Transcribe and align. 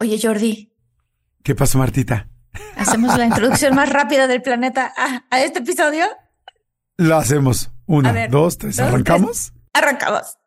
Oye, 0.00 0.18
Jordi. 0.22 0.72
¿Qué 1.42 1.54
pasó, 1.54 1.78
Martita? 1.78 2.28
¿Hacemos 2.76 3.18
la 3.18 3.24
introducción 3.26 3.74
más 3.74 3.90
rápida 3.90 4.26
del 4.26 4.42
planeta 4.42 4.92
a, 5.30 5.40
este 5.40 5.58
episodio? 5.58 6.06
Lo 6.96 7.16
hacemos. 7.16 7.70
Una, 7.86 8.28
dos, 8.28 8.58
tres. 8.58 8.78
¿Arrancamos? 8.78 9.52
Arrancamos. 9.72 10.37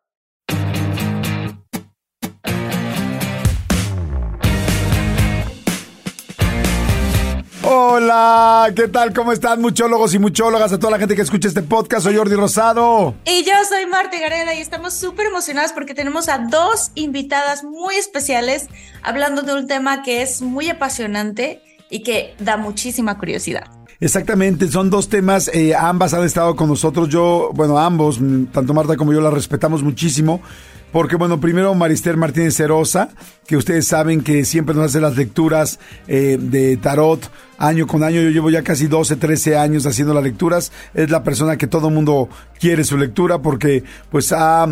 Hola, 7.74 8.70
¿qué 8.76 8.90
tal? 8.90 9.14
¿Cómo 9.14 9.32
están 9.32 9.62
muchólogos 9.62 10.14
y 10.14 10.20
muchólogas? 10.20 10.74
A 10.74 10.78
toda 10.78 10.92
la 10.92 11.00
gente 11.00 11.16
que 11.16 11.22
escucha 11.22 11.48
este 11.48 11.62
podcast, 11.62 12.04
soy 12.04 12.18
Jordi 12.18 12.36
Rosado. 12.36 13.16
Y 13.24 13.46
yo 13.46 13.54
soy 13.70 13.86
Marta 13.86 14.20
Garela 14.20 14.54
y 14.54 14.60
estamos 14.60 14.94
súper 14.94 15.28
emocionadas 15.28 15.72
porque 15.72 15.94
tenemos 15.94 16.28
a 16.28 16.40
dos 16.40 16.92
invitadas 16.96 17.64
muy 17.64 17.96
especiales 17.96 18.68
hablando 19.04 19.44
de 19.44 19.54
un 19.54 19.68
tema 19.68 20.04
que 20.04 20.22
es 20.22 20.42
muy 20.42 20.70
apasionante 20.70 21.62
y 21.90 22.04
que 22.04 22.36
da 22.40 22.58
muchísima 22.58 23.18
curiosidad. 23.18 23.64
Exactamente, 24.02 24.68
son 24.70 24.90
dos 24.90 25.08
temas, 25.08 25.50
eh, 25.54 25.74
ambas 25.74 26.14
han 26.14 26.26
estado 26.26 26.58
con 26.58 26.68
nosotros, 26.68 27.08
yo, 27.08 27.52
bueno, 27.54 27.78
ambos, 27.78 28.20
tanto 28.52 28.74
Marta 28.74 28.98
como 28.98 29.14
yo 29.14 29.22
la 29.22 29.32
respetamos 29.32 29.82
muchísimo. 29.82 30.42
Porque, 30.92 31.16
bueno, 31.16 31.40
primero 31.40 31.74
Marister 31.74 32.18
Martínez 32.18 32.56
Cerosa, 32.56 33.10
que 33.48 33.56
ustedes 33.56 33.88
saben 33.88 34.22
que 34.22 34.44
siempre 34.46 34.76
nos 34.76 34.86
hace 34.86 35.00
las 35.00 35.16
lecturas 35.16 35.80
eh, 36.08 36.38
de 36.40 36.78
tarot 36.78 37.32
año 37.58 37.88
con 37.88 38.04
año. 38.04 38.22
Yo 38.22 38.30
llevo 38.30 38.50
ya 38.50 38.64
casi 38.64 38.88
12, 38.88 39.16
13 39.16 39.58
años 39.58 39.86
haciendo 39.86 40.14
las 40.14 40.24
lecturas. 40.24 40.72
Es 40.94 41.10
la 41.10 41.24
persona 41.24 41.58
que 41.58 41.68
todo 41.68 41.90
mundo 41.90 42.28
quiere 42.60 42.84
su 42.84 42.98
lectura 42.98 43.40
porque, 43.40 43.84
pues, 44.10 44.34
ha 44.34 44.68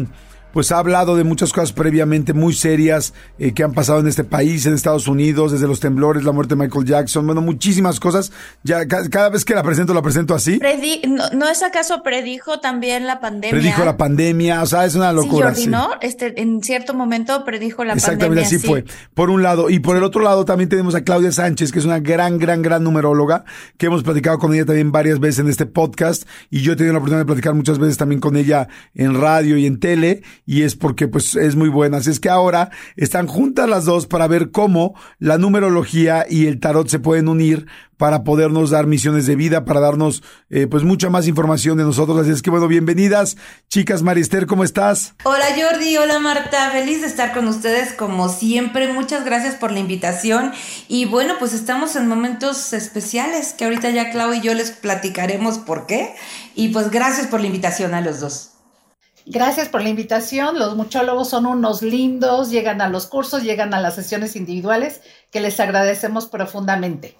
pues 0.53 0.71
ha 0.71 0.79
hablado 0.79 1.15
de 1.15 1.23
muchas 1.23 1.53
cosas 1.53 1.73
previamente 1.73 2.33
muy 2.33 2.53
serias 2.53 3.13
eh, 3.37 3.53
que 3.53 3.63
han 3.63 3.73
pasado 3.73 3.99
en 3.99 4.07
este 4.07 4.23
país, 4.23 4.65
en 4.65 4.73
Estados 4.73 5.07
Unidos, 5.07 5.51
desde 5.51 5.67
los 5.67 5.79
temblores, 5.79 6.23
la 6.23 6.31
muerte 6.31 6.55
de 6.55 6.61
Michael 6.61 6.85
Jackson, 6.85 7.25
bueno, 7.25 7.41
muchísimas 7.41 7.99
cosas. 7.99 8.31
Ya 8.63 8.87
cada 8.87 9.29
vez 9.29 9.45
que 9.45 9.53
la 9.53 9.63
presento, 9.63 9.93
la 9.93 10.01
presento 10.01 10.33
así. 10.33 10.59
no, 11.33 11.49
es 11.49 11.63
acaso 11.63 12.03
predijo 12.03 12.59
también 12.59 13.05
la 13.05 13.19
pandemia? 13.19 13.51
Predijo 13.51 13.85
la 13.85 13.97
pandemia, 13.97 14.63
o 14.63 14.65
sea, 14.65 14.85
es 14.85 14.95
una 14.95 15.13
locura. 15.13 15.53
Sí, 15.53 15.67
¿no? 15.67 15.91
Este, 16.01 16.41
en 16.41 16.61
cierto 16.63 16.93
momento 16.93 17.43
predijo 17.45 17.83
la 17.83 17.93
pandemia. 17.93 18.13
Exactamente, 18.13 18.45
así 18.45 18.59
fue. 18.59 18.85
Por 19.13 19.29
un 19.29 19.43
lado. 19.43 19.69
Y 19.69 19.79
por 19.79 19.97
el 19.97 20.03
otro 20.03 20.21
lado 20.21 20.45
también 20.45 20.69
tenemos 20.69 20.95
a 20.95 21.03
Claudia 21.03 21.31
Sánchez, 21.31 21.71
que 21.71 21.79
es 21.79 21.85
una 21.85 21.99
gran, 21.99 22.37
gran, 22.39 22.61
gran 22.61 22.83
numeróloga, 22.83 23.45
que 23.77 23.87
hemos 23.87 24.03
platicado 24.03 24.39
con 24.39 24.53
ella 24.53 24.65
también 24.65 24.91
varias 24.91 25.19
veces 25.19 25.39
en 25.39 25.49
este 25.49 25.65
podcast. 25.65 26.23
Y 26.49 26.61
yo 26.61 26.73
he 26.73 26.75
tenido 26.75 26.93
la 26.93 26.99
oportunidad 26.99 27.21
de 27.21 27.27
platicar 27.27 27.53
muchas 27.53 27.79
veces 27.79 27.97
también 27.97 28.19
con 28.21 28.35
ella 28.35 28.67
en 28.93 29.19
radio 29.19 29.57
y 29.57 29.65
en 29.65 29.79
tele. 29.79 30.23
Y 30.51 30.63
es 30.63 30.75
porque, 30.75 31.07
pues, 31.07 31.35
es 31.35 31.55
muy 31.55 31.69
buena. 31.69 31.97
Así 31.97 32.09
es 32.09 32.19
que 32.19 32.27
ahora 32.27 32.71
están 32.95 33.27
juntas 33.27 33.69
las 33.69 33.85
dos 33.85 34.07
para 34.07 34.25
ver 34.25 34.49
cómo 34.49 34.95
la 35.19 35.37
numerología 35.37 36.25
y 36.27 36.47
el 36.47 36.59
tarot 36.59 36.87
se 36.87 36.97
pueden 36.97 37.27
unir 37.27 37.67
para 37.97 38.23
podernos 38.23 38.71
dar 38.71 38.87
misiones 38.87 39.27
de 39.27 39.35
vida, 39.35 39.63
para 39.63 39.79
darnos 39.79 40.23
eh, 40.49 40.65
pues 40.65 40.81
mucha 40.81 41.11
más 41.11 41.27
información 41.27 41.77
de 41.77 41.83
nosotros. 41.83 42.17
Así 42.17 42.31
es 42.31 42.41
que 42.41 42.49
bueno, 42.49 42.67
bienvenidas, 42.67 43.37
chicas 43.67 44.01
Marister, 44.01 44.47
¿cómo 44.47 44.63
estás? 44.63 45.13
Hola 45.23 45.45
Jordi, 45.55 45.97
hola 45.97 46.17
Marta, 46.17 46.71
feliz 46.71 47.01
de 47.01 47.07
estar 47.07 47.31
con 47.31 47.47
ustedes 47.47 47.93
como 47.93 48.27
siempre. 48.27 48.91
Muchas 48.91 49.25
gracias 49.25 49.53
por 49.53 49.71
la 49.71 49.77
invitación. 49.77 50.51
Y 50.87 51.05
bueno, 51.05 51.35
pues 51.37 51.53
estamos 51.53 51.95
en 51.95 52.07
momentos 52.07 52.73
especiales 52.73 53.53
que 53.53 53.65
ahorita 53.65 53.91
ya 53.91 54.09
Clau 54.09 54.33
y 54.33 54.41
yo 54.41 54.55
les 54.55 54.71
platicaremos 54.71 55.59
por 55.59 55.85
qué. 55.85 56.15
Y 56.55 56.69
pues 56.69 56.89
gracias 56.89 57.27
por 57.27 57.39
la 57.39 57.45
invitación 57.45 57.93
a 57.93 58.01
los 58.01 58.19
dos. 58.19 58.53
Gracias 59.25 59.69
por 59.69 59.81
la 59.81 59.89
invitación. 59.89 60.57
Los 60.57 60.75
muchólogos 60.75 61.29
son 61.29 61.45
unos 61.45 61.81
lindos, 61.81 62.49
llegan 62.49 62.81
a 62.81 62.89
los 62.89 63.07
cursos, 63.07 63.43
llegan 63.43 63.73
a 63.73 63.81
las 63.81 63.95
sesiones 63.95 64.35
individuales, 64.35 65.01
que 65.31 65.41
les 65.41 65.59
agradecemos 65.59 66.27
profundamente. 66.27 67.17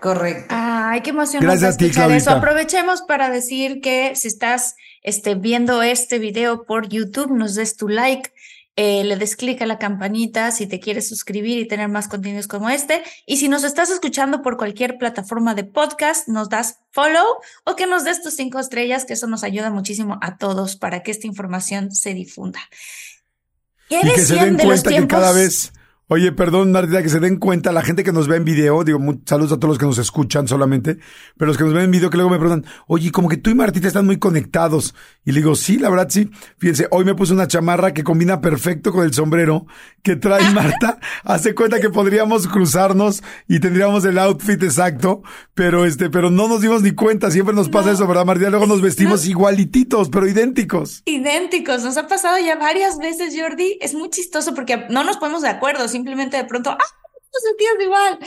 Correcto. 0.00 0.46
Ay, 0.48 1.02
qué 1.02 1.10
emoción 1.10 1.42
Gracias 1.42 1.76
escuchar 1.78 2.10
eso. 2.10 2.30
Aprovechemos 2.30 3.02
para 3.02 3.28
decir 3.28 3.80
que 3.82 4.16
si 4.16 4.28
estás 4.28 4.76
este, 5.02 5.34
viendo 5.34 5.82
este 5.82 6.18
video 6.18 6.64
por 6.64 6.88
YouTube, 6.88 7.30
nos 7.30 7.54
des 7.54 7.76
tu 7.76 7.88
like, 7.88 8.32
eh, 8.76 9.04
le 9.04 9.16
des 9.16 9.36
clic 9.36 9.60
a 9.62 9.66
la 9.66 9.78
campanita 9.78 10.50
si 10.50 10.66
te 10.66 10.80
quieres 10.80 11.08
suscribir 11.08 11.58
y 11.58 11.68
tener 11.68 11.88
más 11.88 12.08
contenidos 12.08 12.46
como 12.46 12.70
este. 12.70 13.02
Y 13.26 13.36
si 13.36 13.48
nos 13.48 13.64
estás 13.64 13.90
escuchando 13.90 14.42
por 14.42 14.56
cualquier 14.56 14.96
plataforma 14.96 15.54
de 15.54 15.64
podcast, 15.64 16.28
nos 16.28 16.48
das 16.48 16.78
follow 16.90 17.26
o 17.64 17.76
que 17.76 17.86
nos 17.86 18.04
des 18.04 18.22
tus 18.22 18.34
cinco 18.34 18.58
estrellas, 18.58 19.04
que 19.04 19.14
eso 19.14 19.26
nos 19.26 19.44
ayuda 19.44 19.70
muchísimo 19.70 20.18
a 20.22 20.36
todos 20.36 20.76
para 20.76 21.02
que 21.02 21.10
esta 21.10 21.26
información 21.26 21.92
se 21.92 22.14
difunda. 22.14 22.60
y 23.88 24.00
que 24.00 24.20
se 24.20 24.34
den 24.36 24.56
cuenta 24.56 24.90
que 24.90 25.06
cada 25.06 25.32
vez 25.32 25.72
Oye, 26.12 26.32
perdón, 26.32 26.72
Martita, 26.72 27.04
que 27.04 27.08
se 27.08 27.20
den 27.20 27.36
cuenta, 27.36 27.70
la 27.70 27.82
gente 27.82 28.02
que 28.02 28.10
nos 28.10 28.26
ve 28.26 28.34
en 28.34 28.44
video, 28.44 28.82
digo, 28.82 28.98
saludos 29.26 29.52
a 29.52 29.60
todos 29.60 29.68
los 29.68 29.78
que 29.78 29.86
nos 29.86 29.96
escuchan 29.96 30.48
solamente, 30.48 30.98
pero 31.36 31.46
los 31.46 31.56
que 31.56 31.62
nos 31.62 31.72
ven 31.72 31.84
en 31.84 31.92
video 31.92 32.10
que 32.10 32.16
luego 32.16 32.30
me 32.30 32.38
preguntan, 32.40 32.68
oye, 32.88 33.12
como 33.12 33.28
que 33.28 33.36
tú 33.36 33.48
y 33.48 33.54
Martita 33.54 33.86
están 33.86 34.06
muy 34.06 34.18
conectados. 34.18 34.92
Y 35.24 35.30
le 35.30 35.38
digo, 35.38 35.54
sí, 35.54 35.78
la 35.78 35.88
verdad 35.88 36.08
sí. 36.10 36.28
Fíjense, 36.58 36.88
hoy 36.90 37.04
me 37.04 37.14
puse 37.14 37.32
una 37.32 37.46
chamarra 37.46 37.94
que 37.94 38.02
combina 38.02 38.40
perfecto 38.40 38.90
con 38.90 39.04
el 39.04 39.14
sombrero 39.14 39.66
que 40.02 40.16
trae 40.16 40.50
Marta. 40.52 40.98
Hace 41.22 41.54
cuenta 41.54 41.78
que 41.78 41.90
podríamos 41.90 42.48
cruzarnos 42.48 43.22
y 43.46 43.60
tendríamos 43.60 44.04
el 44.04 44.18
outfit 44.18 44.60
exacto, 44.64 45.22
pero 45.54 45.84
este, 45.84 46.10
pero 46.10 46.28
no 46.28 46.48
nos 46.48 46.60
dimos 46.60 46.82
ni 46.82 46.90
cuenta. 46.90 47.30
Siempre 47.30 47.54
nos 47.54 47.68
pasa 47.68 47.92
eso, 47.92 48.08
¿verdad, 48.08 48.24
Martita? 48.24 48.50
Luego 48.50 48.66
nos 48.66 48.82
vestimos 48.82 49.26
igualititos, 49.26 50.08
pero 50.10 50.26
idénticos. 50.26 51.02
Idénticos. 51.04 51.84
Nos 51.84 51.96
ha 51.96 52.08
pasado 52.08 52.36
ya 52.44 52.56
varias 52.56 52.98
veces, 52.98 53.32
Jordi. 53.40 53.78
Es 53.80 53.94
muy 53.94 54.10
chistoso 54.10 54.54
porque 54.54 54.86
no 54.90 55.04
nos 55.04 55.18
ponemos 55.18 55.42
de 55.42 55.50
acuerdo 55.50 55.86
simplemente 56.00 56.36
de 56.36 56.44
pronto, 56.44 56.70
¡ah! 56.70 56.76
Nos 57.32 57.42
sentimos 57.42 57.82
igual. 57.82 58.18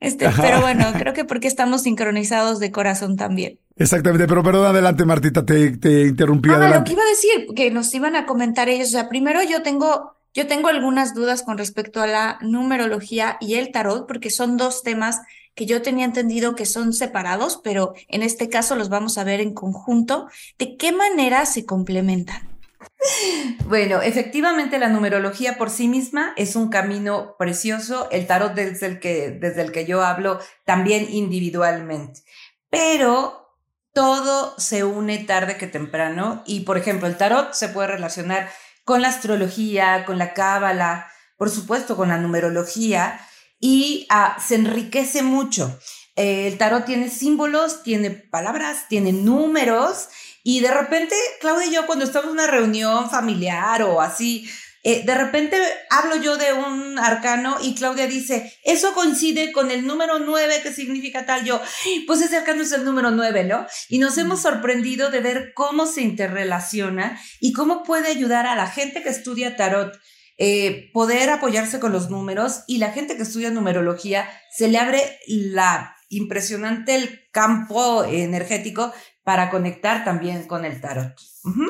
Este, 0.00 0.28
pero 0.40 0.60
bueno, 0.60 0.86
creo 0.98 1.12
que 1.12 1.24
porque 1.24 1.48
estamos 1.48 1.82
sincronizados 1.82 2.58
de 2.60 2.70
corazón 2.70 3.16
también. 3.16 3.58
Exactamente, 3.76 4.26
pero 4.26 4.42
perdón, 4.42 4.66
adelante 4.66 5.04
Martita, 5.04 5.44
te, 5.44 5.76
te 5.76 6.02
interrumpí. 6.02 6.48
Ah, 6.50 6.68
lo 6.68 6.84
que 6.84 6.92
iba 6.92 7.02
a 7.02 7.08
decir, 7.08 7.46
que 7.54 7.70
nos 7.70 7.92
iban 7.94 8.16
a 8.16 8.24
comentar 8.24 8.68
ellos, 8.68 8.88
o 8.88 8.92
sea, 8.92 9.08
primero 9.08 9.42
yo 9.42 9.62
tengo, 9.62 10.16
yo 10.32 10.46
tengo 10.46 10.68
algunas 10.68 11.14
dudas 11.14 11.42
con 11.42 11.58
respecto 11.58 12.00
a 12.00 12.06
la 12.06 12.38
numerología 12.40 13.36
y 13.40 13.54
el 13.54 13.72
tarot, 13.72 14.06
porque 14.06 14.30
son 14.30 14.56
dos 14.56 14.82
temas 14.82 15.20
que 15.54 15.66
yo 15.66 15.82
tenía 15.82 16.04
entendido 16.04 16.54
que 16.54 16.66
son 16.66 16.92
separados, 16.92 17.60
pero 17.62 17.94
en 18.08 18.22
este 18.22 18.48
caso 18.48 18.76
los 18.76 18.90
vamos 18.90 19.16
a 19.18 19.24
ver 19.24 19.40
en 19.40 19.54
conjunto. 19.54 20.28
¿De 20.58 20.76
qué 20.76 20.92
manera 20.92 21.46
se 21.46 21.64
complementan? 21.64 22.55
Bueno, 23.66 24.00
efectivamente 24.02 24.78
la 24.78 24.88
numerología 24.88 25.58
por 25.58 25.70
sí 25.70 25.88
misma 25.88 26.32
es 26.36 26.56
un 26.56 26.68
camino 26.68 27.34
precioso, 27.38 28.08
el 28.10 28.26
tarot 28.26 28.54
desde 28.54 28.86
el 28.86 29.00
que, 29.00 29.30
desde 29.30 29.62
el 29.62 29.72
que 29.72 29.86
yo 29.86 30.04
hablo 30.04 30.38
también 30.64 31.06
individualmente, 31.10 32.22
pero 32.70 33.46
todo 33.92 34.54
se 34.58 34.84
une 34.84 35.18
tarde 35.18 35.56
que 35.56 35.66
temprano 35.66 36.42
y 36.46 36.60
por 36.60 36.76
ejemplo 36.78 37.08
el 37.08 37.16
tarot 37.16 37.54
se 37.54 37.68
puede 37.68 37.88
relacionar 37.88 38.50
con 38.84 39.02
la 39.02 39.08
astrología, 39.08 40.04
con 40.04 40.18
la 40.18 40.34
cábala, 40.34 41.10
por 41.36 41.50
supuesto 41.50 41.96
con 41.96 42.08
la 42.10 42.18
numerología 42.18 43.20
y 43.58 44.06
ah, 44.10 44.36
se 44.38 44.56
enriquece 44.56 45.22
mucho. 45.22 45.78
el 46.14 46.56
tarot 46.58 46.84
tiene 46.84 47.08
símbolos, 47.08 47.82
tiene 47.82 48.10
palabras, 48.10 48.86
tiene 48.88 49.12
números 49.12 50.08
y 50.48 50.60
de 50.60 50.70
repente, 50.70 51.16
Claudia 51.40 51.66
y 51.66 51.74
yo, 51.74 51.86
cuando 51.86 52.04
estamos 52.04 52.26
en 52.28 52.34
una 52.34 52.46
reunión 52.46 53.10
familiar 53.10 53.82
o 53.82 54.00
así, 54.00 54.48
eh, 54.84 55.02
de 55.04 55.12
repente 55.16 55.56
hablo 55.90 56.14
yo 56.22 56.36
de 56.36 56.52
un 56.52 57.00
arcano 57.00 57.56
y 57.60 57.74
Claudia 57.74 58.06
dice, 58.06 58.56
eso 58.62 58.94
coincide 58.94 59.50
con 59.50 59.72
el 59.72 59.84
número 59.84 60.20
9 60.20 60.60
que 60.62 60.72
significa 60.72 61.26
tal. 61.26 61.44
Yo, 61.44 61.60
pues 62.06 62.22
ese 62.22 62.36
arcano 62.36 62.62
es 62.62 62.70
el 62.70 62.84
número 62.84 63.10
9, 63.10 63.42
¿no? 63.42 63.66
Y 63.88 63.98
nos 63.98 64.18
hemos 64.18 64.42
sorprendido 64.42 65.10
de 65.10 65.18
ver 65.18 65.52
cómo 65.52 65.84
se 65.84 66.02
interrelaciona 66.02 67.20
y 67.40 67.52
cómo 67.52 67.82
puede 67.82 68.06
ayudar 68.06 68.46
a 68.46 68.54
la 68.54 68.68
gente 68.68 69.02
que 69.02 69.08
estudia 69.08 69.56
tarot. 69.56 69.98
Eh, 70.38 70.90
poder 70.92 71.30
apoyarse 71.30 71.80
con 71.80 71.90
los 71.90 72.08
números 72.08 72.62
y 72.68 72.78
la 72.78 72.92
gente 72.92 73.16
que 73.16 73.24
estudia 73.24 73.50
numerología 73.50 74.30
se 74.54 74.68
le 74.68 74.78
abre 74.78 75.18
la 75.26 75.96
impresionante 76.08 76.94
el 76.94 77.28
campo 77.32 78.04
energético 78.04 78.92
para 79.26 79.50
conectar 79.50 80.04
también 80.04 80.46
con 80.46 80.64
el 80.64 80.80
tarot. 80.80 81.16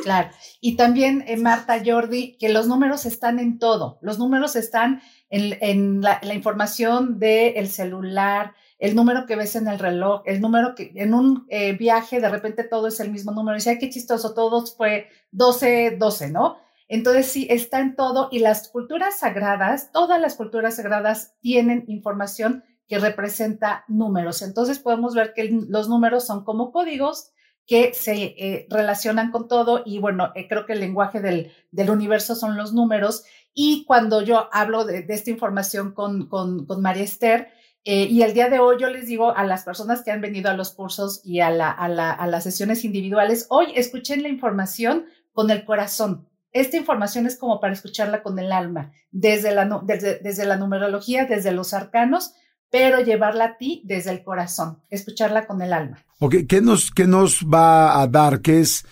Claro. 0.02 0.28
Y 0.60 0.76
también, 0.76 1.24
eh, 1.26 1.38
Marta, 1.38 1.80
Jordi, 1.82 2.36
que 2.36 2.50
los 2.50 2.66
números 2.66 3.06
están 3.06 3.38
en 3.38 3.58
todo. 3.58 3.98
Los 4.02 4.18
números 4.18 4.56
están 4.56 5.00
en, 5.30 6.02
la, 6.02 6.20
información 6.34 7.18
del 7.18 7.68
celular, 7.68 8.52
el 8.78 8.94
número 8.94 9.24
que 9.24 9.36
ves 9.36 9.56
en 9.56 9.68
el 9.68 9.78
reloj, 9.78 10.20
el 10.26 10.42
número 10.42 10.74
que 10.74 10.92
en 10.96 11.14
un 11.14 11.46
eh, 11.48 11.72
viaje 11.72 12.20
de 12.20 12.28
repente 12.28 12.62
todo 12.62 12.88
es 12.88 13.00
el 13.00 13.10
mismo 13.10 13.32
número. 13.32 13.56
Y 13.56 13.60
dice, 13.60 13.70
ay, 13.70 13.78
qué 13.78 13.88
chistoso, 13.88 14.34
todos 14.34 14.76
fue 14.76 15.08
12, 15.30 15.96
12, 15.98 16.32
¿no? 16.32 16.58
Entonces 16.88 17.24
sí, 17.24 17.46
está 17.48 17.80
en 17.80 17.96
todo 17.96 18.28
y 18.30 18.40
las 18.40 18.68
culturas 18.68 19.20
sagradas, 19.20 19.92
todas 19.92 20.20
las 20.20 20.34
culturas 20.34 20.76
sagradas 20.76 21.32
tienen 21.40 21.86
información 21.88 22.64
que 22.86 22.98
representa 22.98 23.86
números. 23.88 24.42
Entonces 24.42 24.78
podemos 24.78 25.14
ver 25.14 25.32
que 25.32 25.48
los 25.70 25.88
números 25.88 26.26
son 26.26 26.44
como 26.44 26.70
códigos 26.70 27.32
que 27.66 27.94
se 27.94 28.14
eh, 28.14 28.66
relacionan 28.70 29.30
con 29.30 29.48
todo 29.48 29.82
y 29.84 29.98
bueno, 29.98 30.32
eh, 30.34 30.46
creo 30.48 30.66
que 30.66 30.74
el 30.74 30.80
lenguaje 30.80 31.20
del, 31.20 31.52
del, 31.72 31.90
universo 31.90 32.36
son 32.36 32.56
los 32.56 32.72
números 32.72 33.24
Y 33.52 33.84
cuando 33.86 34.22
yo 34.22 34.48
hablo 34.52 34.84
de, 34.84 35.04
esta 35.08 35.30
información 35.30 35.92
con, 35.92 36.28
con, 36.28 36.66
con 36.66 36.80
María 36.80 37.02
Esther, 37.02 37.48
eh, 37.88 38.08
y 38.10 38.22
el 38.22 38.34
día 38.34 38.48
de 38.48 38.58
hoy 38.58 38.76
yo 38.80 38.90
les 38.90 39.06
digo 39.06 39.36
a 39.36 39.44
las 39.44 39.62
personas 39.62 40.02
que 40.02 40.10
han 40.10 40.20
venido 40.20 40.50
a 40.50 40.54
los 40.54 40.72
cursos 40.72 41.20
y 41.24 41.38
a, 41.38 41.50
la, 41.50 41.70
a, 41.70 41.88
la, 41.88 42.10
a 42.10 42.26
las 42.26 42.42
sesiones 42.42 42.84
individuales, 42.84 43.46
hoy 43.48 43.66
escuchen 43.76 44.22
la 44.24 44.28
información 44.28 45.06
con 45.32 45.50
el 45.50 45.64
corazón. 45.64 46.28
Esta 46.50 46.76
información 46.76 47.26
es 47.26 47.38
como 47.38 47.60
para 47.60 47.74
escucharla 47.74 48.22
con 48.24 48.38
el 48.38 48.50
alma, 48.50 48.92
desde 49.12 49.54
la, 49.54 49.82
desde, 49.84 50.18
desde 50.18 50.46
la 50.46 50.56
numerología, 50.56 51.26
desde 51.26 51.52
los 51.52 51.74
arcanos, 51.74 52.34
pero 52.70 53.00
llevarla 53.00 53.44
a 53.44 53.56
ti 53.56 53.82
desde 53.84 54.10
el 54.10 54.22
corazón, 54.22 54.82
escucharla 54.90 55.46
con 55.46 55.62
el 55.62 55.72
alma. 55.72 56.04
Okay. 56.18 56.46
¿Qué, 56.46 56.60
nos, 56.60 56.90
¿Qué 56.90 57.06
nos 57.06 57.44
va 57.44 58.00
a 58.00 58.06
dar? 58.06 58.40
¿Qué 58.40 58.60
es, 58.60 58.84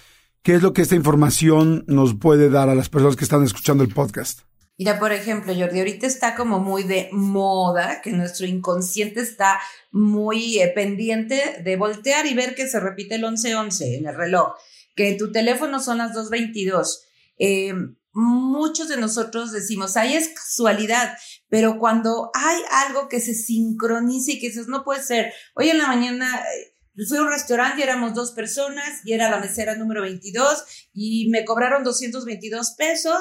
¿Qué 0.43 0.55
es 0.55 0.63
lo 0.63 0.73
que 0.73 0.83
esta 0.83 0.95
información 0.95 1.85
nos 1.87 2.15
puede 2.15 2.51
dar 2.51 2.69
a 2.69 2.75
las 2.75 2.89
personas 2.89 3.17
que 3.17 3.25
están 3.25 3.43
escuchando 3.43 3.83
el 3.83 3.93
podcast? 3.93 4.41
Mira, 4.77 4.99
por 4.99 5.13
ejemplo, 5.13 5.55
Jordi, 5.55 5.79
ahorita 5.79 6.07
está 6.07 6.35
como 6.35 6.59
muy 6.59 6.83
de 6.83 7.09
moda, 7.13 8.01
que 8.03 8.11
nuestro 8.11 8.45
inconsciente 8.45 9.21
está 9.21 9.61
muy 9.93 10.59
eh, 10.59 10.73
pendiente 10.75 11.63
de 11.63 11.77
voltear 11.77 12.27
y 12.27 12.35
ver 12.35 12.57
que 12.57 12.67
se 12.67 12.81
repite 12.81 13.15
el 13.15 13.23
1111 13.23 13.99
en 13.99 14.07
el 14.09 14.17
reloj, 14.17 14.55
que 14.97 15.11
en 15.11 15.17
tu 15.17 15.31
teléfono 15.31 15.79
son 15.79 15.99
las 15.99 16.13
222. 16.13 17.05
Eh, 17.39 17.73
muchos 18.13 18.89
de 18.89 18.97
nosotros 18.97 19.53
decimos, 19.53 19.97
ahí 19.97 20.15
es 20.15 20.29
casualidad, 20.29 21.17
pero 21.55 21.79
cuando 21.79 22.33
hay 22.35 22.61
algo 22.89 23.09
que 23.09 23.21
se 23.21 23.33
sincroniza 23.33 24.33
y 24.33 24.41
que 24.41 24.49
dices, 24.49 24.67
no 24.67 24.83
puede 24.83 25.05
ser, 25.05 25.33
hoy 25.55 25.69
en 25.69 25.79
la 25.79 25.87
mañana 25.87 26.41
eh, 26.41 26.75
fui 27.09 27.17
a 27.17 27.23
un 27.23 27.29
restaurante 27.29 27.79
y 27.79 27.85
éramos 27.85 28.13
dos 28.13 28.33
personas 28.33 29.03
y 29.05 29.13
era 29.13 29.31
la 29.31 29.39
mesera 29.39 29.77
número 29.77 30.03
22 30.03 30.89
y 30.93 31.29
me 31.31 31.45
cobraron 31.45 31.85
222 31.85 32.75
pesos, 32.77 33.21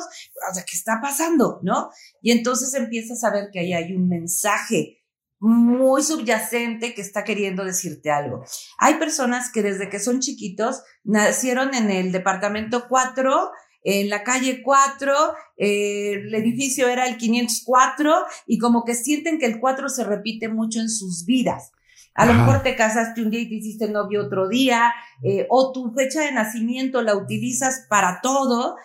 o 0.50 0.52
sea, 0.52 0.64
¿qué 0.64 0.76
está 0.76 1.00
pasando? 1.00 1.60
¿No? 1.62 1.92
Y 2.24 2.32
entonces 2.32 2.74
empiezas 2.74 3.24
a 3.24 3.30
ver 3.30 3.50
que 3.54 3.60
ahí 3.60 3.72
hay 3.72 3.94
un 3.94 4.10
mensaje 4.10 5.04
muy 5.40 6.02
subyacente 6.02 6.96
que 6.96 7.02
está 7.02 7.24
queriendo 7.24 7.64
decirte 7.64 8.10
algo. 8.10 8.44
Hay 8.80 8.96
personas 8.96 9.52
que 9.52 9.62
desde 9.62 9.90
que 9.90 10.00
son 10.00 10.22
chiquitos 10.22 10.82
nacieron 11.04 11.76
en 11.76 11.92
el 11.92 12.12
departamento 12.12 12.88
4 12.90 13.52
en 13.84 14.10
la 14.10 14.24
calle 14.24 14.62
4, 14.64 15.14
eh, 15.58 16.14
el 16.14 16.34
edificio 16.34 16.88
era 16.88 17.06
el 17.08 17.18
504 17.18 18.26
y 18.48 18.58
como 18.58 18.86
que 18.86 18.96
sienten 18.96 19.40
que 19.40 19.46
el 19.46 19.60
4 19.60 19.90
se 19.90 20.04
repite 20.04 20.48
mucho 20.48 20.80
en 20.80 20.90
sus 20.90 21.26
vidas. 21.26 21.72
A 22.16 22.26
lo 22.26 22.34
mejor 22.34 22.62
te 22.62 22.76
casaste 22.76 23.24
un 23.24 23.32
día 23.32 23.42
y 23.42 23.50
te 23.50 23.56
hiciste 23.56 23.90
novio 23.90 24.26
otro 24.26 24.48
día, 24.48 24.94
eh, 25.24 25.48
o 25.50 25.72
tu 25.72 25.94
fecha 25.94 26.22
de 26.22 26.32
nacimiento 26.32 27.02
la 27.02 27.16
utilizas 27.16 27.88
para 27.90 28.20
todo. 28.22 28.76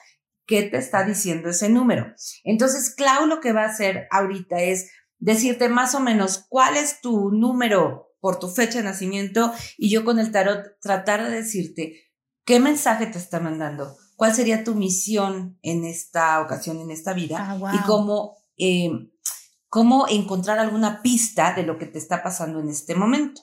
¿Qué 0.46 0.62
te 0.62 0.78
está 0.78 1.04
diciendo 1.04 1.50
ese 1.50 1.68
número? 1.68 2.14
Entonces, 2.42 2.94
Clau 2.94 3.26
lo 3.26 3.40
que 3.40 3.52
va 3.52 3.64
a 3.64 3.68
hacer 3.68 4.08
ahorita 4.10 4.62
es 4.62 4.90
decirte 5.18 5.68
más 5.68 5.94
o 5.94 6.00
menos 6.00 6.46
cuál 6.48 6.78
es 6.78 7.02
tu 7.02 7.30
número 7.30 8.14
por 8.20 8.38
tu 8.38 8.48
fecha 8.48 8.78
de 8.78 8.84
nacimiento 8.84 9.52
y 9.76 9.90
yo 9.90 10.04
con 10.04 10.18
el 10.18 10.32
tarot 10.32 10.80
tratar 10.80 11.24
de 11.24 11.36
decirte 11.36 12.10
qué 12.44 12.60
mensaje 12.60 13.06
te 13.06 13.18
está 13.18 13.40
mandando 13.40 13.94
cuál 14.18 14.34
sería 14.34 14.64
tu 14.64 14.74
misión 14.74 15.60
en 15.62 15.84
esta 15.84 16.40
ocasión, 16.40 16.80
en 16.80 16.90
esta 16.90 17.12
vida, 17.12 17.36
ah, 17.38 17.72
y 17.72 17.78
cómo, 17.86 18.36
eh, 18.58 18.90
cómo 19.68 20.08
encontrar 20.08 20.58
alguna 20.58 21.02
pista 21.02 21.54
de 21.54 21.62
lo 21.62 21.78
que 21.78 21.86
te 21.86 21.98
está 21.98 22.20
pasando 22.20 22.58
en 22.58 22.68
este 22.68 22.96
momento. 22.96 23.42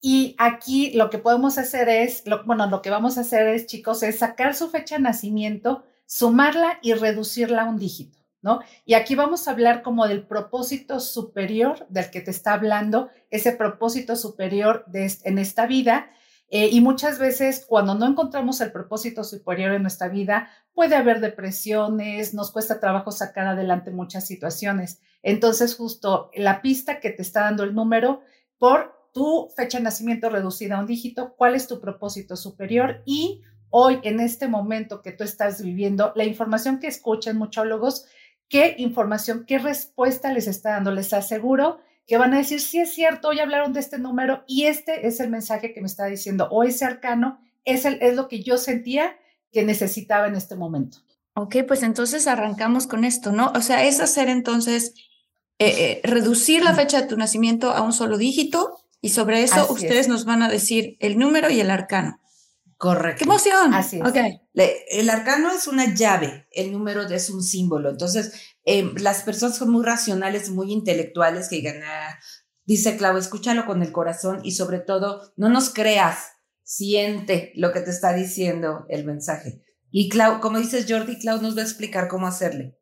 Y 0.00 0.34
aquí 0.38 0.92
lo 0.92 1.10
que 1.10 1.18
podemos 1.18 1.58
hacer 1.58 1.90
es, 1.90 2.24
bueno, 2.46 2.66
lo 2.68 2.80
que 2.80 2.88
vamos 2.88 3.18
a 3.18 3.20
hacer 3.20 3.46
es, 3.48 3.66
chicos, 3.66 4.02
es 4.02 4.20
sacar 4.20 4.54
su 4.54 4.70
fecha 4.70 4.96
de 4.96 5.02
nacimiento, 5.02 5.84
sumarla 6.06 6.78
y 6.80 6.94
reducirla 6.94 7.64
a 7.64 7.68
un 7.68 7.76
dígito, 7.76 8.18
¿no? 8.40 8.60
Y 8.86 8.94
aquí 8.94 9.16
vamos 9.16 9.46
a 9.46 9.50
hablar 9.50 9.82
como 9.82 10.08
del 10.08 10.26
propósito 10.26 10.98
superior 10.98 11.86
del 11.90 12.10
que 12.10 12.22
te 12.22 12.30
está 12.30 12.54
hablando, 12.54 13.10
ese 13.28 13.52
propósito 13.52 14.16
superior 14.16 14.86
de, 14.86 15.12
en 15.24 15.38
esta 15.38 15.66
vida 15.66 16.10
eh, 16.50 16.68
y 16.70 16.80
muchas 16.80 17.20
veces 17.20 17.64
cuando 17.66 17.94
no 17.94 18.06
encontramos 18.06 18.60
el 18.60 18.72
propósito 18.72 19.22
superior 19.22 19.72
en 19.72 19.82
nuestra 19.82 20.08
vida, 20.08 20.50
puede 20.74 20.96
haber 20.96 21.20
depresiones, 21.20 22.34
nos 22.34 22.50
cuesta 22.50 22.80
trabajo 22.80 23.12
sacar 23.12 23.46
adelante 23.46 23.92
muchas 23.92 24.26
situaciones. 24.26 25.00
Entonces, 25.22 25.76
justo 25.76 26.30
la 26.34 26.60
pista 26.60 26.98
que 26.98 27.10
te 27.10 27.22
está 27.22 27.42
dando 27.42 27.62
el 27.62 27.74
número 27.74 28.22
por 28.58 28.98
tu 29.12 29.48
fecha 29.56 29.78
de 29.78 29.84
nacimiento 29.84 30.28
reducida 30.28 30.76
a 30.76 30.80
un 30.80 30.86
dígito, 30.86 31.34
cuál 31.36 31.54
es 31.54 31.68
tu 31.68 31.80
propósito 31.80 32.36
superior 32.36 33.02
y 33.04 33.42
hoy, 33.70 34.00
en 34.02 34.18
este 34.18 34.48
momento 34.48 35.02
que 35.02 35.12
tú 35.12 35.22
estás 35.22 35.62
viviendo, 35.62 36.12
la 36.16 36.24
información 36.24 36.80
que 36.80 36.88
escuchan 36.88 37.38
muchólogos, 37.38 38.06
qué 38.48 38.74
información, 38.78 39.44
qué 39.46 39.58
respuesta 39.58 40.32
les 40.32 40.48
está 40.48 40.70
dando. 40.70 40.90
Les 40.90 41.12
aseguro 41.12 41.78
que 42.06 42.18
van 42.18 42.34
a 42.34 42.38
decir, 42.38 42.60
sí 42.60 42.80
es 42.80 42.92
cierto, 42.92 43.28
hoy 43.28 43.40
hablaron 43.40 43.72
de 43.72 43.80
este 43.80 43.98
número 43.98 44.44
y 44.46 44.64
este 44.64 45.06
es 45.06 45.20
el 45.20 45.30
mensaje 45.30 45.72
que 45.72 45.80
me 45.80 45.86
está 45.86 46.06
diciendo, 46.06 46.48
o 46.50 46.64
ese 46.64 46.84
arcano 46.84 47.40
es, 47.64 47.84
el, 47.84 47.98
es 48.02 48.14
lo 48.14 48.28
que 48.28 48.42
yo 48.42 48.58
sentía 48.58 49.16
que 49.52 49.64
necesitaba 49.64 50.26
en 50.26 50.34
este 50.34 50.56
momento. 50.56 50.98
Ok, 51.34 51.56
pues 51.66 51.82
entonces 51.82 52.26
arrancamos 52.26 52.86
con 52.86 53.04
esto, 53.04 53.32
¿no? 53.32 53.52
O 53.54 53.62
sea, 53.62 53.84
es 53.84 54.00
hacer 54.00 54.28
entonces, 54.28 54.94
eh, 55.58 55.68
eh, 55.68 56.00
reducir 56.04 56.64
la 56.64 56.74
fecha 56.74 57.00
de 57.00 57.06
tu 57.06 57.16
nacimiento 57.16 57.70
a 57.70 57.82
un 57.82 57.92
solo 57.92 58.18
dígito 58.18 58.80
y 59.00 59.10
sobre 59.10 59.42
eso 59.42 59.72
ustedes 59.72 60.08
nos 60.08 60.24
van 60.24 60.42
a 60.42 60.48
decir 60.48 60.96
el 61.00 61.18
número 61.18 61.50
y 61.50 61.60
el 61.60 61.70
arcano. 61.70 62.19
Correcto. 62.80 63.18
¡Qué 63.18 63.24
emoción! 63.24 63.74
Así 63.74 63.98
es. 63.98 64.08
Okay. 64.08 64.40
el 64.54 65.10
arcano 65.10 65.50
es 65.50 65.66
una 65.66 65.94
llave, 65.94 66.46
el 66.50 66.72
número 66.72 67.02
es 67.02 67.28
un 67.28 67.42
símbolo. 67.42 67.90
Entonces, 67.90 68.32
em, 68.64 68.94
las 68.96 69.22
personas 69.22 69.58
son 69.58 69.70
muy 69.70 69.84
racionales, 69.84 70.48
muy 70.48 70.72
intelectuales 70.72 71.50
que 71.50 71.56
digan, 71.56 71.82
ah", 71.84 72.18
dice 72.64 72.96
Clau, 72.96 73.18
escúchalo 73.18 73.66
con 73.66 73.82
el 73.82 73.92
corazón 73.92 74.40
y 74.44 74.52
sobre 74.52 74.78
todo, 74.78 75.30
no 75.36 75.50
nos 75.50 75.68
creas, 75.68 76.30
siente 76.62 77.52
lo 77.54 77.70
que 77.70 77.80
te 77.80 77.90
está 77.90 78.14
diciendo 78.14 78.86
el 78.88 79.04
mensaje. 79.04 79.62
Y 79.90 80.08
Clau, 80.08 80.40
como 80.40 80.58
dices 80.58 80.86
Jordi, 80.88 81.18
Clau 81.18 81.42
nos 81.42 81.54
va 81.58 81.60
a 81.60 81.64
explicar 81.64 82.08
cómo 82.08 82.26
hacerle. 82.26 82.78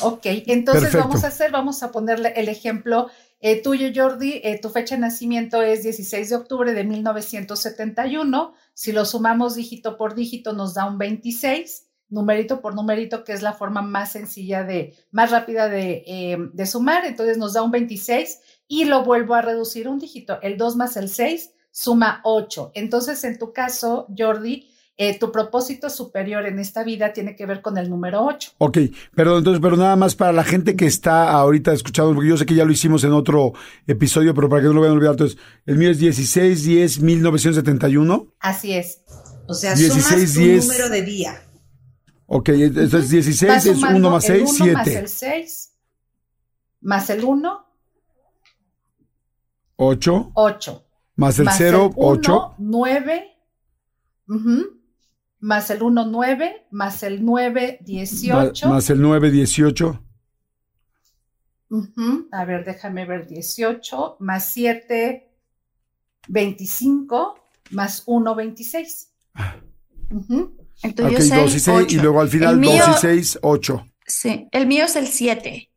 Ok, 0.00 0.26
entonces 0.46 0.94
vamos 0.94 1.24
a 1.24 1.28
hacer, 1.28 1.50
vamos 1.50 1.82
a 1.82 1.90
ponerle 1.90 2.34
el 2.36 2.48
ejemplo 2.48 3.08
eh, 3.48 3.62
tuyo, 3.62 3.90
Jordi, 3.94 4.40
eh, 4.42 4.58
tu 4.60 4.70
fecha 4.70 4.96
de 4.96 5.02
nacimiento 5.02 5.62
es 5.62 5.84
16 5.84 6.30
de 6.30 6.34
octubre 6.34 6.74
de 6.74 6.82
1971. 6.82 8.54
Si 8.74 8.90
lo 8.90 9.04
sumamos 9.04 9.54
dígito 9.54 9.96
por 9.96 10.16
dígito, 10.16 10.52
nos 10.52 10.74
da 10.74 10.84
un 10.84 10.98
26, 10.98 11.86
numerito 12.08 12.60
por 12.60 12.74
numerito, 12.74 13.22
que 13.22 13.32
es 13.32 13.42
la 13.42 13.52
forma 13.52 13.82
más 13.82 14.10
sencilla 14.10 14.64
de, 14.64 14.96
más 15.12 15.30
rápida 15.30 15.68
de, 15.68 16.02
eh, 16.08 16.38
de 16.52 16.66
sumar. 16.66 17.04
Entonces 17.04 17.38
nos 17.38 17.52
da 17.52 17.62
un 17.62 17.70
26 17.70 18.40
y 18.66 18.84
lo 18.84 19.04
vuelvo 19.04 19.34
a 19.36 19.42
reducir 19.42 19.86
un 19.86 20.00
dígito. 20.00 20.40
El 20.42 20.56
2 20.56 20.74
más 20.74 20.96
el 20.96 21.08
6 21.08 21.52
suma 21.70 22.22
8. 22.24 22.72
Entonces, 22.74 23.22
en 23.22 23.38
tu 23.38 23.52
caso, 23.52 24.08
Jordi, 24.18 24.68
eh, 24.98 25.18
tu 25.18 25.30
propósito 25.30 25.90
superior 25.90 26.46
en 26.46 26.58
esta 26.58 26.82
vida 26.82 27.12
tiene 27.12 27.36
que 27.36 27.44
ver 27.44 27.60
con 27.60 27.76
el 27.76 27.90
número 27.90 28.24
8. 28.24 28.52
Ok, 28.58 28.78
perdón, 29.14 29.38
entonces, 29.38 29.60
pero 29.60 29.76
nada 29.76 29.94
más 29.94 30.14
para 30.14 30.32
la 30.32 30.42
gente 30.42 30.74
que 30.74 30.86
está 30.86 31.30
ahorita 31.32 31.72
escuchando, 31.72 32.14
porque 32.14 32.30
yo 32.30 32.36
sé 32.38 32.46
que 32.46 32.54
ya 32.54 32.64
lo 32.64 32.72
hicimos 32.72 33.04
en 33.04 33.12
otro 33.12 33.52
episodio, 33.86 34.34
pero 34.34 34.48
para 34.48 34.62
que 34.62 34.68
no 34.68 34.74
lo 34.74 34.80
vayan 34.80 34.92
a 34.92 34.96
olvidar, 34.96 35.12
entonces, 35.12 35.38
el 35.66 35.76
mío 35.76 35.90
es 35.90 35.98
16 35.98 36.64
10 36.64 37.00
1971. 37.00 38.34
Así 38.40 38.72
es. 38.72 39.02
O 39.46 39.54
sea, 39.54 39.74
16, 39.74 40.32
sumas 40.32 40.32
tu 40.32 40.66
número 40.66 40.88
de 40.88 41.02
día. 41.02 41.42
Ok, 42.26 42.48
entonces 42.48 43.10
16 43.10 43.66
es 43.66 43.82
1 43.82 44.10
más 44.10 44.24
6, 44.24 44.50
7. 44.50 44.72
Más 44.72 44.86
el 44.88 45.08
6, 45.08 45.72
más 46.80 47.10
el 47.10 47.22
1. 47.22 47.66
8. 49.76 50.30
8. 50.34 50.84
Más 51.16 51.38
el 51.38 51.48
0, 51.50 51.92
8. 51.96 52.54
9. 52.58 53.32
Uh 54.28 54.75
más 55.46 55.70
el 55.70 55.80
1, 55.80 56.06
9, 56.06 56.66
más 56.72 57.04
el 57.04 57.24
9, 57.24 57.78
18. 57.80 58.68
Más 58.68 58.90
el 58.90 59.00
9, 59.00 59.30
18. 59.30 60.02
A 62.32 62.44
ver, 62.44 62.64
déjame 62.64 63.04
ver, 63.04 63.28
18, 63.28 64.16
más 64.18 64.48
7, 64.48 65.30
25, 66.26 67.38
más 67.70 68.02
1, 68.06 68.34
26. 68.34 69.12
Entonces, 70.82 71.30
okay, 71.30 71.40
2 71.40 71.54
y 71.54 71.60
6, 71.60 71.92
y 71.92 71.96
luego 71.98 72.20
al 72.20 72.28
final 72.28 72.60
2 72.60 72.74
y 72.74 73.00
6, 73.00 73.38
8. 73.42 73.86
Sí, 74.04 74.48
el 74.50 74.66
mío 74.66 74.86
es 74.86 74.96
el 74.96 75.06
7. 75.06 75.70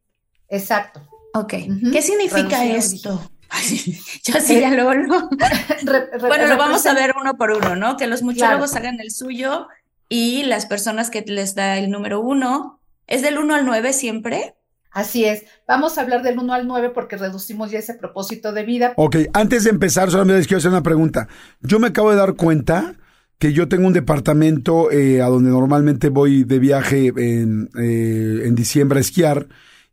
Exacto. 0.47 1.07
Ok. 1.35 1.53
¿Qué 1.91 2.01
significa 2.01 2.65
esto? 2.65 3.21
yo 4.23 4.39
sí, 4.41 4.59
ya 4.59 4.71
luego 4.71 4.93
no. 4.93 5.29
bueno, 6.21 6.47
lo 6.47 6.57
vamos 6.57 6.85
a 6.85 6.93
ver 6.93 7.13
uno 7.19 7.37
por 7.37 7.51
uno, 7.51 7.75
¿no? 7.75 7.97
Que 7.97 8.07
los 8.07 8.21
muchólogos 8.21 8.75
hagan 8.75 8.99
el 8.99 9.11
suyo 9.11 9.67
y 10.07 10.43
las 10.43 10.65
personas 10.65 11.09
que 11.09 11.21
les 11.21 11.55
da 11.55 11.77
el 11.77 11.89
número 11.89 12.19
uno, 12.19 12.81
¿es 13.07 13.21
del 13.21 13.37
1 13.37 13.55
al 13.55 13.65
9 13.65 13.93
siempre? 13.93 14.55
Así 14.91 15.25
es. 15.25 15.43
Vamos 15.67 15.97
a 15.97 16.01
hablar 16.01 16.23
del 16.23 16.39
1 16.39 16.53
al 16.53 16.67
9 16.67 16.89
porque 16.89 17.15
reducimos 17.15 17.69
ya 17.71 17.79
ese 17.79 17.93
propósito 17.93 18.51
de 18.51 18.63
vida. 18.63 18.93
Ok, 18.97 19.17
antes 19.33 19.63
de 19.63 19.69
empezar, 19.69 20.09
solamente 20.09 20.39
les 20.39 20.47
quiero 20.47 20.59
hacer 20.59 20.71
una 20.71 20.83
pregunta. 20.83 21.27
Yo 21.61 21.79
me 21.79 21.87
acabo 21.87 22.09
de 22.09 22.17
dar 22.17 22.33
cuenta 22.33 22.95
que 23.37 23.53
yo 23.53 23.67
tengo 23.69 23.87
un 23.87 23.93
departamento 23.93 24.91
eh, 24.91 25.21
a 25.21 25.27
donde 25.27 25.51
normalmente 25.51 26.09
voy 26.09 26.43
de 26.43 26.59
viaje 26.59 27.07
en, 27.15 27.69
eh, 27.79 28.41
en 28.45 28.55
diciembre 28.55 28.97
a 28.97 29.01
esquiar 29.01 29.47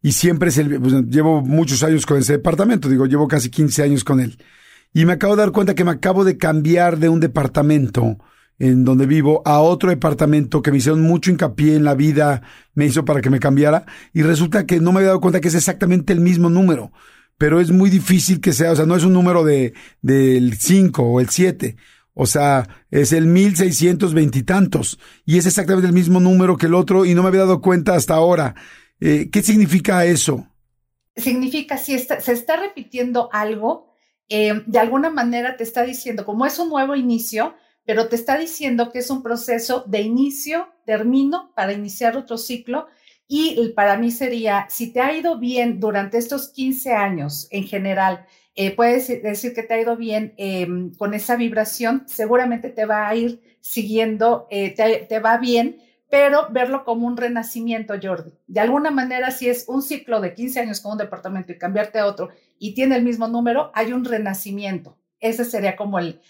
y 0.07 0.13
siempre 0.13 0.51
es 0.51 0.59
el, 0.59 0.81
pues, 0.81 0.95
llevo 1.09 1.43
muchos 1.43 1.83
años 1.83 2.07
con 2.07 2.19
ese 2.19 2.35
departamento, 2.35 2.89
digo, 2.89 3.07
llevo 3.07 3.27
casi 3.27 3.51
15 3.51 3.83
años 3.83 4.05
con 4.05 4.21
él. 4.21 4.39
Y 4.95 5.05
me 5.05 5.15
acabo 5.15 5.35
de 5.35 5.43
dar 5.43 5.51
cuenta 5.51 5.75
que 5.75 5.83
me 5.83 5.91
acabo 5.91 6.25
de 6.25 6.39
cambiar 6.39 7.01
de 7.01 7.09
un 7.09 7.19
departamento 7.19 8.17
en 8.61 8.85
donde 8.85 9.07
vivo 9.07 9.43
a 9.45 9.59
otro 9.59 9.91
departamento 9.91 10.63
que 10.63 10.71
me 10.71 10.77
hicieron 10.77 11.03
mucho 11.03 11.33
hincapié 11.33 11.75
en 11.75 11.83
la 11.83 11.97
vida, 11.97 12.43
me 12.75 12.87
hizo 12.87 13.05
para 13.05 13.21
que 13.21 13.31
me 13.31 13.41
cambiara 13.41 13.85
y 14.13 14.23
resulta 14.23 14.65
que 14.65 14.79
no 14.79 14.93
me 14.93 14.99
había 14.99 15.09
dado 15.09 15.21
cuenta 15.21 15.41
que 15.41 15.49
es 15.49 15.57
exactamente 15.57 16.13
el 16.13 16.21
mismo 16.21 16.51
número, 16.51 16.93
pero 17.37 17.59
es 17.59 17.73
muy 17.73 17.91
difícil 17.91 18.41
que 18.41 18.53
sea, 18.53 18.71
o 18.71 18.77
sea, 18.77 18.87
no 18.87 18.95
es 18.95 19.03
un 19.03 19.13
número 19.13 19.43
de 19.43 19.75
del 20.03 20.57
5 20.57 21.03
o 21.03 21.19
el 21.21 21.31
7, 21.31 21.75
o 22.15 22.27
sea, 22.27 22.69
es 22.93 23.11
el 23.11 23.27
1620 23.27 24.39
y 24.39 24.43
tantos 24.45 25.01
y 25.25 25.37
es 25.37 25.47
exactamente 25.47 25.89
el 25.89 25.95
mismo 25.95 26.21
número 26.21 26.57
que 26.57 26.67
el 26.67 26.75
otro 26.75 27.05
y 27.05 27.17
no 27.17 27.23
me 27.23 27.29
había 27.29 27.41
dado 27.41 27.61
cuenta 27.61 27.97
hasta 27.97 28.15
ahora. 28.15 28.55
Eh, 29.01 29.29
¿Qué 29.31 29.43
significa 29.43 30.05
eso? 30.05 30.47
Significa 31.17 31.77
si 31.77 31.99
se 31.99 32.33
está 32.33 32.57
repitiendo 32.57 33.29
algo, 33.33 33.87
eh, 34.29 34.63
de 34.67 34.79
alguna 34.79 35.11
manera 35.11 35.57
te 35.57 35.63
está 35.63 35.83
diciendo, 35.83 36.25
como 36.25 36.47
es 36.47 36.59
un 36.59 36.69
nuevo 36.69 36.97
inicio, 36.97 37.55
pero 37.85 38.09
te 38.09 38.17
está 38.17 38.37
diciendo 38.37 38.91
que 38.91 38.99
es 38.99 39.11
un 39.11 39.23
proceso 39.23 39.85
de 39.87 40.01
inicio, 40.01 40.69
termino, 40.85 41.53
para 41.55 41.73
iniciar 41.73 42.17
otro 42.17 42.37
ciclo. 42.37 42.89
Y 43.29 43.73
para 43.75 43.97
mí 43.97 44.11
sería, 44.11 44.67
si 44.69 44.93
te 44.93 45.01
ha 45.01 45.17
ido 45.17 45.39
bien 45.39 45.81
durante 45.81 46.19
estos 46.19 46.49
15 46.49 46.93
años 46.93 47.49
en 47.51 47.65
general, 47.65 48.27
eh, 48.55 48.75
puedes 48.75 49.09
decir 49.09 49.53
que 49.53 49.63
te 49.63 49.75
ha 49.75 49.81
ido 49.81 49.97
bien 49.97 50.35
em, 50.37 50.93
con 50.95 51.13
esa 51.15 51.37
vibración, 51.37 52.05
seguramente 52.07 52.71
te 52.71 52.87
va 52.87 53.09
a 53.09 53.15
ir 53.15 53.41
siguiendo, 53.61 54.47
te, 54.49 55.19
va 55.19 55.39
bien, 55.39 55.79
pero 56.11 56.49
verlo 56.51 56.85
como 56.85 57.07
un 57.07 57.17
renacimiento, 57.17 57.95
Jordi. 58.01 58.33
De 58.47 58.61
alguna 58.61 58.91
manera, 58.91 59.31
si 59.31 59.49
es 59.49 59.65
un 59.69 59.83
ciclo 59.83 60.21
de 60.21 60.35
15 60.35 60.61
años 60.61 60.81
con 60.81 60.93
un 60.93 60.99
departamento 60.99 61.53
y 61.53 61.59
cambiarte 61.59 61.99
a 61.99 62.07
otro 62.07 62.31
y 62.59 62.75
tiene 62.75 62.97
el 62.97 63.03
mismo 63.03 63.29
número, 63.29 63.71
hay 63.75 63.93
un 63.93 64.05
renacimiento. 64.05 64.97
Ese 65.21 65.45
sería 65.45 65.77
como 65.77 65.99
el, 65.99 66.21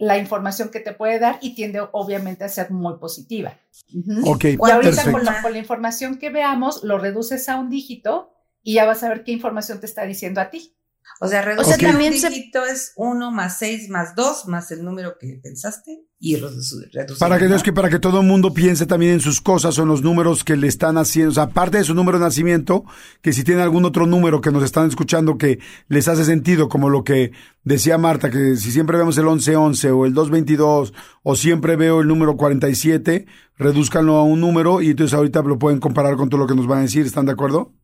la 0.00 0.18
información 0.18 0.70
que 0.70 0.80
te 0.80 0.92
puede 0.92 1.18
dar 1.18 1.38
y 1.40 1.54
tiende 1.54 1.80
obviamente 1.92 2.44
a 2.44 2.48
ser 2.48 2.70
muy 2.70 2.98
positiva. 2.98 3.58
Ok, 4.24 4.44
y 4.44 4.70
ahorita 4.70 5.10
con 5.10 5.24
la, 5.24 5.42
con 5.42 5.52
la, 5.52 5.58
información 5.58 6.18
que 6.18 6.30
veamos, 6.30 6.84
lo 6.84 6.98
reduces 6.98 7.48
a 7.48 7.56
un 7.56 7.68
dígito 7.68 8.32
y 8.62 8.74
ya 8.74 8.84
vas 8.84 9.02
a 9.02 9.08
ver 9.08 9.24
qué 9.24 9.32
información 9.32 9.80
te 9.80 9.86
está 9.86 10.04
diciendo 10.04 10.40
a 10.40 10.50
ti. 10.50 10.74
O 11.22 11.28
sea, 11.28 11.42
reducir 11.42 11.74
okay. 11.74 11.88
también 11.88 12.14
un 12.14 12.20
dígito 12.20 12.64
es 12.64 12.92
1 12.96 13.30
más 13.30 13.58
6 13.58 13.90
más 13.90 14.14
2 14.14 14.46
más 14.46 14.70
el 14.70 14.82
número 14.84 15.18
que 15.18 15.38
pensaste 15.42 16.06
y 16.18 16.36
reducir. 16.36 16.90
Para 17.18 17.38
que, 17.38 17.46
es 17.46 17.62
que 17.62 17.72
para 17.72 17.90
que 17.90 17.98
todo 17.98 18.20
el 18.20 18.26
mundo 18.26 18.54
piense 18.54 18.86
también 18.86 19.12
en 19.12 19.20
sus 19.20 19.40
cosas 19.40 19.78
o 19.78 19.82
en 19.82 19.88
los 19.88 20.02
números 20.02 20.44
que 20.44 20.56
le 20.56 20.66
están 20.66 20.96
haciendo, 20.96 21.30
o 21.30 21.34
sea, 21.34 21.44
aparte 21.44 21.76
de 21.76 21.84
su 21.84 21.94
número 21.94 22.18
de 22.18 22.24
nacimiento, 22.24 22.84
que 23.20 23.34
si 23.34 23.44
tiene 23.44 23.60
algún 23.60 23.84
otro 23.84 24.06
número 24.06 24.40
que 24.40 24.50
nos 24.50 24.62
están 24.62 24.88
escuchando 24.88 25.36
que 25.36 25.58
les 25.88 26.08
hace 26.08 26.24
sentido, 26.24 26.70
como 26.70 26.88
lo 26.88 27.04
que 27.04 27.32
decía 27.64 27.98
Marta, 27.98 28.30
que 28.30 28.56
si 28.56 28.72
siempre 28.72 28.96
vemos 28.96 29.18
el 29.18 29.24
1111 29.24 29.90
o 29.90 30.06
el 30.06 30.14
222 30.14 30.94
o 31.22 31.36
siempre 31.36 31.76
veo 31.76 32.00
el 32.00 32.08
número 32.08 32.36
47, 32.36 33.26
reduzcanlo 33.56 34.16
a 34.16 34.24
un 34.24 34.40
número 34.40 34.80
y 34.80 34.90
entonces 34.90 35.14
ahorita 35.14 35.42
lo 35.42 35.58
pueden 35.58 35.80
comparar 35.80 36.16
con 36.16 36.30
todo 36.30 36.40
lo 36.40 36.46
que 36.46 36.54
nos 36.54 36.66
van 36.66 36.78
a 36.78 36.82
decir, 36.82 37.04
¿están 37.04 37.26
de 37.26 37.32
acuerdo? 37.32 37.74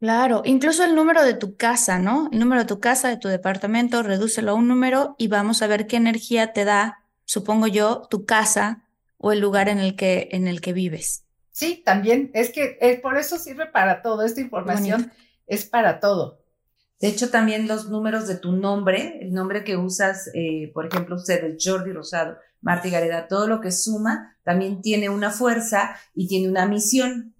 Claro, 0.00 0.40
incluso 0.46 0.82
el 0.82 0.94
número 0.94 1.22
de 1.22 1.34
tu 1.34 1.56
casa, 1.56 1.98
¿no? 1.98 2.30
El 2.32 2.38
número 2.38 2.62
de 2.62 2.66
tu 2.66 2.80
casa, 2.80 3.08
de 3.08 3.18
tu 3.18 3.28
departamento, 3.28 4.02
redúcelo 4.02 4.52
a 4.52 4.54
un 4.54 4.66
número 4.66 5.14
y 5.18 5.28
vamos 5.28 5.60
a 5.60 5.66
ver 5.66 5.86
qué 5.86 5.96
energía 5.96 6.54
te 6.54 6.64
da, 6.64 7.04
supongo 7.26 7.66
yo, 7.66 8.08
tu 8.08 8.24
casa 8.24 8.86
o 9.18 9.30
el 9.30 9.40
lugar 9.40 9.68
en 9.68 9.78
el 9.78 9.96
que, 9.96 10.30
en 10.32 10.48
el 10.48 10.62
que 10.62 10.72
vives. 10.72 11.24
Sí, 11.50 11.82
también, 11.84 12.30
es 12.32 12.50
que 12.50 12.78
eh, 12.80 12.98
por 13.02 13.18
eso 13.18 13.38
sirve 13.38 13.66
para 13.66 14.00
todo, 14.00 14.24
esta 14.24 14.40
información 14.40 15.12
es 15.46 15.66
para 15.66 16.00
todo. 16.00 16.40
De 16.98 17.08
hecho, 17.08 17.28
también 17.28 17.68
los 17.68 17.90
números 17.90 18.26
de 18.26 18.36
tu 18.36 18.52
nombre, 18.52 19.18
el 19.20 19.32
nombre 19.32 19.64
que 19.64 19.76
usas, 19.76 20.30
eh, 20.32 20.70
por 20.72 20.86
ejemplo, 20.86 21.16
usted, 21.16 21.56
Jordi 21.62 21.92
Rosado, 21.92 22.38
Marta 22.62 22.88
Gareda, 22.88 23.28
todo 23.28 23.46
lo 23.46 23.60
que 23.60 23.70
suma 23.70 24.36
también 24.44 24.80
tiene 24.80 25.10
una 25.10 25.30
fuerza 25.30 25.96
y 26.14 26.26
tiene 26.26 26.48
una 26.48 26.66
misión. 26.66 27.34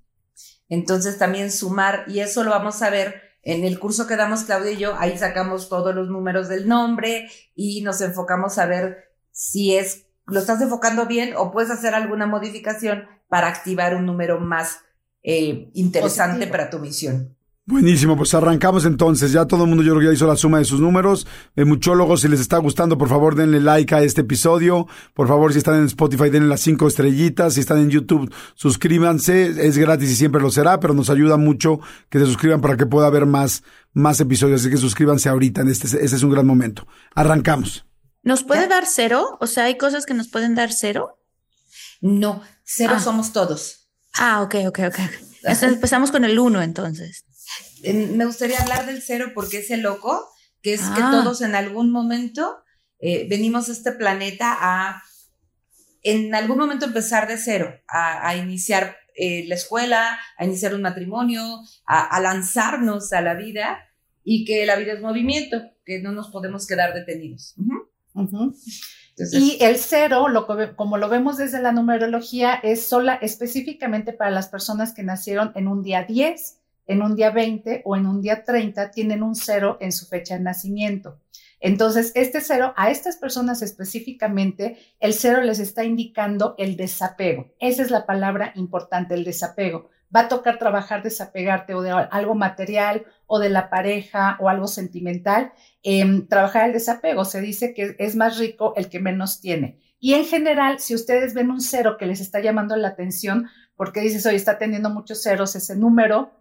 Entonces 0.70 1.18
también 1.18 1.52
sumar, 1.52 2.04
y 2.08 2.20
eso 2.20 2.42
lo 2.42 2.50
vamos 2.50 2.80
a 2.80 2.88
ver 2.88 3.20
en 3.42 3.64
el 3.64 3.78
curso 3.78 4.06
que 4.06 4.16
damos 4.16 4.44
Claudia 4.44 4.72
y 4.72 4.78
yo, 4.78 4.94
ahí 4.98 5.18
sacamos 5.18 5.68
todos 5.68 5.94
los 5.94 6.08
números 6.08 6.48
del 6.48 6.68
nombre 6.68 7.28
y 7.54 7.82
nos 7.82 8.00
enfocamos 8.00 8.56
a 8.58 8.66
ver 8.66 9.10
si 9.32 9.76
es, 9.76 10.06
lo 10.26 10.40
estás 10.40 10.60
enfocando 10.62 11.06
bien 11.06 11.34
o 11.36 11.50
puedes 11.50 11.70
hacer 11.70 11.94
alguna 11.94 12.26
modificación 12.26 13.06
para 13.28 13.48
activar 13.48 13.94
un 13.94 14.06
número 14.06 14.38
más 14.40 14.80
eh, 15.22 15.70
interesante 15.74 16.46
para 16.46 16.70
tu 16.70 16.78
misión. 16.78 17.36
Buenísimo, 17.70 18.16
pues 18.16 18.34
arrancamos 18.34 18.84
entonces. 18.84 19.30
Ya 19.30 19.46
todo 19.46 19.62
el 19.62 19.68
mundo 19.68 19.84
yo 19.84 19.92
creo 19.92 20.00
que 20.00 20.06
ya 20.08 20.12
hizo 20.12 20.26
la 20.26 20.34
suma 20.34 20.58
de 20.58 20.64
sus 20.64 20.80
números. 20.80 21.24
Eh, 21.54 21.64
muchólogos, 21.64 22.22
si 22.22 22.28
les 22.28 22.40
está 22.40 22.58
gustando, 22.58 22.98
por 22.98 23.08
favor 23.08 23.36
denle 23.36 23.60
like 23.60 23.94
a 23.94 24.02
este 24.02 24.22
episodio. 24.22 24.88
Por 25.14 25.28
favor, 25.28 25.52
si 25.52 25.58
están 25.58 25.76
en 25.76 25.84
Spotify, 25.84 26.30
denle 26.30 26.48
las 26.48 26.62
cinco 26.62 26.88
estrellitas. 26.88 27.54
Si 27.54 27.60
están 27.60 27.78
en 27.78 27.88
YouTube, 27.88 28.34
suscríbanse. 28.56 29.66
Es 29.68 29.78
gratis 29.78 30.10
y 30.10 30.16
siempre 30.16 30.42
lo 30.42 30.50
será, 30.50 30.80
pero 30.80 30.94
nos 30.94 31.10
ayuda 31.10 31.36
mucho 31.36 31.78
que 32.08 32.18
se 32.18 32.26
suscriban 32.26 32.60
para 32.60 32.76
que 32.76 32.86
pueda 32.86 33.06
haber 33.06 33.24
más, 33.24 33.62
más 33.92 34.18
episodios. 34.18 34.62
Así 34.62 34.70
que 34.70 34.76
suscríbanse 34.76 35.28
ahorita. 35.28 35.60
En 35.60 35.68
este, 35.68 35.86
este 35.86 36.16
es 36.16 36.22
un 36.24 36.30
gran 36.30 36.46
momento. 36.46 36.88
Arrancamos. 37.14 37.86
¿Nos 38.24 38.42
puede 38.42 38.66
dar 38.66 38.84
cero? 38.84 39.38
O 39.40 39.46
sea, 39.46 39.64
¿hay 39.66 39.78
cosas 39.78 40.06
que 40.06 40.14
nos 40.14 40.26
pueden 40.26 40.56
dar 40.56 40.72
cero? 40.72 41.20
No, 42.00 42.42
cero 42.64 42.94
ah. 42.96 43.00
somos 43.00 43.32
todos. 43.32 43.88
Ah, 44.18 44.42
ok, 44.42 44.56
ok, 44.66 44.80
ok. 44.88 44.98
Entonces 45.42 45.72
empezamos 45.72 46.10
con 46.10 46.24
el 46.24 46.36
uno 46.36 46.60
entonces 46.60 47.24
me 47.82 48.25
gustaría 48.25 48.60
hablar 48.60 48.87
del 48.87 49.02
cero 49.02 49.32
porque 49.34 49.58
es 49.58 49.70
el 49.70 49.82
loco, 49.82 50.28
que 50.62 50.75
es 50.75 50.80
que 50.80 51.02
ah. 51.02 51.10
todos 51.10 51.40
en 51.40 51.54
algún 51.54 51.90
momento 51.90 52.62
eh, 52.99 53.26
venimos 53.28 53.68
a 53.68 53.72
este 53.72 53.92
planeta 53.92 54.56
a, 54.60 55.02
en 56.02 56.34
algún 56.34 56.58
momento 56.58 56.84
empezar 56.84 57.28
de 57.28 57.38
cero, 57.38 57.75
a, 57.88 58.37
iniciar 58.37 58.96
eh, 59.14 59.44
la 59.49 59.54
escuela, 59.54 60.18
a 60.37 60.44
iniciar 60.44 60.75
un 60.75 60.82
matrimonio, 60.82 61.42
a, 61.87 62.20
lanzarnos 62.20 63.12
a 63.12 63.20
la 63.20 63.34
vida 63.34 63.78
y 64.22 64.44
que 64.44 64.66
la 64.66 64.76
vida 64.76 64.92
es 64.92 65.00
movimiento, 65.00 65.62
que 65.84 66.00
no 66.00 66.12
nos 66.12 66.30
podemos 66.30 66.66
quedar 66.66 66.94
detenidos. 66.94 67.54
y 69.32 69.58
el 69.60 69.76
cero, 69.76 70.28
lo, 70.28 70.46
como 70.76 70.99
lo 70.99 71.08
vemos 71.08 71.38
desde 71.38 71.60
la 71.60 71.72
numerología, 71.72 72.54
es 72.54 72.87
sola 72.87 73.14
específicamente 73.14 74.12
para 74.12 74.30
las 74.30 74.49
personas 74.49 74.94
que 74.94 75.02
nacieron 75.02 75.52
en 75.54 75.68
un 75.68 75.82
día 75.82 76.04
10 76.04 76.60
en 76.90 77.02
un 77.02 77.14
día 77.14 77.30
20 77.30 77.82
o 77.85 77.94
en 77.94 78.04
un 78.04 78.20
día 78.20 78.42
30 78.42 78.90
tienen 78.90 79.23
un 79.23 79.37
cero 79.37 79.78
en 79.80 79.92
su 79.92 80.06
fecha 80.06 80.37
de 80.37 80.42
nacimiento. 80.42 81.20
Entonces, 81.61 82.11
este 82.16 82.40
cero, 82.40 82.75
a 82.76 82.90
estas 82.90 83.16
personas 83.16 83.62
específicamente, 83.62 84.76
el 84.99 85.14
cero 85.14 85.42
les 85.42 85.61
está 85.61 85.85
indicando 85.85 86.56
el 86.59 86.76
desapego. 86.76 87.54
Esa 87.61 87.82
es 87.82 87.92
la 87.92 88.06
palabra 88.06 88.52
importante, 88.56 89.14
el 89.14 89.23
desapego. 89.23 89.90
Va 90.14 90.23
a 90.23 90.28
tocar 90.28 90.59
trabajar 90.59 91.04
desapegarte 91.04 91.75
o 91.75 91.82
de 91.82 91.90
algo 91.92 92.35
material 92.35 93.04
o 93.26 93.38
de 93.38 93.50
la 93.50 93.70
pareja 93.70 94.37
o 94.40 94.49
algo 94.49 94.66
sentimental. 94.66 95.52
Eh, 95.85 96.25
trabajar 96.28 96.66
el 96.66 96.73
desapego. 96.73 97.25
Se 97.25 97.40
dice 97.40 97.73
que 97.73 97.94
es 98.00 98.16
más 98.16 98.38
rico 98.38 98.73
el 98.75 98.88
que 98.88 98.99
menos 98.99 99.40
tiene. 99.40 99.78
Y 100.00 100.14
en 100.14 100.25
general, 100.25 100.80
si 100.80 100.97
ustedes 100.97 101.35
ven 101.35 101.50
un 101.50 101.61
cero 101.61 101.97
que 101.99 102.06
les 102.06 102.20
está 102.20 102.40
llamando 102.40 102.75
la 102.75 102.88
atención, 102.88 103.49
porque 103.76 104.00
dices, 104.00 104.26
oye, 104.26 104.37
está 104.37 104.59
teniendo 104.59 104.90
muchos 104.90 105.23
ceros 105.23 105.54
ese 105.56 105.76
número, 105.76 106.32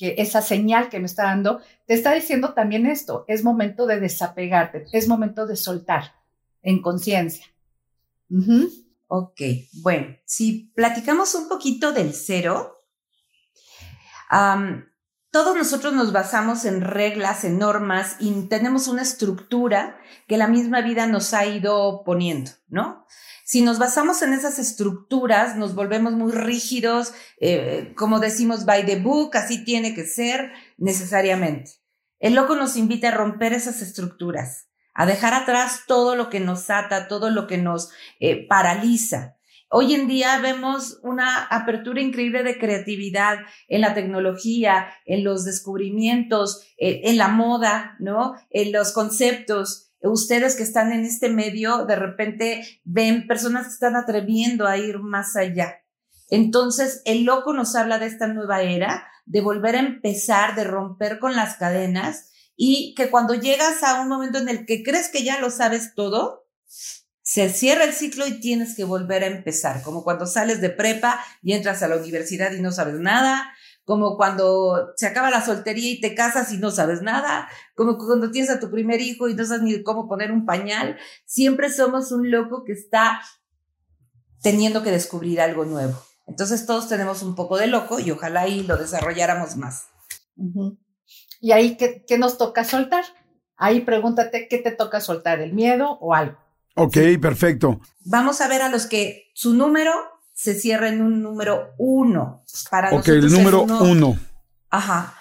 que 0.00 0.14
esa 0.16 0.40
señal 0.40 0.88
que 0.88 0.98
me 0.98 1.04
está 1.04 1.24
dando, 1.24 1.60
te 1.86 1.92
está 1.92 2.14
diciendo 2.14 2.54
también 2.54 2.86
esto, 2.86 3.26
es 3.28 3.44
momento 3.44 3.84
de 3.84 4.00
desapegarte, 4.00 4.86
es 4.92 5.06
momento 5.06 5.46
de 5.46 5.56
soltar 5.56 6.14
en 6.62 6.80
conciencia. 6.80 7.44
Ok, 9.08 9.42
bueno, 9.82 10.16
si 10.24 10.72
platicamos 10.74 11.34
un 11.34 11.50
poquito 11.50 11.92
del 11.92 12.14
cero, 12.14 12.82
todos 15.30 15.56
nosotros 15.56 15.92
nos 15.92 16.12
basamos 16.12 16.64
en 16.64 16.80
reglas, 16.80 17.44
en 17.44 17.58
normas 17.58 18.16
y 18.18 18.48
tenemos 18.48 18.88
una 18.88 19.02
estructura 19.02 20.00
que 20.26 20.36
la 20.36 20.48
misma 20.48 20.80
vida 20.80 21.06
nos 21.06 21.34
ha 21.34 21.46
ido 21.46 22.02
poniendo, 22.04 22.50
¿no? 22.68 23.06
Si 23.44 23.62
nos 23.62 23.78
basamos 23.78 24.22
en 24.22 24.32
esas 24.32 24.58
estructuras, 24.58 25.56
nos 25.56 25.74
volvemos 25.74 26.12
muy 26.12 26.30
rígidos, 26.30 27.12
eh, 27.40 27.92
como 27.96 28.20
decimos, 28.20 28.64
by 28.64 28.86
the 28.86 29.00
book, 29.00 29.36
así 29.36 29.64
tiene 29.64 29.94
que 29.94 30.04
ser 30.04 30.52
necesariamente. 30.78 31.72
El 32.20 32.34
loco 32.34 32.54
nos 32.54 32.76
invita 32.76 33.08
a 33.08 33.12
romper 33.12 33.52
esas 33.52 33.82
estructuras, 33.82 34.68
a 34.94 35.06
dejar 35.06 35.34
atrás 35.34 35.82
todo 35.86 36.14
lo 36.14 36.28
que 36.28 36.38
nos 36.38 36.70
ata, 36.70 37.08
todo 37.08 37.30
lo 37.30 37.46
que 37.46 37.58
nos 37.58 37.90
eh, 38.20 38.46
paraliza. 38.46 39.36
Hoy 39.72 39.94
en 39.94 40.08
día 40.08 40.38
vemos 40.40 40.98
una 41.04 41.44
apertura 41.44 42.00
increíble 42.00 42.42
de 42.42 42.58
creatividad 42.58 43.38
en 43.68 43.82
la 43.82 43.94
tecnología, 43.94 44.88
en 45.04 45.22
los 45.22 45.44
descubrimientos, 45.44 46.66
eh, 46.76 47.02
en 47.04 47.16
la 47.16 47.28
moda, 47.28 47.94
¿no? 48.00 48.34
En 48.50 48.72
los 48.72 48.92
conceptos 48.92 49.90
ustedes 50.02 50.56
que 50.56 50.62
están 50.62 50.92
en 50.92 51.04
este 51.04 51.28
medio, 51.28 51.84
de 51.84 51.94
repente 51.94 52.80
ven 52.84 53.26
personas 53.26 53.66
que 53.66 53.74
están 53.74 53.96
atreviendo 53.96 54.66
a 54.66 54.76
ir 54.78 54.98
más 54.98 55.36
allá. 55.36 55.84
Entonces, 56.30 57.02
el 57.04 57.24
loco 57.24 57.52
nos 57.52 57.76
habla 57.76 57.98
de 57.98 58.06
esta 58.06 58.26
nueva 58.26 58.62
era, 58.62 59.06
de 59.26 59.40
volver 59.40 59.76
a 59.76 59.80
empezar, 59.80 60.54
de 60.54 60.64
romper 60.64 61.18
con 61.18 61.36
las 61.36 61.56
cadenas 61.56 62.32
y 62.56 62.94
que 62.96 63.10
cuando 63.10 63.34
llegas 63.34 63.82
a 63.82 64.00
un 64.00 64.08
momento 64.08 64.38
en 64.38 64.48
el 64.48 64.66
que 64.66 64.82
crees 64.82 65.10
que 65.10 65.22
ya 65.22 65.38
lo 65.40 65.50
sabes 65.50 65.94
todo, 65.94 66.46
se 67.22 67.48
cierra 67.50 67.84
el 67.84 67.92
ciclo 67.92 68.26
y 68.26 68.40
tienes 68.40 68.74
que 68.74 68.84
volver 68.84 69.22
a 69.24 69.28
empezar, 69.28 69.82
como 69.82 70.02
cuando 70.02 70.26
sales 70.26 70.60
de 70.60 70.70
prepa 70.70 71.20
y 71.42 71.52
entras 71.52 71.82
a 71.82 71.88
la 71.88 71.96
universidad 71.96 72.52
y 72.52 72.60
no 72.60 72.72
sabes 72.72 72.94
nada, 72.94 73.52
como 73.84 74.16
cuando 74.16 74.92
se 74.96 75.06
acaba 75.06 75.30
la 75.30 75.44
soltería 75.44 75.90
y 75.90 76.00
te 76.00 76.14
casas 76.14 76.52
y 76.52 76.58
no 76.58 76.70
sabes 76.70 77.02
nada, 77.02 77.48
como 77.74 77.98
cuando 77.98 78.30
tienes 78.30 78.50
a 78.50 78.60
tu 78.60 78.70
primer 78.70 79.00
hijo 79.00 79.28
y 79.28 79.34
no 79.34 79.44
sabes 79.44 79.62
ni 79.62 79.82
cómo 79.82 80.08
poner 80.08 80.32
un 80.32 80.46
pañal, 80.46 80.96
siempre 81.26 81.72
somos 81.72 82.12
un 82.12 82.30
loco 82.30 82.64
que 82.64 82.72
está 82.72 83.20
teniendo 84.42 84.82
que 84.82 84.90
descubrir 84.90 85.40
algo 85.40 85.64
nuevo. 85.64 86.00
Entonces 86.26 86.66
todos 86.66 86.88
tenemos 86.88 87.22
un 87.22 87.34
poco 87.34 87.58
de 87.58 87.66
loco 87.66 87.98
y 87.98 88.10
ojalá 88.10 88.42
ahí 88.42 88.62
lo 88.62 88.76
desarrolláramos 88.76 89.56
más. 89.56 89.88
Y 91.40 91.52
ahí, 91.52 91.76
¿qué, 91.76 92.04
¿qué, 92.06 92.16
nos 92.16 92.38
toca 92.38 92.64
soltar? 92.64 93.04
Ahí 93.56 93.80
pregúntate 93.80 94.46
qué 94.48 94.58
te 94.58 94.70
toca 94.70 95.00
soltar, 95.00 95.40
el 95.40 95.52
miedo 95.52 95.98
o 96.00 96.14
algo. 96.14 96.38
Ok, 96.76 96.96
perfecto. 97.20 97.80
Vamos 98.04 98.40
a 98.40 98.48
ver 98.48 98.62
a 98.62 98.68
los 98.68 98.86
que 98.86 99.30
su 99.34 99.54
número 99.54 99.92
se 100.32 100.54
cierra 100.54 100.88
en 100.88 101.02
un 101.02 101.22
número 101.22 101.74
uno. 101.78 102.44
Para 102.70 102.92
ok, 102.92 103.08
el 103.08 103.30
número 103.30 103.62
uno, 103.64 104.18
Ajá. 104.70 105.14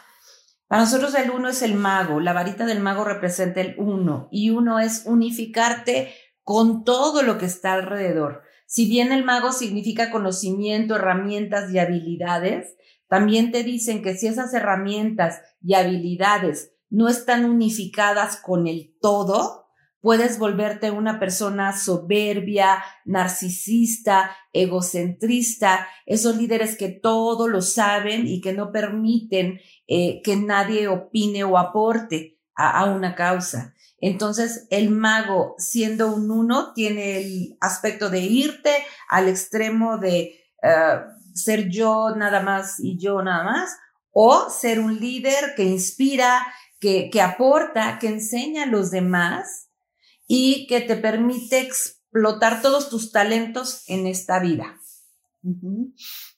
Para 0.67 0.83
nosotros 0.83 1.15
el 1.15 1.31
uno 1.31 1.49
es 1.49 1.61
el 1.61 1.73
mago. 1.73 2.19
La 2.19 2.33
varita 2.33 2.65
del 2.65 2.79
mago 2.79 3.03
representa 3.03 3.59
el 3.59 3.75
uno. 3.77 4.29
Y 4.31 4.51
uno 4.51 4.79
es 4.79 5.03
unificarte 5.05 6.13
con 6.43 6.83
todo 6.83 7.23
lo 7.23 7.37
que 7.37 7.47
está 7.47 7.73
alrededor. 7.73 8.43
Si 8.65 8.87
bien 8.87 9.11
el 9.11 9.25
mago 9.25 9.51
significa 9.51 10.11
conocimiento, 10.11 10.95
herramientas 10.95 11.71
y 11.71 11.79
habilidades, 11.79 12.75
también 13.07 13.51
te 13.51 13.63
dicen 13.63 14.03
que 14.03 14.15
si 14.15 14.27
esas 14.27 14.53
herramientas 14.53 15.41
y 15.61 15.73
habilidades 15.73 16.71
no 16.89 17.07
están 17.09 17.45
unificadas 17.45 18.37
con 18.37 18.67
el 18.67 18.95
todo, 19.01 19.68
puedes 20.01 20.39
volverte 20.39 20.91
una 20.91 21.19
persona 21.19 21.77
soberbia, 21.77 22.83
narcisista, 23.05 24.35
egocentrista, 24.53 25.87
esos 26.05 26.37
líderes 26.37 26.77
que 26.77 26.89
todo 26.89 27.47
lo 27.47 27.61
saben 27.61 28.27
y 28.27 28.41
que 28.41 28.53
no 28.53 28.71
permiten 28.71 29.59
eh, 29.87 30.21
que 30.23 30.35
nadie 30.35 30.87
opine 30.87 31.43
o 31.43 31.57
aporte 31.57 32.37
a 32.55 32.85
una 32.85 33.15
causa. 33.15 33.73
Entonces, 34.01 34.67
el 34.69 34.89
mago, 34.89 35.55
siendo 35.57 36.13
un 36.13 36.31
uno, 36.31 36.73
tiene 36.73 37.17
el 37.17 37.57
aspecto 37.59 38.09
de 38.09 38.21
irte 38.21 38.71
al 39.09 39.27
extremo 39.27 39.97
de 39.97 40.35
eh, 40.63 40.99
ser 41.33 41.69
yo 41.69 42.15
nada 42.15 42.41
más 42.41 42.79
y 42.79 42.97
yo 42.97 43.21
nada 43.21 43.43
más, 43.43 43.77
o 44.11 44.49
ser 44.49 44.79
un 44.79 44.99
líder 44.99 45.53
que 45.55 45.63
inspira, 45.63 46.45
que, 46.79 47.09
que 47.09 47.21
aporta, 47.21 47.99
que 47.99 48.07
enseña 48.07 48.63
a 48.63 48.67
los 48.67 48.89
demás 48.89 49.68
y 50.31 50.67
que 50.67 50.79
te 50.79 50.95
permite 50.95 51.59
explotar 51.59 52.61
todos 52.61 52.87
tus 52.87 53.11
talentos 53.11 53.83
en 53.87 54.05
esta 54.05 54.39
vida. 54.39 54.79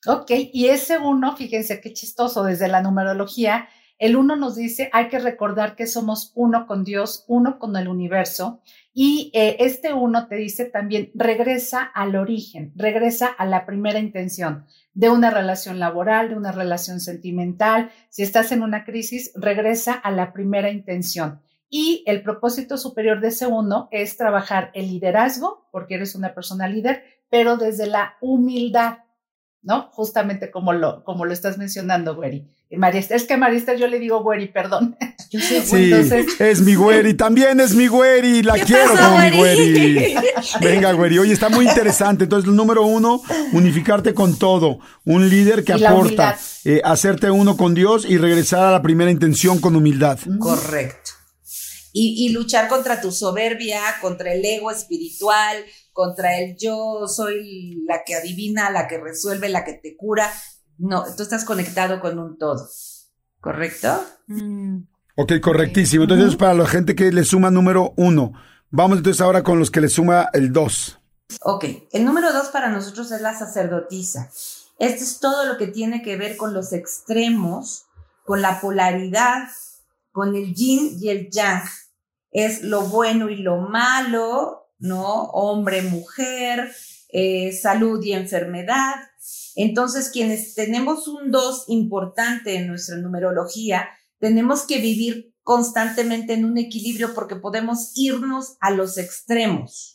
Ok, 0.08 0.32
y 0.54 0.68
ese 0.68 0.98
uno, 0.98 1.36
fíjense 1.36 1.82
qué 1.82 1.92
chistoso 1.92 2.46
desde 2.46 2.70
la 2.70 2.82
numerología, 2.82 3.68
el 3.98 4.16
uno 4.16 4.38
nos 4.38 4.56
dice, 4.56 4.90
hay 4.94 5.10
que 5.10 5.20
recordar 5.20 5.76
que 5.76 5.88
somos 5.88 6.32
uno 6.36 6.68
con 6.68 6.86
Dios, 6.86 7.26
uno 7.28 7.60
con 7.60 7.76
el 7.76 7.90
universo. 7.90 8.64
Y 8.94 9.30
eh, 9.36 9.58
este 9.60 9.94
uno 9.94 10.28
te 10.28 10.38
dice 10.38 10.66
también, 10.66 11.12
regresa 11.14 11.84
al 11.84 12.16
origen, 12.16 12.72
regresa 12.76 13.28
a 13.28 13.46
la 13.46 13.66
primera 13.66 14.00
intención 14.00 14.66
de 14.94 15.10
una 15.10 15.30
relación 15.30 15.80
laboral, 15.80 16.30
de 16.30 16.38
una 16.38 16.52
relación 16.54 17.02
sentimental. 17.02 17.92
Si 18.10 18.24
estás 18.24 18.54
en 18.54 18.64
una 18.64 18.86
crisis, 18.86 19.34
regresa 19.36 19.94
a 19.94 20.10
la 20.10 20.32
primera 20.32 20.72
intención. 20.72 21.42
Y 21.74 22.04
el 22.06 22.22
propósito 22.22 22.78
superior 22.78 23.22
de 23.22 23.30
ese 23.30 23.48
uno 23.48 23.88
es 23.92 24.18
trabajar 24.18 24.72
el 24.74 24.90
liderazgo, 24.90 25.70
porque 25.72 25.96
eres 25.96 26.16
una 26.16 26.36
persona 26.36 26.68
líder, 26.68 27.04
pero 27.30 27.56
desde 27.56 27.88
la 27.88 28.18
humildad, 28.20 29.00
¿no? 29.64 29.90
Justamente 29.94 30.52
como 30.52 30.74
lo, 30.74 31.04
como 31.06 31.26
lo 31.26 31.32
estás 31.32 31.58
mencionando, 31.58 32.14
Güeri. 32.14 32.48
Marista, 32.78 33.16
es 33.16 33.24
que 33.26 33.36
Marista 33.36 33.74
yo 33.74 33.88
le 33.88 34.00
digo 34.00 34.24
güeri, 34.24 34.48
perdón. 34.48 34.96
sí, 35.30 35.92
es 36.40 36.62
mi 36.62 36.76
güeri, 36.76 37.14
también 37.16 37.60
es 37.60 37.76
mi 37.76 37.88
güeri, 37.88 38.44
la 38.44 38.54
quiero 38.54 38.96
como 38.96 39.18
mi 39.20 39.38
güeri. 39.38 40.16
Venga, 40.62 40.94
güeri, 40.94 41.20
oye, 41.20 41.34
está 41.34 41.50
muy 41.50 41.68
interesante. 41.68 42.26
Entonces, 42.26 42.50
el 42.50 42.56
número 42.56 42.86
uno, 42.86 43.22
unificarte 43.52 44.14
con 44.14 44.38
todo. 44.38 44.80
Un 45.04 45.30
líder 45.30 45.64
que 45.64 45.74
aporta, 45.74 46.38
eh, 46.64 46.82
hacerte 46.84 47.30
uno 47.30 47.58
con 47.58 47.74
Dios 47.74 48.06
y 48.08 48.18
regresar 48.18 48.64
a 48.64 48.72
la 48.72 48.82
primera 48.82 49.12
intención 49.12 49.60
con 49.60 49.76
humildad. 49.76 50.18
Correcto. 50.40 51.21
Y, 51.94 52.26
y 52.26 52.30
luchar 52.30 52.68
contra 52.68 53.02
tu 53.02 53.12
soberbia, 53.12 53.82
contra 54.02 54.34
el 54.34 54.44
ego 54.46 54.72
espiritual, 54.72 55.58
contra 55.94 56.40
el 56.40 56.56
yo 56.58 57.08
soy 57.08 57.84
la 57.86 58.04
que 58.06 58.16
adivina, 58.16 58.72
la 58.72 58.88
que 58.88 58.98
resuelve, 58.98 59.50
la 59.50 59.66
que 59.66 59.74
te 59.74 59.96
cura. 59.96 60.32
No, 60.78 61.04
tú 61.16 61.24
estás 61.24 61.44
conectado 61.46 62.00
con 62.00 62.18
un 62.18 62.38
todo. 62.38 62.68
¿Correcto? 63.40 64.04
Mm. 64.28 64.84
Ok, 65.16 65.34
correctísimo. 65.42 66.04
Entonces, 66.04 66.36
para 66.36 66.54
la 66.54 66.66
gente 66.66 66.96
que 66.96 67.12
le 67.12 67.24
suma 67.24 67.52
número 67.52 67.94
uno. 67.98 68.34
Vamos 68.70 69.00
entonces 69.00 69.22
ahora 69.22 69.44
con 69.44 69.60
los 69.60 69.70
que 69.70 69.82
le 69.82 69.90
suma 69.90 70.30
el 70.34 70.54
dos. 70.54 71.00
Ok, 71.42 71.66
el 71.92 72.06
número 72.06 72.32
dos 72.34 72.48
para 72.48 72.70
nosotros 72.70 73.12
es 73.12 73.22
la 73.22 73.38
sacerdotisa. 73.38 74.30
Esto 74.80 75.04
es 75.04 75.20
todo 75.20 75.46
lo 75.46 75.58
que 75.58 75.68
tiene 75.68 76.02
que 76.02 76.18
ver 76.18 76.38
con 76.38 76.54
los 76.54 76.74
extremos, 76.74 77.86
con 78.26 78.42
la 78.42 78.62
polaridad, 78.62 79.50
con 80.12 80.36
el 80.36 80.54
yin 80.54 80.98
y 81.00 81.10
el 81.10 81.30
yang. 81.30 81.64
Es 82.32 82.64
lo 82.64 82.82
bueno 82.84 83.30
y 83.30 83.38
lo 83.38 83.58
malo, 83.58 84.70
¿no? 84.80 85.26
Hombre, 85.32 85.82
mujer, 85.82 86.72
eh, 87.10 87.52
salud 87.52 88.04
y 88.04 88.14
enfermedad. 88.14 88.96
Entonces, 89.56 90.10
quienes 90.10 90.56
tenemos 90.56 91.08
un 91.08 91.32
2 91.32 91.66
importante 91.68 92.56
en 92.56 92.68
nuestra 92.68 92.98
numerología, 92.98 93.90
tenemos 94.20 94.64
que 94.66 94.80
vivir 94.80 95.34
constantemente 95.44 96.34
en 96.34 96.46
un 96.46 96.58
equilibrio 96.58 97.14
porque 97.14 97.36
podemos 97.36 97.92
irnos 97.96 98.56
a 98.62 98.72
los 98.72 98.98
extremos. 98.98 99.91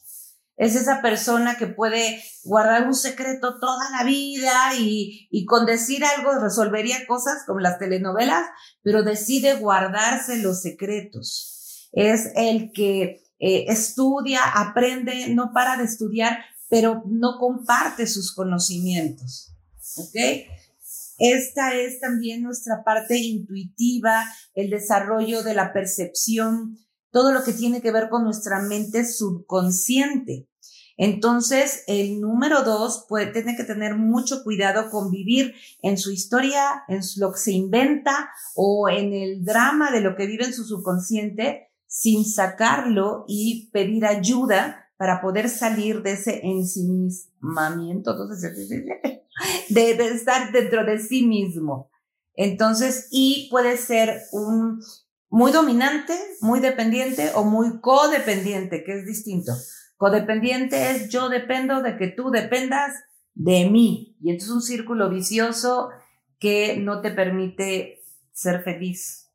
Es 0.57 0.75
esa 0.75 1.03
persona 1.03 1.57
que 1.57 1.67
puede 1.67 2.23
guardar 2.43 2.87
un 2.87 2.95
secreto 2.95 3.59
toda 3.61 3.91
la 3.91 4.05
vida 4.05 4.75
y, 4.79 5.45
con 5.47 5.67
decir 5.67 6.03
algo 6.05 6.39
resolvería 6.39 7.07
cosas 7.07 7.45
como 7.47 7.61
las 7.61 7.79
telenovelas, 7.79 8.47
pero 8.83 9.03
decide 9.03 9.57
guardarse 9.57 10.39
los 10.39 10.63
secretos. 10.63 11.91
Es 11.93 12.31
el 12.37 12.73
que 12.73 13.23
eh, 13.39 13.67
estudia, 13.69 14.41
aprende, 14.55 15.29
no 15.29 15.53
para 15.53 15.77
de 15.77 15.85
estudiar, 15.85 16.39
pero 16.69 17.03
no 17.07 17.39
comparte 17.39 18.07
sus 18.07 18.35
conocimientos. 18.35 19.53
¿Ok? 19.97 20.17
Esta 21.19 21.75
es 21.75 22.01
también 22.01 22.43
nuestra 22.43 22.83
parte 22.85 23.17
intuitiva, 23.17 24.25
el 24.55 24.71
desarrollo 24.71 25.43
de 25.43 25.55
la 25.55 25.73
percepción, 25.73 26.79
todo 27.11 27.33
lo 27.33 27.43
que 27.45 27.53
tiene 27.53 27.81
que 27.81 27.93
ver 27.93 28.09
con 28.09 28.25
nuestra 28.25 28.61
mente 28.61 29.05
subconsciente. 29.05 30.49
Entonces, 30.99 31.85
el 31.89 32.21
número 32.21 32.63
dos 32.63 33.05
puede 33.09 33.27
tener 33.27 33.57
que 33.57 33.65
tener 33.65 33.97
mucho 33.97 34.43
cuidado 34.43 34.91
con 34.91 35.11
vivir 35.11 35.55
en 35.83 35.99
su 35.99 36.11
historia, 36.11 36.85
en 36.89 37.01
lo 37.19 37.33
que 37.33 37.39
se 37.39 37.53
inventa 37.53 38.31
o 38.55 38.89
en 38.89 39.13
el 39.13 39.45
drama 39.45 39.91
de 39.91 40.01
lo 40.01 40.17
que 40.17 40.27
vive 40.27 40.47
en 40.47 40.55
su 40.55 40.65
subconsciente 40.65 41.69
sin 41.87 42.25
sacarlo 42.25 43.25
y 43.29 43.71
pedir 43.73 44.07
ayuda 44.07 44.91
para 44.97 45.21
poder 45.21 45.51
salir 45.51 46.03
de 46.03 46.13
ese 46.13 46.41
ensimismamiento, 46.43 48.17
de 49.69 49.91
estar 49.91 50.53
dentro 50.53 50.85
de 50.85 50.99
sí 50.99 51.27
mismo. 51.27 51.91
Entonces, 52.35 53.09
y 53.11 53.49
puede 53.51 53.77
ser 53.77 54.23
un 54.33 54.81
muy 55.29 55.53
dominante, 55.53 56.19
muy 56.41 56.61
dependiente 56.61 57.31
o 57.35 57.45
muy 57.45 57.81
codependiente, 57.81 58.85
que 58.85 58.99
es 58.99 59.07
distinto. 59.07 59.53
Codependiente 59.97 60.91
es 60.91 61.09
yo 61.09 61.29
dependo 61.29 61.83
de 61.83 61.97
que 61.97 62.09
tú 62.09 62.31
dependas 62.31 62.93
de 63.35 63.69
mí. 63.71 64.17
Y 64.21 64.31
entonces 64.31 64.49
es 64.49 64.55
un 64.55 64.63
círculo 64.63 65.09
vicioso 65.09 65.91
que 66.39 66.77
no 66.77 67.01
te 67.01 67.11
permite 67.11 68.03
ser 68.33 68.63
feliz. 68.63 69.31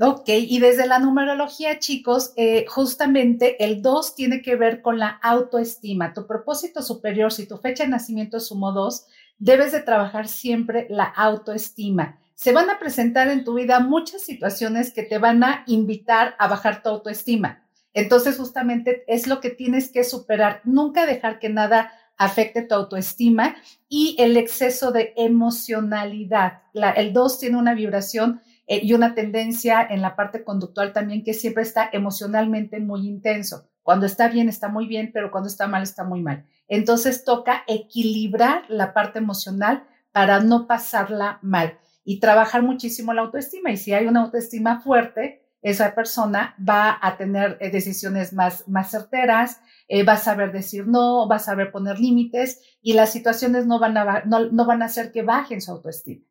Ok, 0.00 0.28
y 0.28 0.60
desde 0.60 0.86
la 0.86 0.98
numerología, 0.98 1.78
chicos, 1.78 2.32
eh, 2.36 2.64
justamente 2.66 3.62
el 3.64 3.82
2 3.82 4.14
tiene 4.14 4.40
que 4.40 4.56
ver 4.56 4.82
con 4.82 4.98
la 4.98 5.08
autoestima. 5.08 6.14
Tu 6.14 6.26
propósito 6.26 6.80
superior, 6.82 7.32
si 7.32 7.46
tu 7.46 7.58
fecha 7.58 7.84
de 7.84 7.90
nacimiento 7.90 8.38
es 8.38 8.46
sumo 8.46 8.72
2, 8.72 9.06
debes 9.38 9.72
de 9.72 9.80
trabajar 9.80 10.28
siempre 10.28 10.86
la 10.88 11.04
autoestima. 11.04 12.18
Se 12.42 12.52
van 12.52 12.70
a 12.70 12.78
presentar 12.78 13.28
en 13.28 13.44
tu 13.44 13.52
vida 13.52 13.80
muchas 13.80 14.22
situaciones 14.22 14.94
que 14.94 15.02
te 15.02 15.18
van 15.18 15.44
a 15.44 15.62
invitar 15.66 16.36
a 16.38 16.48
bajar 16.48 16.82
tu 16.82 16.88
autoestima. 16.88 17.68
Entonces, 17.92 18.38
justamente 18.38 19.04
es 19.08 19.26
lo 19.26 19.42
que 19.42 19.50
tienes 19.50 19.92
que 19.92 20.04
superar, 20.04 20.62
nunca 20.64 21.04
dejar 21.04 21.38
que 21.38 21.50
nada 21.50 21.92
afecte 22.16 22.62
tu 22.62 22.74
autoestima 22.74 23.56
y 23.90 24.16
el 24.18 24.38
exceso 24.38 24.90
de 24.90 25.12
emocionalidad. 25.18 26.62
el 26.72 27.12
2 27.12 27.40
tiene 27.40 27.58
una 27.58 27.74
vibración 27.74 28.40
eh, 28.66 28.80
y 28.82 28.94
una 28.94 29.14
tendencia 29.14 29.86
en 29.90 30.00
la 30.00 30.16
parte 30.16 30.42
conductual 30.42 30.94
también 30.94 31.22
que 31.22 31.34
siempre 31.34 31.62
está 31.62 31.90
emocionalmente 31.92 32.80
muy 32.80 33.06
intenso. 33.06 33.68
Cuando 33.82 34.06
está 34.06 34.28
bien 34.28 34.48
está 34.48 34.68
muy 34.68 34.86
bien, 34.86 35.10
pero 35.12 35.30
cuando 35.30 35.50
está 35.50 35.68
mal 35.68 35.82
está 35.82 36.04
muy 36.04 36.22
mal. 36.22 36.46
Entonces 36.68 37.22
toca 37.22 37.64
equilibrar 37.66 38.62
la 38.68 38.94
parte 38.94 39.18
emocional 39.18 39.84
para 40.10 40.40
no 40.40 40.66
pasarla 40.66 41.38
mal 41.42 41.78
y 42.10 42.18
trabajar 42.18 42.64
muchísimo 42.64 43.12
la 43.12 43.22
autoestima. 43.22 43.70
Y 43.70 43.76
si 43.76 43.92
hay 43.92 44.06
una 44.06 44.22
autoestima 44.22 44.80
fuerte, 44.80 45.46
esa 45.62 45.94
persona 45.94 46.56
va 46.58 46.98
a 47.00 47.16
tener 47.16 47.56
eh, 47.60 47.70
decisiones 47.70 48.32
más, 48.32 48.66
más 48.66 48.90
certeras, 48.90 49.60
eh, 49.86 50.02
va 50.02 50.14
a 50.14 50.16
saber 50.16 50.50
decir 50.50 50.88
no, 50.88 51.28
va 51.28 51.36
a 51.36 51.38
saber 51.38 51.70
poner 51.70 52.00
límites 52.00 52.58
y 52.82 52.94
las 52.94 53.12
situaciones 53.12 53.64
no 53.64 53.78
van 53.78 53.96
a, 53.96 54.24
no, 54.24 54.66
van 54.66 54.82
a 54.82 54.86
hacer 54.86 55.12
que 55.12 55.22
bajen 55.22 55.60
su 55.60 55.70
autoestima. 55.70 56.24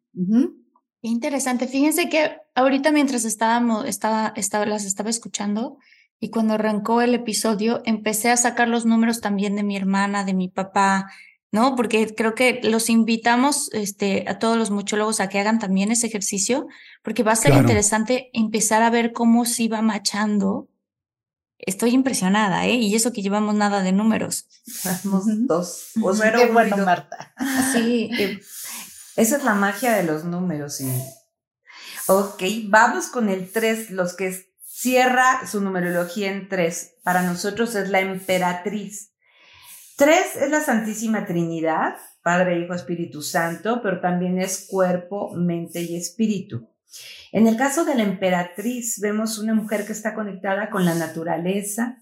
Interesante. 1.02 1.66
Fíjense 1.66 2.10
que 2.10 2.36
ahorita 2.56 2.92
mientras 2.92 3.24
estábamos, 3.24 3.86
estaba, 3.86 4.34
estaba, 4.36 4.66
las 4.66 4.84
estaba 4.84 5.10
escuchando 5.10 5.78
y 6.20 6.30
cuando 6.30 6.56
arrancó 6.56 7.02
el 7.02 7.16
episodio 7.16 7.82
empecé 7.86 8.32
a 8.32 8.36
sacar 8.36 8.68
los 8.68 8.86
números 8.86 9.22
también 9.22 9.56
de 9.56 9.64
mi 9.64 9.78
hermana, 9.78 10.26
de 10.26 10.34
mi 10.34 10.50
papá, 10.50 11.10
¿no? 11.52 11.76
Porque 11.76 12.14
creo 12.16 12.36
que 12.36 12.60
los 12.64 12.90
invitamos 12.90 13.70
este, 13.74 14.26
a 14.28 14.40
todos 14.40 14.58
los 14.58 14.70
muchólogos 14.70 15.20
a 15.20 15.30
que 15.30 15.40
hagan 15.40 15.60
también 15.60 15.92
ese 15.92 16.08
ejercicio, 16.08 16.68
porque 17.04 17.24
va 17.24 17.32
a 17.32 17.38
ser 17.38 17.54
interesante 17.54 18.30
empezar 18.34 18.82
a 18.84 18.90
ver 18.90 19.14
cómo 19.14 19.46
se 19.46 19.68
va 19.68 19.82
machando. 19.82 20.68
Estoy 21.58 21.92
impresionada, 21.92 22.66
¿eh? 22.68 22.76
Y 22.76 22.96
eso 22.96 23.12
que 23.12 23.22
llevamos 23.22 23.56
nada 23.56 23.82
de 23.82 23.92
números. 23.92 24.48
Somos 24.66 25.26
dos. 25.28 25.92
Qué 25.94 26.46
bueno, 26.52 26.78
Marta. 26.78 27.34
Sí. 27.74 28.10
Esa 29.16 29.36
es 29.36 29.44
la 29.44 29.54
magia 29.54 29.94
de 29.94 30.04
los 30.04 30.24
números. 30.24 30.78
Sí. 30.78 30.90
Ok, 32.08 32.42
vamos 32.68 33.08
con 33.08 33.28
el 33.28 33.52
tres, 33.52 33.90
los 33.90 34.14
que 34.14 34.56
cierra 34.64 35.46
su 35.46 35.60
numerología 35.60 36.32
en 36.32 36.48
tres. 36.48 36.96
Para 37.04 37.24
nosotros 37.24 37.76
es 37.76 37.90
la 37.90 38.00
emperatriz. 38.00 39.12
Tres 40.00 40.38
es 40.38 40.50
la 40.50 40.62
Santísima 40.62 41.26
Trinidad, 41.26 41.98
Padre, 42.24 42.58
Hijo, 42.58 42.74
Espíritu 42.74 43.22
Santo, 43.22 43.82
pero 43.84 44.00
también 44.00 44.40
es 44.40 44.66
cuerpo, 44.70 45.36
mente 45.36 45.82
y 45.82 45.98
espíritu. 45.98 46.70
En 47.34 47.48
el 47.48 47.58
caso 47.58 47.84
de 47.84 47.96
la 47.96 48.04
emperatriz, 48.04 49.02
vemos 49.02 49.38
una 49.40 49.54
mujer 49.54 49.86
que 49.86 49.92
está 49.92 50.16
conectada 50.16 50.70
con 50.70 50.86
la 50.86 50.96
naturaleza, 50.96 51.98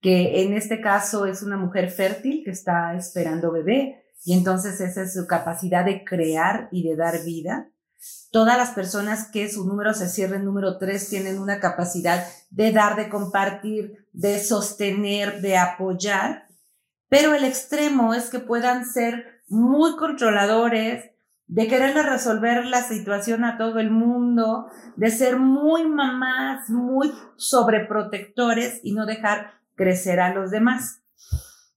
que 0.00 0.44
en 0.44 0.54
este 0.54 0.80
caso 0.80 1.26
es 1.26 1.42
una 1.42 1.58
mujer 1.58 1.90
fértil 1.90 2.40
que 2.42 2.52
está 2.52 2.96
esperando 2.96 3.52
bebé, 3.52 4.02
y 4.24 4.32
entonces 4.32 4.80
esa 4.80 5.02
es 5.02 5.12
su 5.12 5.26
capacidad 5.26 5.84
de 5.84 6.04
crear 6.04 6.70
y 6.72 6.88
de 6.88 6.96
dar 6.96 7.22
vida. 7.22 7.68
Todas 8.30 8.56
las 8.56 8.70
personas 8.70 9.28
que 9.30 9.50
su 9.50 9.68
número 9.68 9.92
se 9.92 10.08
cierra 10.08 10.36
en 10.36 10.46
número 10.46 10.78
tres 10.78 11.10
tienen 11.10 11.38
una 11.38 11.60
capacidad 11.60 12.26
de 12.48 12.72
dar, 12.72 12.96
de 12.96 13.10
compartir, 13.10 14.06
de 14.14 14.38
sostener, 14.38 15.42
de 15.42 15.58
apoyar 15.58 16.46
pero 17.12 17.34
el 17.34 17.44
extremo 17.44 18.14
es 18.14 18.30
que 18.30 18.38
puedan 18.38 18.86
ser 18.86 19.42
muy 19.46 19.96
controladores, 19.96 21.10
de 21.46 21.68
quererle 21.68 22.02
resolver 22.02 22.64
la 22.64 22.82
situación 22.82 23.44
a 23.44 23.58
todo 23.58 23.80
el 23.80 23.90
mundo, 23.90 24.68
de 24.96 25.10
ser 25.10 25.38
muy 25.38 25.86
mamás, 25.86 26.70
muy 26.70 27.12
sobreprotectores 27.36 28.80
y 28.82 28.94
no 28.94 29.04
dejar 29.04 29.60
crecer 29.74 30.20
a 30.20 30.32
los 30.32 30.50
demás. 30.50 31.02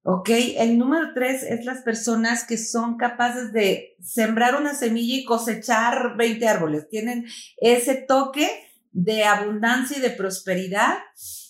¿Ok? 0.04 0.30
El 0.30 0.78
número 0.78 1.08
tres 1.14 1.44
es 1.44 1.66
las 1.66 1.82
personas 1.82 2.46
que 2.46 2.58
son 2.58 2.96
capaces 2.96 3.52
de 3.52 3.98
sembrar 4.02 4.56
una 4.56 4.74
semilla 4.74 5.18
y 5.18 5.26
cosechar 5.26 6.16
20 6.16 6.48
árboles. 6.48 6.88
Tienen 6.88 7.26
ese 7.58 7.96
toque 7.96 8.50
de 8.94 9.26
abundancia 9.26 9.98
y 9.98 10.02
de 10.02 10.12
prosperidad 10.12 10.94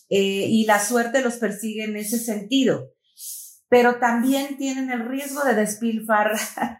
eh, 0.09 0.47
y 0.49 0.65
la 0.65 0.79
suerte 0.79 1.21
los 1.21 1.35
persigue 1.35 1.83
en 1.83 1.97
ese 1.97 2.17
sentido 2.17 2.94
pero 3.69 3.95
también 3.99 4.57
tienen 4.57 4.91
el 4.91 5.07
riesgo 5.07 5.43
de 5.43 5.55
despilfarrar 5.55 6.79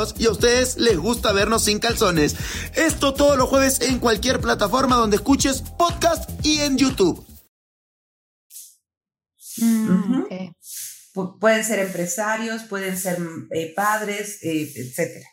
y 0.17 0.25
a 0.25 0.31
ustedes 0.31 0.77
les 0.77 0.97
gusta 0.97 1.31
vernos 1.31 1.63
sin 1.63 1.79
calzones. 1.79 2.35
Esto 2.75 3.13
todos 3.13 3.37
los 3.37 3.49
jueves 3.49 3.81
en 3.81 3.99
cualquier 3.99 4.39
plataforma 4.39 4.95
donde 4.95 5.17
escuches 5.17 5.63
podcast 5.77 6.29
y 6.43 6.59
en 6.59 6.77
YouTube. 6.77 7.25
Mm, 9.57 10.23
pueden 11.39 11.63
ser 11.63 11.79
empresarios, 11.79 12.63
pueden 12.63 12.97
ser 12.97 13.17
eh, 13.51 13.73
padres, 13.75 14.39
eh, 14.43 14.71
etcétera. 14.75 15.27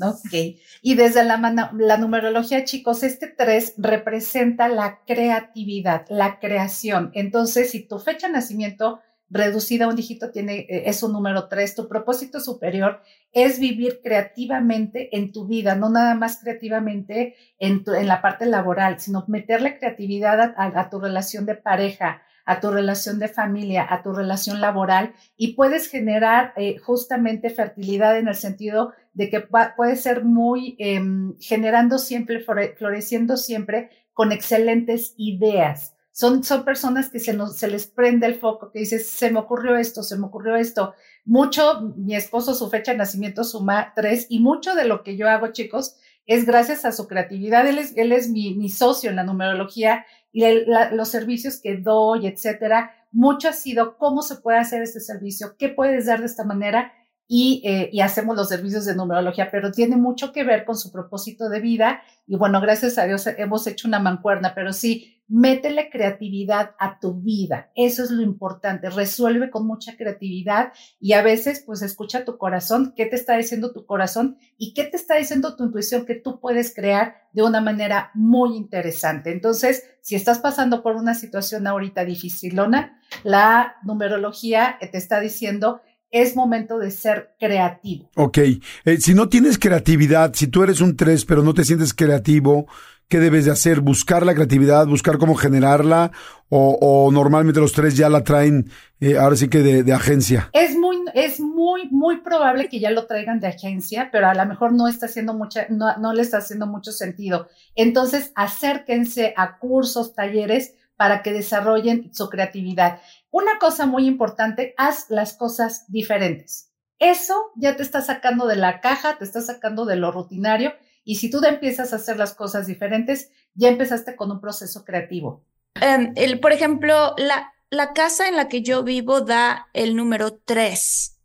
Ok. 0.00 0.58
Y 0.80 0.94
desde 0.94 1.24
la, 1.24 1.70
la 1.76 1.96
numerología, 1.96 2.64
chicos, 2.64 3.02
este 3.02 3.26
3 3.26 3.74
representa 3.78 4.68
la 4.68 5.00
creatividad, 5.04 6.06
la 6.08 6.38
creación. 6.38 7.10
Entonces, 7.14 7.72
si 7.72 7.86
tu 7.86 7.98
fecha 7.98 8.28
de 8.28 8.34
nacimiento 8.34 9.00
reducida 9.30 9.84
a 9.84 9.88
un 9.88 9.96
dígito 9.96 10.30
tiene, 10.30 10.60
eh, 10.60 10.84
es 10.86 11.02
un 11.02 11.12
número 11.12 11.48
tres. 11.48 11.74
Tu 11.74 11.88
propósito 11.88 12.40
superior 12.40 13.02
es 13.32 13.60
vivir 13.60 14.00
creativamente 14.02 15.16
en 15.16 15.32
tu 15.32 15.46
vida, 15.46 15.74
no 15.74 15.90
nada 15.90 16.14
más 16.14 16.38
creativamente 16.40 17.34
en, 17.58 17.84
en 17.86 18.06
la 18.06 18.22
parte 18.22 18.46
laboral, 18.46 19.00
sino 19.00 19.24
meterle 19.28 19.78
creatividad 19.78 20.54
a, 20.56 20.90
tu 20.90 20.98
relación 20.98 21.44
de 21.46 21.54
pareja, 21.54 22.22
a 22.46 22.60
tu 22.60 22.70
relación 22.70 23.18
de 23.18 23.28
familia, 23.28 23.86
a 23.88 24.02
tu 24.02 24.12
relación 24.12 24.60
laboral 24.60 25.12
y 25.36 25.54
puedes 25.54 25.88
generar 25.88 26.54
eh, 26.56 26.78
justamente 26.78 27.50
fertilidad 27.50 28.16
en 28.18 28.28
el 28.28 28.34
sentido 28.34 28.92
de 29.12 29.28
que 29.28 29.40
puedes 29.76 30.00
ser 30.00 30.24
muy 30.24 30.76
em, 30.78 31.36
generando 31.40 31.98
siempre, 31.98 32.40
floreciendo 32.40 33.36
siempre 33.36 33.90
con 34.14 34.32
excelentes 34.32 35.14
ideas. 35.18 35.97
Son, 36.18 36.42
son 36.42 36.64
personas 36.64 37.10
que 37.10 37.20
se, 37.20 37.38
se 37.54 37.68
les 37.68 37.86
prende 37.86 38.26
el 38.26 38.34
foco, 38.34 38.72
que 38.72 38.80
dices, 38.80 39.08
se 39.08 39.30
me 39.30 39.38
ocurrió 39.38 39.76
esto, 39.76 40.02
se 40.02 40.18
me 40.18 40.26
ocurrió 40.26 40.56
esto. 40.56 40.94
Mucho, 41.24 41.92
mi 41.96 42.16
esposo, 42.16 42.56
su 42.56 42.68
fecha 42.68 42.90
de 42.90 42.98
nacimiento 42.98 43.44
suma 43.44 43.92
tres 43.94 44.26
y 44.28 44.40
mucho 44.40 44.74
de 44.74 44.84
lo 44.84 45.04
que 45.04 45.16
yo 45.16 45.28
hago, 45.28 45.52
chicos, 45.52 45.94
es 46.26 46.44
gracias 46.44 46.84
a 46.84 46.90
su 46.90 47.06
creatividad. 47.06 47.68
Él 47.68 47.78
es, 47.78 48.30
mi 48.30 48.68
socio 48.68 49.10
en 49.10 49.14
la 49.14 49.22
numerología 49.22 50.06
y 50.32 50.42
los 50.90 51.08
servicios 51.08 51.60
que 51.62 51.76
doy, 51.76 52.26
etcétera. 52.26 52.90
Mucho 53.12 53.50
ha 53.50 53.52
sido 53.52 53.96
cómo 53.96 54.22
se 54.22 54.38
puede 54.38 54.58
hacer 54.58 54.82
este 54.82 54.98
servicio, 54.98 55.54
qué 55.56 55.68
puedes 55.68 56.06
dar 56.06 56.18
de 56.18 56.26
esta 56.26 56.42
manera 56.42 56.92
y, 57.28 57.62
eh, 57.64 57.90
y, 57.92 58.00
hacemos 58.00 58.34
los 58.34 58.48
servicios 58.48 58.86
de 58.86 58.96
numerología, 58.96 59.50
pero 59.50 59.70
tiene 59.70 59.96
mucho 59.96 60.32
que 60.32 60.44
ver 60.44 60.64
con 60.64 60.76
su 60.76 60.90
propósito 60.90 61.50
de 61.50 61.60
vida 61.60 62.00
y 62.26 62.36
bueno, 62.36 62.60
gracias 62.60 62.98
a 62.98 63.04
Dios 63.04 63.26
hemos 63.26 63.66
hecho 63.66 63.86
una 63.86 63.98
mancuerna, 63.98 64.54
pero 64.54 64.72
sí, 64.72 65.18
métele 65.28 65.90
creatividad 65.90 66.74
a 66.78 66.98
tu 66.98 67.14
vida. 67.20 67.70
Eso 67.74 68.02
es 68.02 68.10
lo 68.10 68.22
importante. 68.22 68.90
Resuelve 68.90 69.50
con 69.50 69.66
mucha 69.66 69.96
creatividad 69.96 70.72
y 71.00 71.12
a 71.12 71.22
veces, 71.22 71.62
pues 71.64 71.82
escucha 71.82 72.24
tu 72.24 72.38
corazón, 72.38 72.94
qué 72.96 73.06
te 73.06 73.16
está 73.16 73.36
diciendo 73.36 73.72
tu 73.72 73.84
corazón 73.84 74.38
y 74.56 74.72
qué 74.72 74.84
te 74.84 74.96
está 74.96 75.16
diciendo 75.16 75.54
tu 75.54 75.64
intuición 75.64 76.06
que 76.06 76.14
tú 76.14 76.40
puedes 76.40 76.74
crear 76.74 77.16
de 77.32 77.42
una 77.42 77.60
manera 77.60 78.10
muy 78.14 78.56
interesante. 78.56 79.30
Entonces, 79.30 79.84
si 80.00 80.14
estás 80.14 80.38
pasando 80.38 80.82
por 80.82 80.96
una 80.96 81.14
situación 81.14 81.66
ahorita 81.66 82.04
dificilona, 82.04 83.00
la 83.22 83.76
numerología 83.84 84.78
te 84.80 84.96
está 84.96 85.20
diciendo 85.20 85.82
es 86.10 86.36
momento 86.36 86.78
de 86.78 86.90
ser 86.90 87.34
creativo. 87.38 88.10
Ok, 88.16 88.38
eh, 88.38 88.60
si 88.98 89.14
no 89.14 89.28
tienes 89.28 89.58
creatividad, 89.58 90.32
si 90.34 90.46
tú 90.46 90.62
eres 90.62 90.80
un 90.80 90.96
tres 90.96 91.24
pero 91.24 91.42
no 91.42 91.54
te 91.54 91.64
sientes 91.64 91.94
creativo, 91.94 92.66
¿Qué 93.08 93.20
debes 93.20 93.46
de 93.46 93.50
hacer? 93.50 93.80
¿Buscar 93.80 94.26
la 94.26 94.34
creatividad? 94.34 94.86
¿Buscar 94.86 95.16
cómo 95.16 95.34
generarla? 95.34 96.12
¿O, 96.50 97.08
normalmente 97.10 97.58
los 97.58 97.72
tres 97.72 97.96
ya 97.96 98.10
la 98.10 98.22
traen 98.22 98.70
eh, 99.00 99.16
ahora 99.16 99.34
sí 99.34 99.48
que 99.48 99.60
de, 99.60 99.92
agencia? 99.94 100.50
Es 100.52 100.76
muy, 100.76 100.98
es 101.14 101.40
muy, 101.40 101.88
muy 101.90 102.18
probable 102.18 102.68
que 102.68 102.80
ya 102.80 102.90
lo 102.90 103.06
traigan 103.06 103.40
de 103.40 103.46
agencia, 103.46 104.10
pero 104.12 104.28
a 104.28 104.34
lo 104.34 104.44
mejor 104.44 104.74
no 104.74 104.88
está 104.88 105.06
haciendo 105.06 105.32
mucha, 105.32 105.66
no, 105.70 105.96
no 105.96 106.12
le 106.12 106.20
está 106.20 106.38
haciendo 106.38 106.66
mucho 106.66 106.92
sentido. 106.92 107.48
Entonces, 107.74 108.30
acérquense 108.34 109.32
a 109.38 109.56
cursos, 109.56 110.14
talleres, 110.14 110.74
para 110.98 111.22
que 111.22 111.32
desarrollen 111.32 112.10
su 112.12 112.28
creatividad. 112.28 113.00
Una 113.30 113.58
cosa 113.58 113.86
muy 113.86 114.06
importante, 114.06 114.74
haz 114.76 115.10
las 115.10 115.34
cosas 115.34 115.84
diferentes. 115.88 116.72
Eso 116.98 117.52
ya 117.54 117.76
te 117.76 117.82
está 117.82 118.00
sacando 118.00 118.46
de 118.46 118.56
la 118.56 118.80
caja, 118.80 119.18
te 119.18 119.24
está 119.24 119.40
sacando 119.40 119.84
de 119.84 119.96
lo 119.96 120.10
rutinario 120.10 120.72
y 121.04 121.16
si 121.16 121.30
tú 121.30 121.40
empiezas 121.44 121.92
a 121.92 121.96
hacer 121.96 122.16
las 122.16 122.34
cosas 122.34 122.66
diferentes, 122.66 123.30
ya 123.54 123.68
empezaste 123.68 124.16
con 124.16 124.30
un 124.30 124.40
proceso 124.40 124.84
creativo. 124.84 125.44
Em, 125.80 126.12
el, 126.16 126.40
por 126.40 126.52
ejemplo, 126.52 127.14
la, 127.16 127.52
la, 127.70 127.92
casa 127.92 128.28
en 128.28 128.36
la 128.36 128.48
que 128.48 128.62
yo 128.62 128.82
vivo 128.82 129.20
da 129.20 129.68
el 129.72 129.94
número 129.94 130.34
3. 130.34 131.18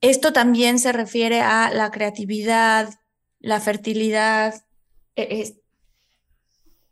Esto 0.00 0.32
también 0.32 0.78
se 0.78 0.92
refiere 0.92 1.40
a 1.40 1.72
la 1.72 1.90
creatividad, 1.90 2.92
la 3.38 3.60
fertilidad, 3.60 4.64
e, 5.16 5.56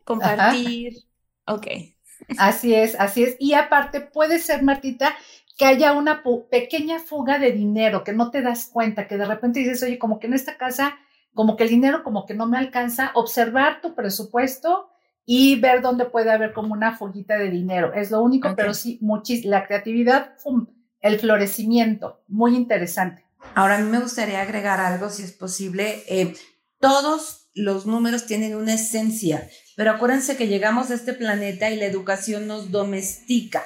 compartir. 0.04 1.04
Ok. 1.46 1.66
Así 2.38 2.74
es, 2.74 2.98
así 2.98 3.24
es. 3.24 3.36
Y 3.38 3.54
aparte 3.54 4.00
puede 4.00 4.38
ser, 4.38 4.62
Martita, 4.62 5.14
que 5.56 5.66
haya 5.66 5.92
una 5.92 6.22
pequeña 6.50 6.98
fuga 6.98 7.38
de 7.38 7.52
dinero, 7.52 8.04
que 8.04 8.12
no 8.12 8.30
te 8.30 8.42
das 8.42 8.68
cuenta, 8.72 9.06
que 9.06 9.16
de 9.16 9.24
repente 9.24 9.60
dices, 9.60 9.82
oye, 9.82 9.98
como 9.98 10.18
que 10.18 10.26
en 10.26 10.34
esta 10.34 10.56
casa, 10.56 10.96
como 11.34 11.56
que 11.56 11.64
el 11.64 11.70
dinero 11.70 12.02
como 12.02 12.26
que 12.26 12.34
no 12.34 12.46
me 12.46 12.58
alcanza, 12.58 13.12
observar 13.14 13.80
tu 13.80 13.94
presupuesto 13.94 14.88
y 15.24 15.60
ver 15.60 15.82
dónde 15.82 16.06
puede 16.06 16.30
haber 16.30 16.52
como 16.52 16.72
una 16.72 16.96
fuguita 16.96 17.36
de 17.38 17.50
dinero. 17.50 17.92
Es 17.94 18.10
lo 18.10 18.22
único, 18.22 18.54
pero 18.56 18.74
sí, 18.74 18.98
la 19.44 19.66
creatividad, 19.66 20.34
el 21.00 21.18
florecimiento, 21.18 22.22
muy 22.28 22.56
interesante. 22.56 23.24
Ahora, 23.54 23.76
a 23.76 23.78
mí 23.78 23.90
me 23.90 24.00
gustaría 24.00 24.40
agregar 24.40 24.80
algo, 24.80 25.10
si 25.10 25.22
es 25.22 25.32
posible. 25.32 26.02
Eh, 26.08 26.34
todos 26.80 27.48
los 27.54 27.86
números 27.86 28.26
tienen 28.26 28.56
una 28.56 28.74
esencia, 28.74 29.48
pero 29.76 29.92
acuérdense 29.92 30.36
que 30.36 30.48
llegamos 30.48 30.90
a 30.90 30.94
este 30.94 31.14
planeta 31.14 31.70
y 31.70 31.76
la 31.76 31.86
educación 31.86 32.46
nos 32.46 32.70
domestica. 32.70 33.64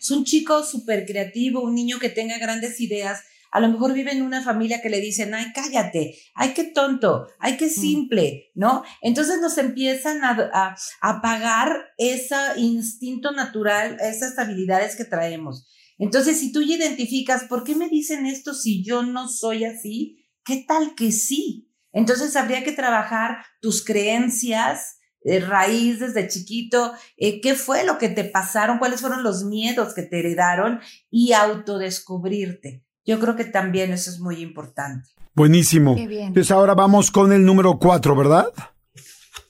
Es 0.00 0.10
un 0.10 0.24
chico 0.24 0.62
súper 0.62 1.06
creativo, 1.06 1.62
un 1.62 1.74
niño 1.74 1.98
que 1.98 2.08
tenga 2.08 2.38
grandes 2.38 2.80
ideas. 2.80 3.20
A 3.50 3.60
lo 3.60 3.68
mejor 3.68 3.94
vive 3.94 4.12
en 4.12 4.22
una 4.22 4.42
familia 4.42 4.80
que 4.82 4.90
le 4.90 5.00
dicen, 5.00 5.34
ay, 5.34 5.46
cállate, 5.54 6.18
ay, 6.34 6.52
qué 6.54 6.64
tonto, 6.64 7.26
ay, 7.38 7.56
qué 7.56 7.66
mm. 7.66 7.70
simple, 7.70 8.50
¿no? 8.54 8.84
Entonces 9.02 9.40
nos 9.40 9.58
empiezan 9.58 10.22
a, 10.22 10.76
apagar 11.00 11.72
ese 11.96 12.36
instinto 12.56 13.32
natural, 13.32 13.96
esas 14.00 14.38
habilidades 14.38 14.96
que 14.96 15.04
traemos. 15.04 15.66
Entonces, 15.98 16.38
si 16.38 16.52
tú 16.52 16.62
identificas, 16.62 17.44
¿por 17.44 17.64
qué 17.64 17.74
me 17.74 17.88
dicen 17.88 18.26
esto 18.26 18.54
si 18.54 18.84
yo 18.84 19.02
no 19.02 19.28
soy 19.28 19.64
así? 19.64 20.24
¿Qué 20.44 20.64
tal 20.66 20.94
que 20.94 21.10
sí? 21.10 21.72
Entonces, 21.92 22.36
habría 22.36 22.62
que 22.62 22.70
trabajar 22.70 23.38
tus 23.60 23.84
creencias, 23.84 24.97
eh, 25.22 25.40
raíz 25.40 26.00
desde 26.00 26.28
chiquito, 26.28 26.92
eh, 27.16 27.40
qué 27.40 27.54
fue 27.54 27.84
lo 27.84 27.98
que 27.98 28.08
te 28.08 28.24
pasaron, 28.24 28.78
cuáles 28.78 29.00
fueron 29.00 29.22
los 29.22 29.44
miedos 29.44 29.94
que 29.94 30.02
te 30.02 30.20
heredaron 30.20 30.80
y 31.10 31.32
autodescubrirte. 31.32 32.82
Yo 33.04 33.18
creo 33.18 33.36
que 33.36 33.44
también 33.44 33.92
eso 33.92 34.10
es 34.10 34.20
muy 34.20 34.40
importante. 34.40 35.08
Buenísimo. 35.34 35.96
Entonces 35.96 36.50
ahora 36.50 36.74
vamos 36.74 37.10
con 37.10 37.32
el 37.32 37.44
número 37.44 37.78
cuatro, 37.78 38.14
¿verdad? 38.14 38.52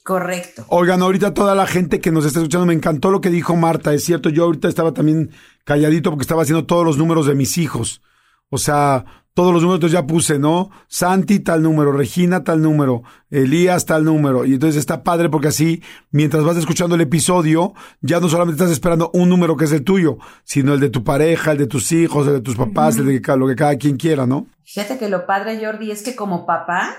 Correcto. 0.04 0.64
Oigan, 0.68 1.02
ahorita 1.02 1.34
toda 1.34 1.54
la 1.54 1.66
gente 1.66 2.00
que 2.00 2.10
nos 2.10 2.24
está 2.24 2.38
escuchando, 2.38 2.66
me 2.66 2.72
encantó 2.72 3.10
lo 3.10 3.20
que 3.20 3.30
dijo 3.30 3.56
Marta, 3.56 3.92
es 3.92 4.04
cierto, 4.04 4.30
yo 4.30 4.44
ahorita 4.44 4.68
estaba 4.68 4.94
también 4.94 5.30
calladito 5.64 6.10
porque 6.10 6.22
estaba 6.22 6.42
haciendo 6.42 6.64
todos 6.64 6.84
los 6.84 6.96
números 6.96 7.26
de 7.26 7.34
mis 7.34 7.58
hijos. 7.58 8.00
O 8.48 8.58
sea, 8.58 9.04
todos 9.38 9.54
los 9.54 9.62
números 9.62 9.92
ya 9.92 10.04
puse, 10.04 10.36
¿no? 10.36 10.68
Santi 10.88 11.38
tal 11.38 11.62
número, 11.62 11.92
Regina 11.92 12.42
tal 12.42 12.60
número, 12.60 13.04
Elías 13.30 13.86
tal 13.86 14.02
número. 14.02 14.44
Y 14.44 14.54
entonces 14.54 14.80
está 14.80 15.04
padre 15.04 15.28
porque 15.28 15.46
así, 15.46 15.80
mientras 16.10 16.42
vas 16.42 16.56
escuchando 16.56 16.96
el 16.96 17.02
episodio, 17.02 17.72
ya 18.00 18.18
no 18.18 18.28
solamente 18.28 18.60
estás 18.60 18.72
esperando 18.72 19.12
un 19.14 19.28
número 19.28 19.56
que 19.56 19.66
es 19.66 19.70
el 19.70 19.84
tuyo, 19.84 20.18
sino 20.42 20.74
el 20.74 20.80
de 20.80 20.90
tu 20.90 21.04
pareja, 21.04 21.52
el 21.52 21.58
de 21.58 21.68
tus 21.68 21.92
hijos, 21.92 22.26
el 22.26 22.32
de 22.32 22.40
tus 22.40 22.56
papás, 22.56 22.96
el 22.96 23.06
de 23.06 23.36
lo 23.36 23.46
que 23.46 23.54
cada 23.54 23.76
quien 23.76 23.96
quiera, 23.96 24.26
¿no? 24.26 24.48
Fíjate 24.64 24.98
que 24.98 25.08
lo 25.08 25.24
padre, 25.24 25.64
Jordi, 25.64 25.92
es 25.92 26.02
que 26.02 26.16
como 26.16 26.44
papá, 26.44 26.96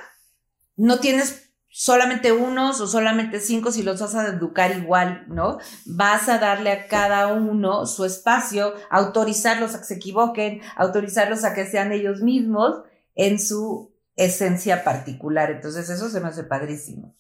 no 0.77 0.99
tienes 0.99 1.48
solamente 1.71 2.31
unos 2.31 2.81
o 2.81 2.87
solamente 2.87 3.39
cinco 3.39 3.71
si 3.71 3.83
los 3.83 4.01
vas 4.01 4.15
a 4.15 4.27
educar 4.27 4.75
igual, 4.75 5.25
¿no? 5.27 5.59
Vas 5.85 6.27
a 6.27 6.39
darle 6.39 6.71
a 6.71 6.87
cada 6.87 7.27
uno 7.27 7.85
su 7.85 8.05
espacio, 8.05 8.73
autorizarlos 8.89 9.75
a 9.75 9.79
que 9.79 9.85
se 9.85 9.93
equivoquen, 9.95 10.61
autorizarlos 10.75 11.43
a 11.43 11.53
que 11.53 11.65
sean 11.65 11.91
ellos 11.91 12.21
mismos 12.21 12.81
en 13.15 13.39
su 13.39 13.93
esencia 14.15 14.83
particular. 14.83 15.51
Entonces 15.51 15.89
eso 15.89 16.09
se 16.09 16.19
me 16.19 16.29
hace 16.29 16.43
padrísimo. 16.43 17.15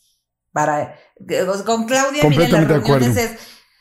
Para, 0.51 0.95
con 1.65 1.85
Claudia, 1.85 2.23
miren, 2.27 2.51
las 2.51 2.67
reuniones 2.67 3.17
es, 3.17 3.37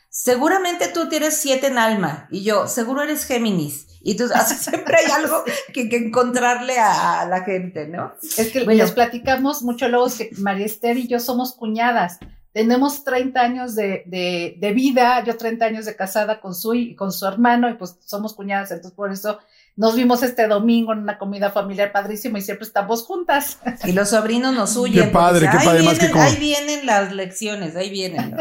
seguramente 0.09 0.87
tú 0.87 1.09
tienes 1.09 1.37
siete 1.37 1.67
en 1.67 1.79
alma 1.79 2.27
y 2.29 2.43
yo, 2.43 2.67
seguro 2.67 3.01
eres 3.01 3.25
Géminis. 3.25 3.87
Y 4.01 4.15
tú, 4.15 4.25
siempre 4.59 4.97
hay 4.97 5.11
algo 5.11 5.43
que, 5.73 5.89
que, 5.89 5.97
encontrarle 5.97 6.77
a, 6.79 7.25
la 7.25 7.43
gente, 7.43 7.87
¿no? 7.87 8.13
Es 8.37 8.51
que 8.51 8.61
les 8.61 8.91
platicamos 8.91 9.61
mucho 9.61 9.89
luego 9.89 10.07
que 10.15 10.29
María 10.37 10.65
Esther 10.65 10.97
y 10.97 11.07
yo 11.07 11.19
somos 11.19 11.53
cuñadas. 11.53 12.19
Tenemos 12.51 13.03
30 13.03 13.39
años 13.39 13.75
de, 13.75 14.03
de, 14.07 14.55
de, 14.59 14.73
vida, 14.73 15.23
yo 15.23 15.37
30 15.37 15.65
años 15.65 15.85
de 15.85 15.95
casada 15.95 16.41
con 16.41 16.55
su, 16.55 16.73
con 16.97 17.11
su 17.11 17.27
hermano 17.27 17.69
y 17.69 17.75
pues 17.75 17.97
somos 18.03 18.33
cuñadas, 18.33 18.71
entonces 18.71 18.95
por 18.95 19.11
eso 19.11 19.37
nos 19.75 19.95
vimos 19.95 20.23
este 20.23 20.47
domingo 20.47 20.93
en 20.93 20.99
una 20.99 21.19
comida 21.19 21.51
familiar 21.51 21.91
padrísima 21.91 22.39
y 22.39 22.41
siempre 22.41 22.65
estamos 22.65 23.03
juntas. 23.03 23.59
Y 23.85 23.91
los 23.91 24.09
sobrinos 24.09 24.53
nos 24.53 24.75
huyen. 24.75 25.05
Qué 25.05 25.11
padre, 25.11 25.47
qué 25.51 25.57
padre. 25.63 25.81
Vienen, 25.81 26.11
que 26.11 26.19
Ahí 26.19 26.35
vienen 26.37 26.85
las 26.85 27.13
lecciones, 27.13 27.75
ahí 27.75 27.89
vienen. 27.89 28.35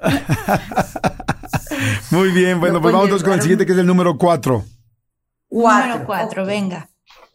Muy 2.10 2.30
bien, 2.30 2.60
bueno, 2.60 2.80
pues 2.80 2.94
vamos 2.94 3.22
con 3.22 3.32
el 3.32 3.42
siguiente 3.42 3.66
que 3.66 3.72
es 3.72 3.78
el 3.78 3.86
número 3.86 4.16
4. 4.16 4.64
Cuatro. 5.54 5.86
Número 5.86 6.06
cuatro, 6.06 6.44
venga. 6.44 6.90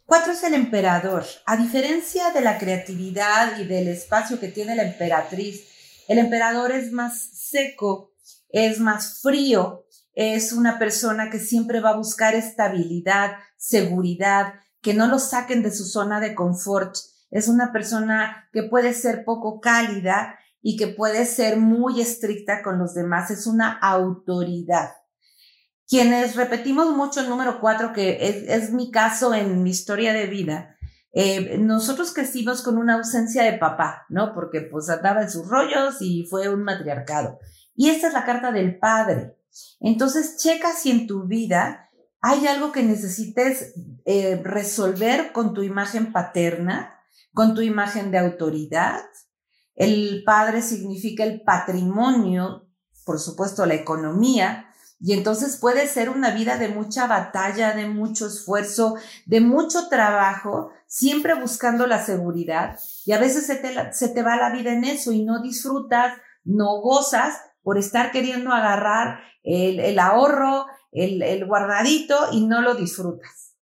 Cuatro 0.06 0.34
es 0.34 0.44
el 0.44 0.54
emperador. 0.54 1.24
A 1.46 1.56
diferencia 1.56 2.32
de 2.32 2.42
la 2.42 2.58
creatividad 2.58 3.58
y 3.58 3.64
del 3.64 3.88
espacio 3.88 4.42
que 4.42 4.50
tiene 4.50 4.76
la 4.76 4.84
emperatriz, 4.84 5.64
el 6.10 6.18
emperador 6.18 6.74
es 6.74 6.92
más 6.92 7.30
seco, 7.32 8.12
es 8.50 8.82
más 8.82 9.22
frío, 9.22 9.86
es 10.16 10.52
una 10.52 10.78
persona 10.80 11.30
que 11.30 11.40
siempre 11.40 11.80
va 11.80 11.92
a 11.92 11.96
buscar 11.96 12.36
estabilidad, 12.36 13.38
seguridad, 13.56 14.56
que 14.82 14.94
no 14.94 15.08
lo 15.08 15.18
saquen 15.18 15.64
de 15.64 15.72
su 15.72 15.86
zona 15.86 16.20
de 16.20 16.36
confort. 16.36 16.98
Es 17.32 17.48
una 17.48 17.72
persona 17.72 18.50
que 18.52 18.64
puede 18.64 18.94
ser 18.94 19.24
poco 19.24 19.62
cálida 19.62 20.38
y 20.62 20.76
que 20.76 20.88
puede 20.88 21.26
ser 21.26 21.56
muy 21.56 22.02
estricta 22.02 22.64
con 22.64 22.80
los 22.80 22.94
demás. 22.96 23.32
Es 23.32 23.48
una 23.48 23.80
autoridad. 23.82 24.90
Quienes 25.90 26.36
repetimos 26.36 26.96
mucho 26.96 27.20
el 27.22 27.30
número 27.30 27.60
cuatro, 27.60 27.94
que 27.94 28.46
es, 28.48 28.72
mi 28.72 28.92
caso 28.92 29.34
en 29.34 29.64
mi 29.64 29.72
historia 29.72 30.14
de 30.14 30.28
vida, 30.28 30.78
eh, 31.14 31.58
nosotros 31.58 32.14
crecimos 32.14 32.62
con 32.62 32.78
una 32.78 32.94
ausencia 32.94 33.42
de 33.42 33.58
papá, 33.58 34.06
¿no? 34.08 34.36
Porque 34.36 34.62
pues 34.62 34.88
andaba 34.90 35.24
en 35.24 35.32
sus 35.32 35.48
rollos 35.48 35.96
y 36.00 36.28
fue 36.30 36.48
un 36.48 36.64
matriarcado. 36.64 37.40
Y 37.76 37.90
esta 37.90 38.08
es 38.08 38.14
la 38.14 38.24
carta 38.24 38.52
del 38.52 38.78
padre. 38.78 39.36
Entonces, 39.80 40.38
checa 40.38 40.74
si 40.74 40.92
en 40.92 41.08
tu 41.08 41.26
vida 41.26 41.90
hay 42.22 42.46
algo 42.46 42.72
que 42.72 42.84
necesites 42.84 43.74
eh, 44.06 44.40
resolver 44.44 45.32
con 45.32 45.56
tu 45.56 45.64
imagen 45.64 46.12
paterna, 46.12 47.00
con 47.34 47.56
tu 47.56 47.62
imagen 47.62 48.12
de 48.12 48.20
autoridad. 48.20 49.02
El 49.74 50.24
padre 50.24 50.62
significa 50.62 51.24
el 51.24 51.42
patrimonio, 51.42 52.68
por 53.06 53.20
supuesto, 53.20 53.66
la 53.66 53.74
economía, 53.74 54.69
y 55.02 55.14
entonces 55.14 55.58
puede 55.58 55.88
ser 55.88 56.10
una 56.10 56.32
vida 56.32 56.58
de 56.58 56.68
mucha 56.68 57.08
batalla, 57.08 57.74
de 57.74 57.88
mucho 57.88 58.28
esfuerzo, 58.28 58.96
de 59.26 59.40
mucho 59.40 59.88
trabajo, 59.88 60.72
siempre 60.88 61.40
buscando 61.40 61.88
la 61.88 62.04
seguridad. 62.04 62.78
Y 63.06 63.14
a 63.14 63.20
veces 63.20 63.46
se 63.46 63.56
te, 63.56 63.94
se 63.94 64.10
te 64.10 64.24
va 64.24 64.36
la 64.36 64.52
vida 64.52 64.74
en 64.74 64.84
eso 64.84 65.14
y 65.14 65.24
no 65.24 65.42
disfrutas, 65.42 66.18
no 66.44 66.82
gozas 66.82 67.38
por 67.64 67.78
estar 67.78 68.12
queriendo 68.12 68.52
agarrar 68.52 69.20
el, 69.44 70.00
ahorro, 70.00 70.66
el, 70.92 71.46
guardadito 71.46 72.16
y 72.34 72.46
no 72.46 72.62
lo 72.62 72.76
disfrutas. 72.76 73.56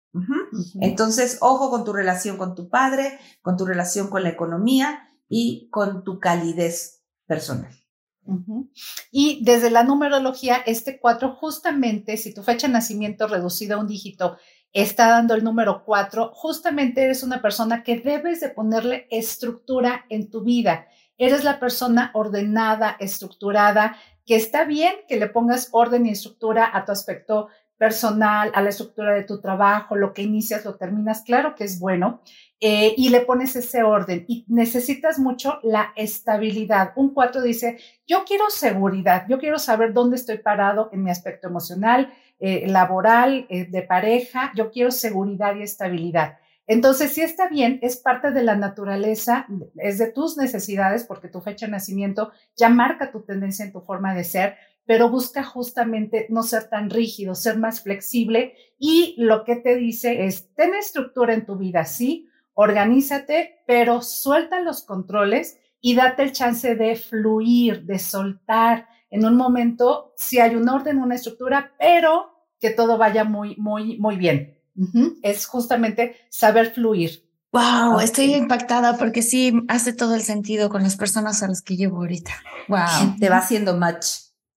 Entonces, 0.81 1.37
ojo 1.41 1.69
con 1.69 1.83
tu 1.83 1.93
relación 1.93 2.37
con 2.37 2.55
tu 2.55 2.69
padre, 2.69 3.19
con 3.43 3.57
tu 3.57 3.65
relación 3.65 4.07
con 4.07 4.23
la 4.23 4.29
economía 4.29 5.07
y 5.29 5.69
con 5.69 6.03
tu 6.03 6.19
calidez 6.19 7.03
personal. 7.27 7.71
Y 9.11 9.43
desde 9.43 9.69
la 9.69 9.83
numerología, 9.83 10.57
este 10.65 10.99
4 10.99 11.35
justamente, 11.35 12.17
si 12.17 12.33
tu 12.33 12.43
fecha 12.43 12.67
de 12.67 12.73
nacimiento 12.73 13.27
reducida 13.27 13.75
a 13.75 13.79
un 13.79 13.87
dígito 13.87 14.37
está 14.73 15.07
dando 15.07 15.33
el 15.33 15.43
número 15.43 15.83
4, 15.85 16.31
justamente 16.33 17.03
eres 17.03 17.23
una 17.23 17.41
persona 17.41 17.83
que 17.83 17.99
debes 17.99 18.41
de 18.41 18.49
ponerle 18.49 19.07
estructura 19.09 20.05
en 20.09 20.29
tu 20.29 20.43
vida. 20.43 20.87
Eres 21.17 21.43
la 21.43 21.59
persona 21.59 22.11
ordenada, 22.13 22.95
estructurada, 22.99 23.97
que 24.25 24.35
está 24.35 24.65
bien 24.65 24.93
que 25.07 25.17
le 25.17 25.27
pongas 25.27 25.69
orden 25.71 26.05
y 26.05 26.11
estructura 26.11 26.69
a 26.71 26.85
tu 26.85 26.91
aspecto 26.91 27.47
personal, 27.77 28.51
a 28.53 28.61
la 28.61 28.69
estructura 28.69 29.13
de 29.13 29.23
tu 29.23 29.39
trabajo, 29.39 29.95
lo 29.95 30.13
que 30.13 30.23
inicias, 30.23 30.65
lo 30.65 30.75
terminas, 30.75 31.21
claro 31.21 31.55
que 31.55 31.63
es 31.63 31.79
bueno, 31.79 32.21
eh, 32.59 32.95
y 32.97 33.09
le 33.09 33.21
pones 33.21 33.55
ese 33.55 33.83
orden. 33.83 34.25
Y 34.27 34.45
necesitas 34.47 35.19
mucho 35.19 35.59
la 35.63 35.93
estabilidad. 35.95 36.93
Un 36.95 37.13
cuatro 37.13 37.41
dice, 37.41 37.77
yo 38.07 38.23
quiero 38.25 38.49
seguridad, 38.49 39.25
yo 39.29 39.37
quiero 39.39 39.59
saber 39.59 39.93
dónde 39.93 40.15
estoy 40.15 40.39
parado 40.39 40.89
en 40.91 41.03
mi 41.03 41.11
aspecto 41.11 41.47
emocional, 41.47 42.11
eh, 42.39 42.65
laboral, 42.67 43.45
eh, 43.49 43.65
de 43.65 43.81
pareja, 43.83 44.51
yo 44.55 44.71
quiero 44.71 44.91
seguridad 44.91 45.55
y 45.55 45.63
estabilidad. 45.63 46.37
Entonces, 46.65 47.13
si 47.13 47.21
está 47.21 47.47
bien, 47.47 47.79
es 47.81 47.97
parte 47.97 48.31
de 48.31 48.43
la 48.43 48.55
naturaleza, 48.55 49.47
es 49.77 49.97
de 49.97 50.11
tus 50.11 50.35
necesidades, 50.35 51.05
porque 51.05 51.29
tu 51.29 51.39
fecha 51.39 51.65
de 51.65 51.71
nacimiento 51.71 52.31
ya 52.57 52.67
marca 52.67 53.11
tu 53.11 53.21
tendencia 53.21 53.63
en 53.63 53.71
tu 53.71 53.81
forma 53.81 54.13
de 54.13 54.25
ser, 54.25 54.57
pero 54.85 55.09
busca 55.09 55.43
justamente 55.43 56.27
no 56.29 56.43
ser 56.43 56.69
tan 56.69 56.89
rígido, 56.89 57.35
ser 57.35 57.57
más 57.57 57.81
flexible 57.81 58.53
y 58.79 59.15
lo 59.17 59.43
que 59.43 59.57
te 59.57 59.75
dice 59.75 60.25
es, 60.25 60.53
ten 60.55 60.73
estructura 60.75 61.33
en 61.33 61.45
tu 61.45 61.57
vida, 61.57 61.85
sí, 61.85 62.27
organízate, 62.59 63.61
pero 63.67 64.01
suelta 64.01 64.59
los 64.61 64.81
controles 64.81 65.59
y 65.79 65.93
date 65.93 66.23
el 66.23 66.31
chance 66.31 66.75
de 66.75 66.95
fluir, 66.95 67.83
de 67.83 67.99
soltar. 67.99 68.87
En 69.11 69.25
un 69.25 69.37
momento, 69.37 70.13
si 70.17 70.39
hay 70.39 70.55
un 70.55 70.67
orden, 70.67 70.97
una 70.97 71.15
estructura, 71.15 71.73
pero 71.77 72.31
que 72.59 72.71
todo 72.71 72.97
vaya 72.97 73.23
muy, 73.23 73.55
muy, 73.57 73.99
muy 73.99 74.15
bien. 74.17 74.57
Es 75.21 75.45
justamente 75.45 76.15
saber 76.29 76.73
fluir. 76.73 77.23
Wow, 77.51 77.99
estoy 77.99 78.33
impactada 78.33 78.97
porque 78.97 79.21
sí 79.21 79.53
hace 79.67 79.93
todo 79.93 80.15
el 80.15 80.23
sentido 80.23 80.69
con 80.69 80.81
las 80.81 80.97
personas 80.97 81.43
a 81.43 81.47
las 81.47 81.61
que 81.61 81.77
llevo 81.77 81.97
ahorita. 81.97 82.31
Wow. 82.67 83.17
Te 83.19 83.29
va 83.29 83.37
haciendo 83.37 83.77
match. 83.77 84.07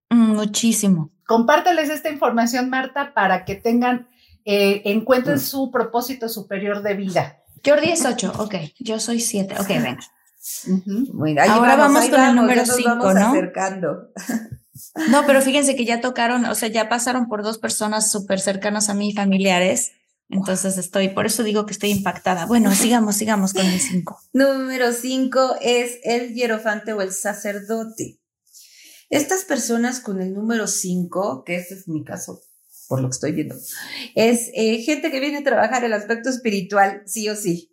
Mm, 0.08 0.36
muchísimo. 0.36 1.10
Compárteles 1.26 1.90
esta 1.90 2.08
información, 2.08 2.70
Marta, 2.70 3.12
para 3.12 3.44
que 3.44 3.56
tengan, 3.56 4.08
eh, 4.46 4.80
encuentren 4.86 5.36
mm. 5.36 5.40
su 5.40 5.70
propósito 5.70 6.30
superior 6.30 6.82
de 6.82 6.94
vida. 6.94 7.39
Jordi 7.64 7.90
es 7.90 8.05
8, 8.05 8.33
ok. 8.38 8.55
Yo 8.79 8.99
soy 9.01 9.20
7. 9.20 9.57
Ok, 9.59 9.68
venga. 9.68 9.99
Ahora 11.49 11.77
vamos, 11.77 12.09
con 12.09 12.20
el 12.20 12.35
número 12.35 12.64
5, 12.64 12.94
¿no? 12.94 13.11
Acercando. 13.11 14.11
No, 15.11 15.27
pero 15.27 15.42
fíjense 15.42 15.77
que 15.77 15.85
ya 15.85 16.01
tocaron, 16.01 16.46
o 16.46 16.55
sea, 16.55 16.68
ya 16.68 16.88
pasaron 16.88 17.29
por 17.29 17.42
dos 17.42 17.59
personas 17.59 18.11
súper 18.11 18.40
cercanas 18.40 18.88
a 18.88 18.94
mí, 18.94 19.12
familiares. 19.12 19.92
Entonces 20.31 20.79
estoy, 20.79 21.09
por 21.09 21.27
eso 21.27 21.42
digo 21.42 21.66
que 21.66 21.73
estoy 21.73 21.90
impactada. 21.90 22.46
Bueno, 22.46 22.75
sigamos, 22.75 23.16
sigamos 23.16 23.53
con 23.53 23.66
el 23.66 23.81
5. 23.81 24.18
Número 24.33 24.92
5 24.92 25.57
es 25.61 25.99
el 26.05 26.35
hierofante 26.35 26.92
o 26.92 27.03
el 27.03 27.12
sacerdote. 27.12 28.20
Estas 29.11 29.44
personas 29.44 30.01
con 30.01 30.23
el 30.23 30.33
número 30.33 30.68
5, 30.68 31.42
que 31.44 31.57
ese 31.57 31.75
es 31.75 31.88
mi 31.88 32.05
caso, 32.05 32.40
por 32.90 33.00
lo 33.00 33.09
que 33.09 33.14
estoy 33.14 33.31
viendo, 33.31 33.55
es 34.16 34.50
eh, 34.53 34.79
gente 34.83 35.12
que 35.12 35.20
viene 35.20 35.38
a 35.38 35.44
trabajar 35.44 35.85
el 35.85 35.92
aspecto 35.92 36.29
espiritual, 36.29 37.03
sí 37.07 37.29
o 37.29 37.37
sí. 37.37 37.72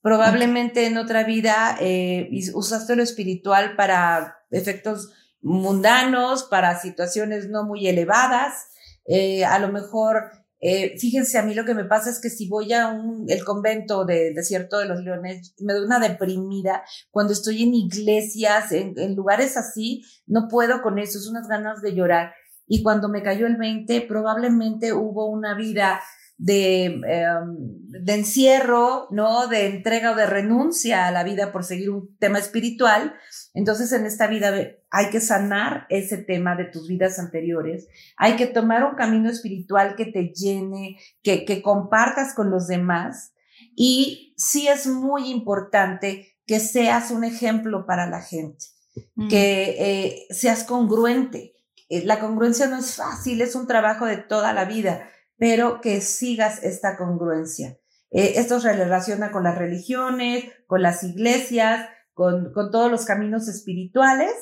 Probablemente 0.00 0.86
en 0.86 0.96
otra 0.96 1.24
vida 1.24 1.76
eh, 1.78 2.30
usaste 2.54 2.96
lo 2.96 3.02
espiritual 3.02 3.76
para 3.76 4.38
efectos 4.50 5.12
mundanos, 5.42 6.44
para 6.44 6.80
situaciones 6.80 7.50
no 7.50 7.64
muy 7.64 7.86
elevadas. 7.86 8.68
Eh, 9.04 9.44
a 9.44 9.58
lo 9.58 9.68
mejor 9.68 10.30
eh, 10.58 10.98
fíjense, 10.98 11.38
a 11.38 11.42
mí 11.42 11.54
lo 11.54 11.66
que 11.66 11.74
me 11.74 11.84
pasa 11.84 12.08
es 12.08 12.18
que 12.18 12.30
si 12.30 12.48
voy 12.48 12.72
a 12.72 12.88
un, 12.88 13.26
el 13.28 13.44
convento 13.44 14.06
del 14.06 14.34
desierto 14.34 14.78
de 14.78 14.86
los 14.86 15.00
leones, 15.00 15.54
me 15.60 15.74
doy 15.74 15.84
una 15.84 16.00
deprimida. 16.00 16.82
Cuando 17.10 17.34
estoy 17.34 17.62
en 17.62 17.74
iglesias, 17.74 18.72
en, 18.72 18.94
en 18.98 19.14
lugares 19.14 19.56
así, 19.56 20.02
no 20.26 20.48
puedo 20.48 20.80
con 20.82 20.98
eso, 20.98 21.18
es 21.18 21.28
unas 21.28 21.46
ganas 21.46 21.82
de 21.82 21.94
llorar. 21.94 22.32
Y 22.66 22.82
cuando 22.82 23.08
me 23.08 23.22
cayó 23.22 23.46
el 23.46 23.56
20, 23.56 24.02
probablemente 24.02 24.92
hubo 24.92 25.26
una 25.26 25.54
vida 25.54 26.00
de, 26.38 26.84
em, 26.84 27.56
de 27.88 28.14
encierro, 28.14 29.08
¿no? 29.10 29.46
De 29.46 29.66
entrega 29.66 30.12
o 30.12 30.14
de 30.14 30.26
renuncia 30.26 31.06
a 31.06 31.10
la 31.10 31.24
vida 31.24 31.52
por 31.52 31.64
seguir 31.64 31.90
un 31.90 32.16
tema 32.18 32.38
espiritual. 32.38 33.14
Entonces, 33.54 33.92
en 33.92 34.04
esta 34.04 34.26
vida 34.26 34.52
hay 34.90 35.10
que 35.10 35.20
sanar 35.20 35.86
ese 35.88 36.18
tema 36.18 36.56
de 36.56 36.66
tus 36.66 36.88
vidas 36.88 37.18
anteriores. 37.18 37.88
Hay 38.16 38.36
que 38.36 38.46
tomar 38.46 38.84
un 38.84 38.96
camino 38.96 39.30
espiritual 39.30 39.96
que 39.96 40.06
te 40.06 40.32
llene, 40.34 40.98
que, 41.22 41.44
que 41.44 41.62
compartas 41.62 42.34
con 42.34 42.50
los 42.50 42.66
demás. 42.66 43.32
Y 43.74 44.34
sí 44.36 44.68
es 44.68 44.86
muy 44.86 45.30
importante 45.30 46.36
que 46.46 46.60
seas 46.60 47.10
un 47.10 47.24
ejemplo 47.24 47.86
para 47.86 48.08
la 48.08 48.22
gente, 48.22 48.66
mm. 49.14 49.28
que 49.28 49.76
eh, 49.78 50.26
seas 50.30 50.64
congruente. 50.64 51.55
Eh, 51.88 52.04
la 52.04 52.18
congruencia 52.18 52.66
no 52.66 52.78
es 52.78 52.96
fácil, 52.96 53.40
es 53.40 53.54
un 53.54 53.66
trabajo 53.66 54.06
de 54.06 54.16
toda 54.16 54.52
la 54.52 54.64
vida 54.64 55.08
pero 55.38 55.80
que 55.80 56.00
sigas 56.00 56.62
esta 56.62 56.96
congruencia. 56.96 57.78
Eh, 58.10 58.34
esto 58.36 58.60
se 58.60 58.72
relaciona 58.72 59.30
con 59.30 59.44
las 59.44 59.58
religiones, 59.58 60.44
con 60.66 60.82
las 60.82 61.02
iglesias, 61.02 61.88
con, 62.14 62.52
con 62.52 62.70
todos 62.70 62.90
los 62.90 63.04
caminos 63.04 63.48
espirituales. 63.48 64.32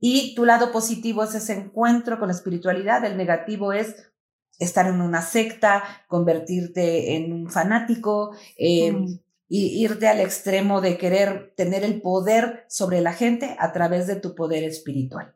Y 0.00 0.34
tu 0.34 0.44
lado 0.44 0.72
positivo 0.72 1.24
es 1.24 1.34
ese 1.34 1.54
encuentro 1.54 2.18
con 2.18 2.28
la 2.28 2.34
espiritualidad, 2.34 3.04
el 3.04 3.16
negativo 3.16 3.72
es 3.72 4.12
estar 4.58 4.86
en 4.86 5.00
una 5.00 5.22
secta, 5.22 5.82
convertirte 6.08 7.16
en 7.16 7.32
un 7.32 7.50
fanático, 7.50 8.36
eh, 8.58 8.92
mm. 8.92 9.20
y 9.48 9.82
irte 9.82 10.08
al 10.08 10.20
extremo 10.20 10.80
de 10.80 10.98
querer 10.98 11.54
tener 11.56 11.84
el 11.84 12.02
poder 12.02 12.64
sobre 12.68 13.00
la 13.00 13.12
gente 13.12 13.56
a 13.58 13.72
través 13.72 14.06
de 14.06 14.16
tu 14.16 14.34
poder 14.34 14.64
espiritual. 14.64 15.34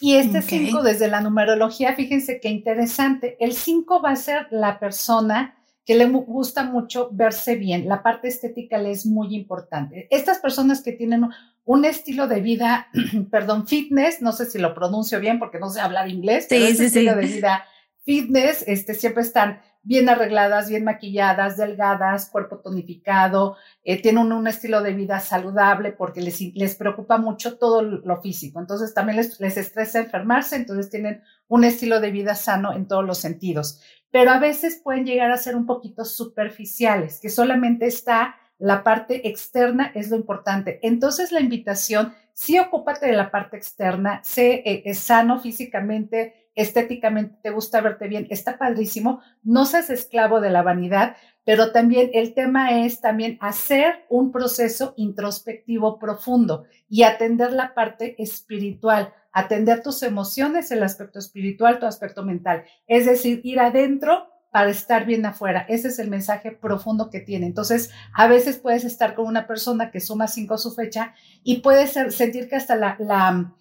Y 0.00 0.16
este 0.16 0.42
5 0.42 0.82
desde 0.82 1.08
la 1.08 1.20
numerología, 1.20 1.94
fíjense 1.94 2.40
qué 2.40 2.48
interesante. 2.48 3.36
El 3.40 3.54
5 3.54 4.00
va 4.00 4.10
a 4.10 4.16
ser 4.16 4.46
la 4.50 4.78
persona 4.78 5.56
que 5.84 5.96
le 5.96 6.06
gusta 6.06 6.64
mucho 6.64 7.10
verse 7.12 7.56
bien. 7.56 7.88
La 7.88 8.02
parte 8.02 8.28
estética 8.28 8.78
le 8.78 8.90
es 8.90 9.04
muy 9.04 9.34
importante. 9.34 10.06
Estas 10.10 10.38
personas 10.38 10.82
que 10.82 10.92
tienen 10.92 11.28
un 11.64 11.84
estilo 11.84 12.26
de 12.28 12.40
vida, 12.40 12.88
perdón, 13.30 13.66
fitness, 13.66 14.22
no 14.22 14.32
sé 14.32 14.46
si 14.46 14.58
lo 14.58 14.74
pronuncio 14.74 15.20
bien 15.20 15.38
porque 15.38 15.58
no 15.58 15.68
sé 15.68 15.80
hablar 15.80 16.08
inglés, 16.08 16.46
pero 16.48 16.66
sí, 16.66 16.84
estilo 16.84 17.16
de 17.16 17.26
vida 17.26 17.64
fitness, 18.04 18.64
este, 18.66 18.94
siempre 18.94 19.22
están 19.22 19.60
bien 19.84 20.08
arregladas, 20.08 20.68
bien 20.68 20.82
maquilladas, 20.82 21.56
delgadas, 21.56 22.30
cuerpo 22.30 22.58
tonificado, 22.58 23.56
eh, 23.84 24.00
tienen 24.00 24.32
un, 24.32 24.46
estilo 24.46 24.82
de 24.82 24.94
vida 24.94 25.20
saludable 25.20 25.92
porque 25.92 26.20
les, 26.20 26.40
les 26.40 26.74
preocupa 26.74 27.18
mucho 27.18 27.58
todo 27.58 27.82
lo 27.82 28.20
físico. 28.20 28.58
Entonces 28.58 28.94
también 28.94 29.16
les, 29.16 29.38
les 29.40 29.56
estresa 29.56 30.00
enfermarse, 30.00 30.56
entonces 30.56 30.90
tienen 30.90 31.22
un 31.48 31.64
estilo 31.64 32.00
de 32.00 32.10
vida 32.10 32.34
sano 32.34 32.72
en 32.72 32.88
todos 32.88 33.04
los 33.04 33.18
sentidos. 33.18 33.80
Pero 34.10 34.30
a 34.30 34.38
veces 34.38 34.80
pueden 34.82 35.04
llegar 35.04 35.30
a 35.30 35.36
ser 35.36 35.54
un 35.54 35.66
poquito 35.66 36.04
superficiales, 36.04 37.20
que 37.20 37.28
solamente 37.28 37.86
está 37.86 38.36
la 38.58 38.82
parte 38.82 39.28
externa 39.28 39.90
es 39.94 40.10
lo 40.10 40.16
importante. 40.16 40.78
Entonces 40.82 41.32
la 41.32 41.40
invitación, 41.40 42.14
sí 42.32 42.58
ocúpate 42.58 43.06
de 43.06 43.12
la 43.12 43.30
parte 43.30 43.56
externa, 43.56 44.20
sé 44.24 44.62
eh, 44.64 44.94
sano 44.94 45.40
físicamente, 45.40 46.43
estéticamente 46.54 47.38
te 47.42 47.50
gusta 47.50 47.80
verte 47.80 48.08
bien, 48.08 48.26
está 48.30 48.58
padrísimo, 48.58 49.20
no 49.42 49.66
seas 49.66 49.90
esclavo 49.90 50.40
de 50.40 50.50
la 50.50 50.62
vanidad, 50.62 51.16
pero 51.44 51.72
también 51.72 52.10
el 52.14 52.34
tema 52.34 52.84
es 52.84 53.00
también 53.00 53.38
hacer 53.40 54.04
un 54.08 54.32
proceso 54.32 54.94
introspectivo 54.96 55.98
profundo 55.98 56.64
y 56.88 57.02
atender 57.02 57.52
la 57.52 57.74
parte 57.74 58.14
espiritual, 58.22 59.12
atender 59.32 59.82
tus 59.82 60.02
emociones, 60.02 60.70
el 60.70 60.82
aspecto 60.82 61.18
espiritual, 61.18 61.78
tu 61.78 61.86
aspecto 61.86 62.24
mental, 62.24 62.64
es 62.86 63.06
decir, 63.06 63.40
ir 63.44 63.60
adentro 63.60 64.28
para 64.54 64.70
estar 64.70 65.04
bien 65.04 65.26
afuera. 65.26 65.66
Ese 65.68 65.88
es 65.88 65.98
el 65.98 66.08
mensaje 66.08 66.52
profundo 66.52 67.10
que 67.10 67.18
tiene. 67.18 67.44
Entonces, 67.44 67.90
a 68.14 68.28
veces 68.28 68.56
puedes 68.56 68.84
estar 68.84 69.16
con 69.16 69.26
una 69.26 69.48
persona 69.48 69.90
que 69.90 69.98
suma 69.98 70.28
cinco 70.28 70.54
a 70.54 70.58
su 70.58 70.72
fecha 70.72 71.12
y 71.42 71.56
puedes 71.56 71.98
sentir 72.14 72.48
que 72.48 72.54
hasta 72.54 72.76
la, 72.76 72.96
la 73.00 73.52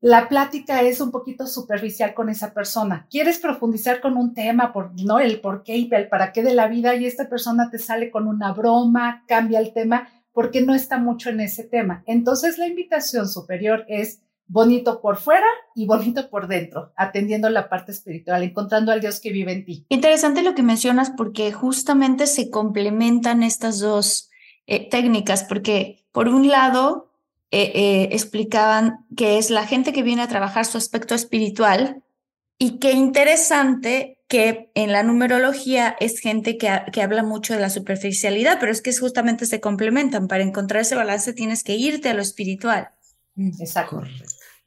la 0.00 0.28
plática 0.28 0.80
es 0.82 1.00
un 1.00 1.10
poquito 1.10 1.46
superficial 1.46 2.14
con 2.14 2.30
esa 2.30 2.54
persona. 2.54 3.06
Quieres 3.10 3.38
profundizar 3.38 4.00
con 4.00 4.16
un 4.16 4.32
tema, 4.32 4.72
por, 4.72 4.92
¿no? 5.02 5.18
El 5.18 5.40
por 5.40 5.62
qué 5.62 5.76
y 5.76 5.88
el 5.92 6.08
para 6.08 6.32
qué 6.32 6.42
de 6.42 6.54
la 6.54 6.68
vida 6.68 6.94
y 6.94 7.04
esta 7.04 7.28
persona 7.28 7.70
te 7.70 7.78
sale 7.78 8.10
con 8.10 8.26
una 8.26 8.52
broma, 8.52 9.24
cambia 9.28 9.60
el 9.60 9.72
tema 9.72 10.08
porque 10.32 10.62
no 10.62 10.74
está 10.74 10.98
mucho 10.98 11.28
en 11.28 11.40
ese 11.40 11.64
tema. 11.64 12.02
Entonces 12.06 12.56
la 12.56 12.66
invitación 12.66 13.28
superior 13.28 13.84
es 13.88 14.22
bonito 14.46 15.00
por 15.00 15.16
fuera 15.16 15.46
y 15.74 15.86
bonito 15.86 16.30
por 16.30 16.48
dentro, 16.48 16.92
atendiendo 16.96 17.50
la 17.50 17.68
parte 17.68 17.92
espiritual, 17.92 18.42
encontrando 18.42 18.90
al 18.90 19.00
Dios 19.00 19.20
que 19.20 19.32
vive 19.32 19.52
en 19.52 19.64
ti. 19.64 19.86
Interesante 19.88 20.42
lo 20.42 20.54
que 20.54 20.62
mencionas 20.62 21.10
porque 21.10 21.52
justamente 21.52 22.26
se 22.26 22.50
complementan 22.50 23.42
estas 23.42 23.80
dos 23.80 24.30
eh, 24.66 24.88
técnicas, 24.88 25.44
porque 25.44 26.04
por 26.10 26.28
un 26.28 26.48
lado 26.48 27.09
eh, 27.52 27.72
eh, 27.74 28.08
explicaban 28.12 29.06
que 29.16 29.38
es 29.38 29.50
la 29.50 29.66
gente 29.66 29.92
que 29.92 30.02
viene 30.02 30.22
a 30.22 30.28
trabajar 30.28 30.66
su 30.66 30.78
aspecto 30.78 31.14
espiritual 31.14 32.02
y 32.58 32.78
qué 32.78 32.92
interesante 32.92 34.18
que 34.28 34.70
en 34.74 34.92
la 34.92 35.02
numerología 35.02 35.96
es 35.98 36.20
gente 36.20 36.56
que, 36.56 36.70
que 36.92 37.02
habla 37.02 37.24
mucho 37.24 37.54
de 37.54 37.60
la 37.60 37.70
superficialidad, 37.70 38.58
pero 38.60 38.70
es 38.70 38.80
que 38.80 38.96
justamente 38.96 39.46
se 39.46 39.60
complementan. 39.60 40.28
Para 40.28 40.44
encontrar 40.44 40.82
ese 40.82 40.94
balance 40.94 41.32
tienes 41.32 41.64
que 41.64 41.74
irte 41.74 42.08
a 42.08 42.14
lo 42.14 42.22
espiritual. 42.22 42.90
Mm, 43.34 43.60
exacto. 43.60 44.02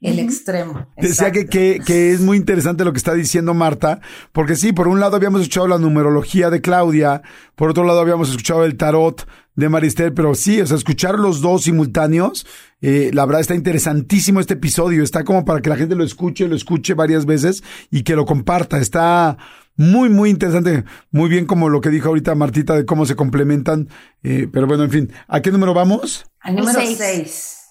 El 0.04 0.18
extremo. 0.18 0.86
Decía 0.96 1.32
que, 1.32 1.46
que, 1.46 1.80
que, 1.84 2.12
es 2.12 2.20
muy 2.20 2.36
interesante 2.36 2.84
lo 2.84 2.92
que 2.92 2.98
está 2.98 3.14
diciendo 3.14 3.54
Marta, 3.54 4.00
porque 4.32 4.54
sí, 4.54 4.72
por 4.72 4.86
un 4.86 5.00
lado 5.00 5.16
habíamos 5.16 5.40
escuchado 5.40 5.66
la 5.66 5.78
numerología 5.78 6.50
de 6.50 6.60
Claudia, 6.60 7.22
por 7.54 7.70
otro 7.70 7.84
lado 7.84 8.00
habíamos 8.00 8.28
escuchado 8.28 8.64
el 8.64 8.76
tarot 8.76 9.26
de 9.56 9.68
Maristel, 9.68 10.12
pero 10.12 10.34
sí, 10.34 10.60
o 10.60 10.66
sea, 10.66 10.76
escuchar 10.76 11.18
los 11.18 11.40
dos 11.40 11.62
simultáneos, 11.62 12.46
eh, 12.82 13.10
la 13.14 13.24
verdad 13.24 13.40
está 13.40 13.54
interesantísimo 13.54 14.40
este 14.40 14.54
episodio, 14.54 15.02
está 15.02 15.24
como 15.24 15.44
para 15.44 15.62
que 15.62 15.70
la 15.70 15.76
gente 15.76 15.94
lo 15.94 16.04
escuche, 16.04 16.48
lo 16.48 16.56
escuche 16.56 16.92
varias 16.92 17.24
veces 17.24 17.62
y 17.90 18.02
que 18.02 18.14
lo 18.14 18.26
comparta, 18.26 18.78
está 18.78 19.38
muy, 19.76 20.10
muy 20.10 20.28
interesante, 20.28 20.84
muy 21.12 21.30
bien 21.30 21.46
como 21.46 21.70
lo 21.70 21.80
que 21.80 21.88
dijo 21.88 22.08
ahorita 22.08 22.34
Martita 22.34 22.74
de 22.74 22.84
cómo 22.84 23.06
se 23.06 23.16
complementan, 23.16 23.88
eh, 24.22 24.48
pero 24.52 24.66
bueno, 24.66 24.84
en 24.84 24.90
fin, 24.90 25.12
¿a 25.28 25.40
qué 25.40 25.50
número 25.50 25.72
vamos? 25.72 26.26
Al 26.40 26.56
número 26.56 26.78
6. 26.78 27.63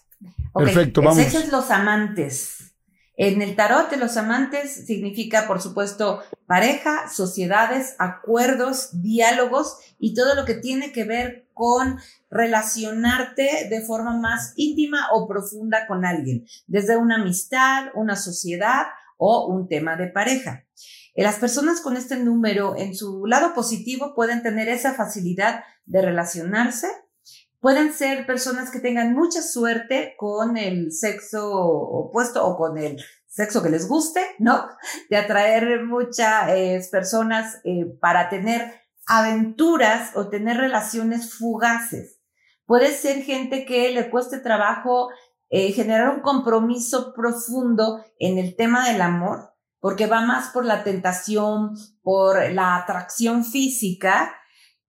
Perfecto, 0.53 1.01
vamos. 1.01 1.19
El 1.19 1.25
es 1.25 1.51
los 1.51 1.71
amantes. 1.71 2.73
En 3.15 3.43
el 3.43 3.55
tarot 3.55 3.91
de 3.91 3.97
los 3.97 4.17
amantes 4.17 4.87
significa, 4.87 5.45
por 5.47 5.61
supuesto, 5.61 6.21
pareja, 6.47 7.09
sociedades, 7.09 7.95
acuerdos, 7.99 8.89
diálogos 9.01 9.77
y 9.99 10.15
todo 10.15 10.33
lo 10.33 10.45
que 10.45 10.55
tiene 10.55 10.91
que 10.91 11.03
ver 11.03 11.47
con 11.53 11.99
relacionarte 12.31 13.67
de 13.69 13.81
forma 13.81 14.17
más 14.17 14.53
íntima 14.55 15.09
o 15.11 15.27
profunda 15.27 15.85
con 15.85 16.05
alguien, 16.05 16.45
desde 16.65 16.97
una 16.97 17.21
amistad, 17.21 17.89
una 17.93 18.15
sociedad 18.15 18.87
o 19.17 19.45
un 19.45 19.67
tema 19.67 19.95
de 19.95 20.07
pareja. 20.07 20.65
Las 21.15 21.35
personas 21.35 21.81
con 21.81 21.95
este 21.95 22.17
número 22.17 22.75
en 22.75 22.95
su 22.95 23.27
lado 23.27 23.53
positivo 23.53 24.15
pueden 24.15 24.41
tener 24.41 24.67
esa 24.67 24.95
facilidad 24.95 25.63
de 25.85 26.01
relacionarse, 26.01 26.87
Pueden 27.63 27.93
ser 27.93 28.25
personas 28.25 28.69
que 28.71 28.81
tengan 28.81 29.13
mucha 29.13 29.41
suerte 29.41 30.15
con 30.17 30.57
el 30.57 30.91
sexo 30.91 31.49
opuesto 31.49 32.45
o 32.45 32.57
con 32.57 32.77
el 32.77 33.01
sexo 33.25 33.63
que 33.63 33.69
les 33.69 33.87
guste, 33.87 34.19
¿no? 34.37 34.67
De 35.09 35.15
atraer 35.15 35.85
muchas 35.85 36.49
eh, 36.49 36.85
personas 36.91 37.61
eh, 37.63 37.85
para 38.01 38.27
tener 38.27 38.81
aventuras 39.07 40.11
o 40.17 40.27
tener 40.27 40.57
relaciones 40.57 41.35
fugaces. 41.35 42.19
Puede 42.65 42.91
ser 42.91 43.23
gente 43.23 43.63
que 43.63 43.93
le 43.93 44.09
cueste 44.09 44.39
trabajo 44.39 45.07
eh, 45.49 45.71
generar 45.71 46.09
un 46.09 46.19
compromiso 46.19 47.13
profundo 47.13 48.03
en 48.19 48.39
el 48.39 48.57
tema 48.57 48.89
del 48.89 49.01
amor, 49.01 49.53
porque 49.79 50.05
va 50.05 50.19
más 50.19 50.49
por 50.49 50.65
la 50.65 50.83
tentación, 50.83 51.77
por 52.01 52.51
la 52.51 52.75
atracción 52.75 53.45
física, 53.45 54.35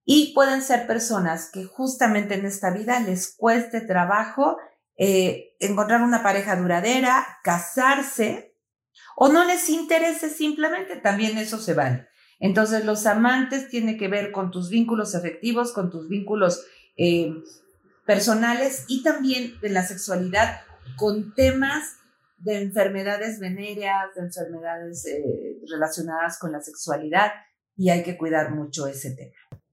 y 0.05 0.33
pueden 0.33 0.61
ser 0.61 0.85
personas 0.85 1.49
que 1.51 1.65
justamente 1.65 2.35
en 2.35 2.45
esta 2.45 2.71
vida 2.71 2.99
les 2.99 3.35
cueste 3.35 3.81
trabajo 3.81 4.57
eh, 4.97 5.55
encontrar 5.59 6.01
una 6.01 6.23
pareja 6.23 6.55
duradera, 6.55 7.25
casarse 7.43 8.55
o 9.17 9.29
no 9.29 9.43
les 9.43 9.69
interese 9.69 10.29
simplemente, 10.29 10.97
también 10.97 11.37
eso 11.37 11.57
se 11.57 11.73
vale. 11.73 12.07
Entonces 12.39 12.85
los 12.85 13.05
amantes 13.07 13.69
tienen 13.69 13.97
que 13.97 14.07
ver 14.07 14.31
con 14.31 14.51
tus 14.51 14.69
vínculos 14.69 15.15
afectivos, 15.15 15.73
con 15.73 15.89
tus 15.89 16.07
vínculos 16.07 16.65
eh, 16.97 17.33
personales 18.05 18.85
y 18.87 19.03
también 19.03 19.59
de 19.61 19.69
la 19.69 19.83
sexualidad 19.83 20.61
con 20.97 21.33
temas 21.33 21.95
de 22.37 22.61
enfermedades 22.61 23.39
venéreas, 23.39 24.13
de 24.15 24.21
enfermedades 24.21 25.05
eh, 25.07 25.57
relacionadas 25.69 26.37
con 26.37 26.51
la 26.51 26.61
sexualidad 26.61 27.31
y 27.75 27.89
hay 27.89 28.03
que 28.03 28.17
cuidar 28.17 28.51
mucho 28.51 28.85
ese 28.85 29.15
tema. 29.15 29.64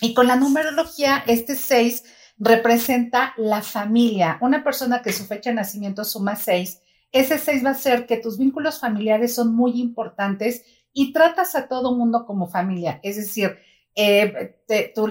Y 0.00 0.14
con 0.14 0.26
la 0.26 0.36
numerología, 0.36 1.22
este 1.26 1.54
6 1.54 2.04
representa 2.38 3.34
la 3.36 3.62
familia. 3.62 4.38
Una 4.40 4.64
persona 4.64 5.02
que 5.02 5.12
su 5.12 5.24
fecha 5.26 5.50
de 5.50 5.56
nacimiento 5.56 6.04
suma 6.04 6.34
6, 6.36 6.80
ese 7.12 7.38
6 7.38 7.64
va 7.64 7.70
a 7.70 7.74
ser 7.74 8.06
que 8.06 8.16
tus 8.16 8.38
vínculos 8.38 8.80
familiares 8.80 9.34
son 9.34 9.54
muy 9.54 9.80
importantes 9.80 10.64
y 10.92 11.12
tratas 11.12 11.54
a 11.54 11.68
todo 11.68 11.96
mundo 11.96 12.24
como 12.26 12.48
familia. 12.48 13.00
Es 13.02 13.16
decir, 13.16 13.58
eh, 13.94 14.56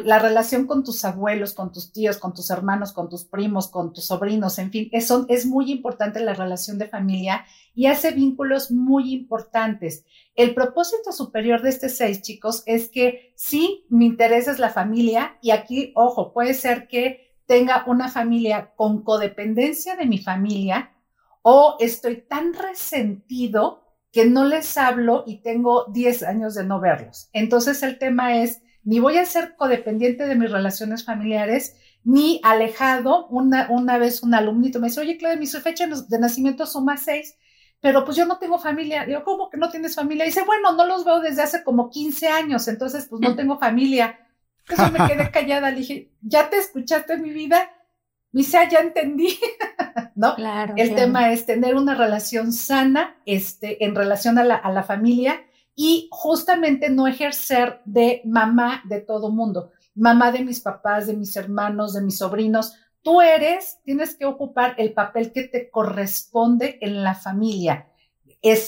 la 0.04 0.18
relación 0.18 0.66
con 0.66 0.84
tus 0.84 1.06
abuelos, 1.06 1.54
con 1.54 1.72
tus 1.72 1.94
tíos, 1.94 2.18
con 2.18 2.34
tus 2.34 2.50
hermanos, 2.50 2.94
con 2.94 3.10
tus 3.10 3.26
primos, 3.26 3.68
con 3.68 3.94
tus 3.94 4.06
sobrinos, 4.08 4.58
en 4.58 4.72
fin, 4.72 4.90
eso, 4.92 5.26
es 5.30 5.46
muy 5.46 5.72
importante 5.72 6.20
la 6.20 6.34
relación 6.34 6.80
de 6.80 6.88
familia 6.88 7.46
y 7.76 7.86
hace 7.86 8.12
vínculos 8.12 8.72
muy 8.72 9.14
importantes. 9.14 10.04
El 10.36 10.56
propósito 10.56 11.12
superior 11.12 11.62
de 11.62 11.70
este 11.70 11.90
seis, 11.90 12.24
chicos, 12.24 12.64
es 12.66 12.90
que 12.90 13.34
sí, 13.36 13.86
mi 13.90 14.08
interés 14.08 14.48
es 14.48 14.58
la 14.58 14.70
familia 14.70 15.38
y 15.42 15.52
aquí, 15.52 15.92
ojo, 15.96 16.34
puede 16.34 16.56
ser 16.56 16.88
que 16.88 17.36
tenga 17.46 17.84
una 17.86 18.10
familia 18.10 18.74
con 18.76 19.04
codependencia 19.04 19.96
de 19.96 20.06
mi 20.08 20.18
familia 20.18 20.92
o 21.44 21.76
estoy 21.80 22.22
tan 22.22 22.54
resentido 22.54 23.82
que 24.12 24.26
no 24.26 24.46
les 24.46 24.78
hablo 24.78 25.24
y 25.26 25.42
tengo 25.42 25.86
10 25.92 26.24
años 26.24 26.56
de 26.56 26.66
no 26.66 26.80
verlos. 26.80 27.30
Entonces 27.34 27.82
el 27.84 27.98
tema 27.98 28.38
es 28.38 28.62
ni 28.84 29.00
voy 29.00 29.18
a 29.18 29.26
ser 29.26 29.56
codependiente 29.56 30.26
de 30.26 30.36
mis 30.36 30.52
relaciones 30.52 31.06
familiares, 31.06 31.76
ni 32.04 32.42
alejado. 32.44 33.28
Una, 33.28 33.68
una 33.70 33.98
vez 33.98 34.24
un 34.24 34.34
alumnito 34.34 34.80
me 34.80 34.88
dice, 34.88 35.02
oye, 35.02 35.18
Claudia, 35.18 35.40
mi 35.40 35.48
fecha 35.48 35.88
de 35.88 36.20
nacimiento 36.20 36.66
son 36.66 36.86
más 36.86 37.04
seis, 37.04 37.38
pero 37.80 38.04
pues 38.06 38.18
yo 38.18 38.26
no 38.26 38.38
tengo 38.38 38.60
familia. 38.60 39.06
Digo, 39.06 39.24
¿cómo 39.24 39.50
que 39.50 39.58
no 39.58 39.70
tienes 39.70 39.96
familia? 39.96 40.26
dice, 40.26 40.44
bueno, 40.46 40.72
no 40.74 40.86
los 40.86 41.06
veo 41.06 41.20
desde 41.20 41.44
hace 41.44 41.64
como 41.64 41.90
15 41.90 42.28
años, 42.28 42.68
entonces 42.68 43.08
pues 43.10 43.22
no 43.22 43.36
tengo 43.36 43.60
familia. 43.60 44.20
Entonces 44.68 45.00
me 45.00 45.08
quedé 45.08 45.32
callada, 45.32 45.72
le 45.72 45.78
dije, 45.78 46.12
¿ya 46.22 46.50
te 46.50 46.58
escuchaste 46.58 47.18
mi 47.18 47.32
vida? 47.32 47.72
Me 48.32 48.42
dice, 48.42 48.58
ah, 48.58 48.70
ya 48.70 48.80
entendí, 48.80 49.38
¿no? 50.16 50.36
Claro. 50.36 50.74
El 50.78 50.96
tema 50.96 51.34
es 51.34 51.46
tener 51.46 51.76
una 51.76 51.96
relación 51.96 52.54
sana, 52.54 53.18
este, 53.26 53.84
en 53.84 53.94
relación 53.94 54.38
a 54.38 54.44
la, 54.44 54.56
a 54.56 54.72
la 54.72 54.84
familia 54.84 55.42
y 55.84 56.08
justamente 56.12 56.92
no 56.92 57.08
ejercer 57.08 57.82
de 57.86 58.22
mamá 58.24 58.84
de 58.86 59.02
todo 59.02 59.32
mundo, 59.32 59.72
mamá 59.96 60.32
de 60.32 60.46
mis 60.46 60.60
papás, 60.60 61.08
de 61.08 61.16
mis 61.16 61.36
hermanos, 61.36 61.94
de 61.94 62.04
mis 62.04 62.20
sobrinos. 62.20 62.76
Tú 63.02 63.20
eres, 63.20 63.80
tienes 63.84 64.16
que 64.16 64.26
ocupar 64.26 64.76
el 64.78 64.94
papel 64.94 65.32
que 65.32 65.46
te 65.46 65.72
corresponde 65.72 66.78
en 66.82 67.04
la 67.04 67.16
familia. 67.16 67.88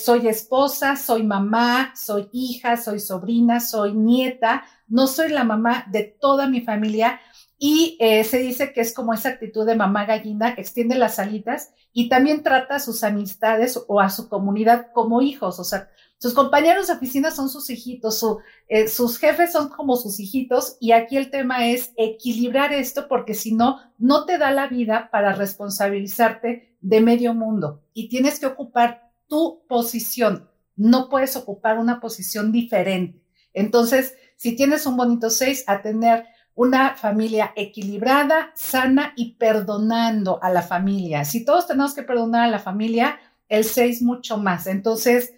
Soy 0.04 0.26
esposa, 0.26 0.96
soy 0.96 1.22
mamá, 1.22 1.92
soy 1.94 2.28
hija, 2.32 2.76
soy 2.76 2.98
sobrina, 2.98 3.60
soy 3.60 3.92
nieta, 3.92 4.64
no 4.88 5.06
soy 5.06 5.28
la 5.28 5.44
mamá 5.44 5.86
de 5.92 6.16
toda 6.20 6.48
mi 6.48 6.62
familia 6.62 7.20
y 7.58 7.96
eh, 8.00 8.24
se 8.24 8.38
dice 8.38 8.72
que 8.72 8.80
es 8.80 8.92
como 8.92 9.14
esa 9.14 9.28
actitud 9.28 9.64
de 9.64 9.76
mamá 9.76 10.04
gallina, 10.04 10.54
extiende 10.56 10.96
las 10.96 11.20
alitas 11.20 11.72
y 11.92 12.08
también 12.08 12.42
trata 12.42 12.74
a 12.74 12.80
sus 12.80 13.04
amistades 13.04 13.80
o 13.86 14.00
a 14.00 14.10
su 14.10 14.28
comunidad 14.28 14.88
como 14.92 15.22
hijos, 15.22 15.60
o 15.60 15.64
sea, 15.64 15.88
sus 16.18 16.32
compañeros 16.32 16.86
de 16.86 16.94
oficina 16.94 17.30
son 17.30 17.48
sus 17.48 17.68
hijitos, 17.68 18.24
eh, 18.68 18.88
sus 18.88 19.18
jefes 19.18 19.52
son 19.52 19.68
como 19.68 19.96
sus 19.96 20.18
hijitos 20.20 20.76
y 20.80 20.92
aquí 20.92 21.16
el 21.16 21.30
tema 21.30 21.66
es 21.66 21.92
equilibrar 21.96 22.72
esto 22.72 23.08
porque 23.08 23.34
si 23.34 23.52
no, 23.52 23.78
no 23.98 24.24
te 24.24 24.38
da 24.38 24.50
la 24.50 24.68
vida 24.68 25.10
para 25.10 25.34
responsabilizarte 25.34 26.76
de 26.80 27.00
medio 27.00 27.34
mundo 27.34 27.82
y 27.92 28.08
tienes 28.08 28.40
que 28.40 28.46
ocupar 28.46 29.10
tu 29.28 29.66
posición. 29.68 30.48
No 30.76 31.08
puedes 31.08 31.36
ocupar 31.36 31.78
una 31.78 32.00
posición 32.00 32.52
diferente. 32.52 33.22
Entonces, 33.52 34.14
si 34.36 34.56
tienes 34.56 34.86
un 34.86 34.96
bonito 34.96 35.30
seis, 35.30 35.64
a 35.66 35.82
tener 35.82 36.24
una 36.54 36.94
familia 36.94 37.52
equilibrada, 37.56 38.52
sana 38.54 39.12
y 39.16 39.34
perdonando 39.34 40.42
a 40.42 40.50
la 40.50 40.62
familia. 40.62 41.24
Si 41.24 41.44
todos 41.44 41.66
tenemos 41.66 41.94
que 41.94 42.02
perdonar 42.02 42.44
a 42.44 42.50
la 42.50 42.58
familia, 42.58 43.18
el 43.48 43.64
seis 43.64 44.02
mucho 44.02 44.38
más. 44.38 44.66
Entonces, 44.66 45.34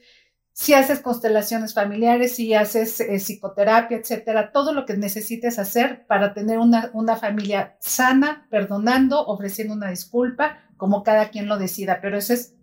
si 0.59 0.73
haces 0.73 1.01
constelaciones 1.01 1.75
familiares, 1.75 2.37
si 2.37 2.55
haces 2.55 3.01
eh, 3.01 3.19
psicoterapia, 3.19 3.99
etcétera, 3.99 4.53
todo 4.53 4.73
lo 4.73 4.87
que 4.87 4.97
necesites 4.97 5.59
hacer 5.59 6.07
para 6.07 6.33
tener 6.33 6.59
una, 6.59 6.89
una 6.95 7.17
familia 7.17 7.77
sana, 7.79 8.47
perdonando, 8.51 9.23
ofreciendo 9.27 9.75
una 9.75 9.91
disculpa, 9.91 10.61
como 10.79 11.03
cada 11.03 11.29
quien 11.29 11.47
lo 11.47 11.59
decida, 11.59 12.01
pero 12.01 12.17
ese 12.17 12.33
es 12.33 12.56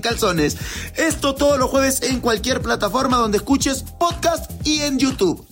calzones. 0.00 0.56
Esto 0.96 1.34
todos 1.34 1.58
los 1.58 1.70
jueves 1.70 2.02
en 2.02 2.20
cualquier 2.20 2.60
plataforma 2.60 3.16
donde 3.16 3.38
escuches 3.38 3.82
podcast 3.98 4.50
y 4.66 4.80
en 4.80 4.98
YouTube. 4.98 5.46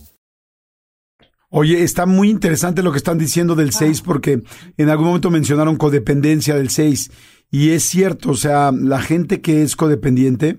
Oye, 1.56 1.84
está 1.84 2.04
muy 2.04 2.30
interesante 2.30 2.82
lo 2.82 2.90
que 2.90 2.98
están 2.98 3.16
diciendo 3.16 3.54
del 3.54 3.72
6 3.72 4.00
porque 4.00 4.42
en 4.76 4.88
algún 4.88 5.06
momento 5.06 5.30
mencionaron 5.30 5.76
codependencia 5.76 6.56
del 6.56 6.68
6 6.68 7.12
Y 7.52 7.70
es 7.70 7.84
cierto, 7.84 8.32
o 8.32 8.34
sea, 8.34 8.72
la 8.72 9.00
gente 9.00 9.40
que 9.40 9.62
es 9.62 9.76
codependiente 9.76 10.58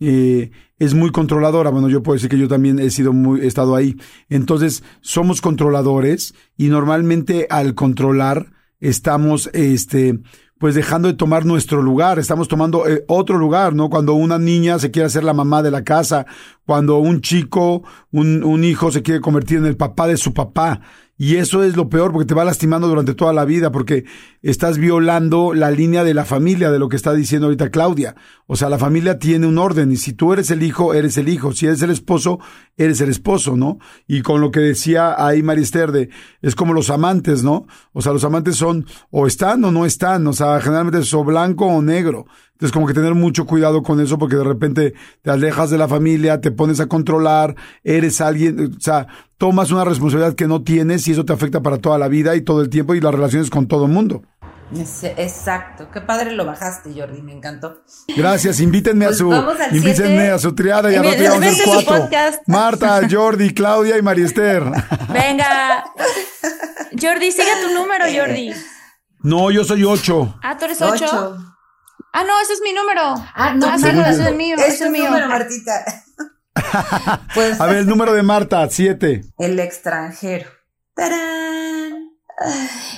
eh, 0.00 0.50
es 0.78 0.92
muy 0.92 1.10
controladora. 1.12 1.70
Bueno, 1.70 1.88
yo 1.88 2.02
puedo 2.02 2.16
decir 2.16 2.28
que 2.28 2.38
yo 2.38 2.46
también 2.46 2.78
he 2.78 2.90
sido 2.90 3.14
muy, 3.14 3.40
he 3.40 3.46
estado 3.46 3.74
ahí. 3.74 3.96
Entonces, 4.28 4.82
somos 5.00 5.40
controladores 5.40 6.34
y 6.58 6.66
normalmente 6.66 7.46
al 7.48 7.74
controlar 7.74 8.52
estamos, 8.80 9.48
este, 9.54 10.20
pues 10.64 10.74
dejando 10.74 11.08
de 11.08 11.14
tomar 11.14 11.44
nuestro 11.44 11.82
lugar, 11.82 12.18
estamos 12.18 12.48
tomando 12.48 12.88
eh, 12.88 13.04
otro 13.06 13.36
lugar, 13.36 13.74
¿no? 13.74 13.90
Cuando 13.90 14.14
una 14.14 14.38
niña 14.38 14.78
se 14.78 14.90
quiere 14.90 15.04
hacer 15.04 15.22
la 15.22 15.34
mamá 15.34 15.62
de 15.62 15.70
la 15.70 15.84
casa, 15.84 16.24
cuando 16.64 16.96
un 16.96 17.20
chico, 17.20 17.82
un, 18.12 18.42
un 18.42 18.64
hijo 18.64 18.90
se 18.90 19.02
quiere 19.02 19.20
convertir 19.20 19.58
en 19.58 19.66
el 19.66 19.76
papá 19.76 20.06
de 20.06 20.16
su 20.16 20.32
papá. 20.32 20.80
Y 21.16 21.36
eso 21.36 21.62
es 21.62 21.76
lo 21.76 21.88
peor 21.88 22.10
porque 22.10 22.26
te 22.26 22.34
va 22.34 22.44
lastimando 22.44 22.88
durante 22.88 23.14
toda 23.14 23.32
la 23.32 23.44
vida 23.44 23.70
porque 23.70 24.04
estás 24.42 24.78
violando 24.78 25.54
la 25.54 25.70
línea 25.70 26.02
de 26.02 26.12
la 26.12 26.24
familia 26.24 26.72
de 26.72 26.80
lo 26.80 26.88
que 26.88 26.96
está 26.96 27.14
diciendo 27.14 27.46
ahorita 27.46 27.70
Claudia. 27.70 28.16
O 28.46 28.56
sea, 28.56 28.68
la 28.68 28.78
familia 28.78 29.20
tiene 29.20 29.46
un 29.46 29.58
orden 29.58 29.92
y 29.92 29.96
si 29.96 30.12
tú 30.12 30.32
eres 30.32 30.50
el 30.50 30.64
hijo, 30.64 30.92
eres 30.92 31.16
el 31.16 31.28
hijo. 31.28 31.52
Si 31.52 31.66
eres 31.66 31.82
el 31.82 31.90
esposo, 31.90 32.40
eres 32.76 33.00
el 33.00 33.10
esposo, 33.10 33.56
¿no? 33.56 33.78
Y 34.08 34.22
con 34.22 34.40
lo 34.40 34.50
que 34.50 34.58
decía 34.58 35.14
ahí 35.16 35.40
Marister 35.42 35.92
de, 35.92 36.10
es 36.42 36.56
como 36.56 36.74
los 36.74 36.90
amantes, 36.90 37.44
¿no? 37.44 37.68
O 37.92 38.02
sea, 38.02 38.12
los 38.12 38.24
amantes 38.24 38.56
son 38.56 38.84
o 39.10 39.28
están 39.28 39.64
o 39.64 39.70
no 39.70 39.86
están. 39.86 40.26
O 40.26 40.32
sea, 40.32 40.60
generalmente 40.60 40.98
es 40.98 41.14
o 41.14 41.22
blanco 41.22 41.66
o 41.66 41.80
negro. 41.80 42.26
Entonces, 42.64 42.80
como 42.80 42.86
que 42.86 42.94
tener 42.94 43.14
mucho 43.14 43.44
cuidado 43.44 43.82
con 43.82 44.00
eso 44.00 44.16
porque 44.16 44.36
de 44.36 44.44
repente 44.44 44.94
te 45.20 45.30
alejas 45.30 45.68
de 45.68 45.76
la 45.76 45.86
familia, 45.86 46.40
te 46.40 46.50
pones 46.50 46.80
a 46.80 46.86
controlar, 46.86 47.54
eres 47.82 48.22
alguien, 48.22 48.72
o 48.74 48.80
sea, 48.80 49.06
tomas 49.36 49.70
una 49.70 49.84
responsabilidad 49.84 50.34
que 50.34 50.48
no 50.48 50.62
tienes 50.62 51.06
y 51.06 51.12
eso 51.12 51.26
te 51.26 51.34
afecta 51.34 51.60
para 51.60 51.76
toda 51.76 51.98
la 51.98 52.08
vida 52.08 52.34
y 52.36 52.40
todo 52.40 52.62
el 52.62 52.70
tiempo 52.70 52.94
y 52.94 53.02
las 53.02 53.12
relaciones 53.12 53.50
con 53.50 53.68
todo 53.68 53.84
el 53.84 53.92
mundo. 53.92 54.22
Exacto, 54.72 55.90
qué 55.92 56.00
padre 56.00 56.32
lo 56.32 56.46
bajaste, 56.46 56.98
Jordi, 56.98 57.20
me 57.20 57.34
encantó. 57.34 57.82
Gracias, 58.16 58.60
invítenme 58.60 59.04
a 59.04 59.08
pues 59.08 59.18
su 59.18 59.30
invítenme 59.72 60.30
a 60.30 60.38
su 60.38 60.54
triada 60.54 60.90
y 60.90 60.94
a 60.94 61.02
vamos 61.02 61.60
cuatro. 61.66 62.08
Marta, 62.46 63.02
Jordi, 63.10 63.52
Claudia 63.52 63.98
y 63.98 64.02
Mariester. 64.02 64.62
Venga. 65.12 65.84
Jordi, 66.98 67.30
sigue 67.30 67.52
tu 67.62 67.74
número, 67.74 68.06
Jordi. 68.10 68.54
No, 69.22 69.50
yo 69.50 69.64
soy 69.64 69.84
ocho. 69.84 70.34
Ah, 70.42 70.56
tú 70.56 70.64
eres 70.64 70.80
ocho. 70.80 71.53
Ah, 72.16 72.22
no, 72.22 72.40
ese 72.40 72.52
es 72.52 72.60
mi 72.60 72.72
número. 72.72 73.02
Ah, 73.34 73.54
no, 73.54 73.66
ah, 73.66 73.76
sí, 73.76 73.88
ese 73.88 74.08
es 74.08 74.18
el 74.20 74.36
mío. 74.36 74.54
Es 74.56 74.80
el 74.80 74.90
mío. 74.90 75.06
número, 75.06 75.26
Martita. 75.26 75.84
pues, 77.34 77.60
a 77.60 77.66
ver, 77.66 77.78
el 77.78 77.88
número 77.88 78.12
de 78.12 78.22
Marta, 78.22 78.64
siete. 78.70 79.24
El 79.36 79.58
extranjero. 79.58 80.48
¡Tarán! 80.94 82.12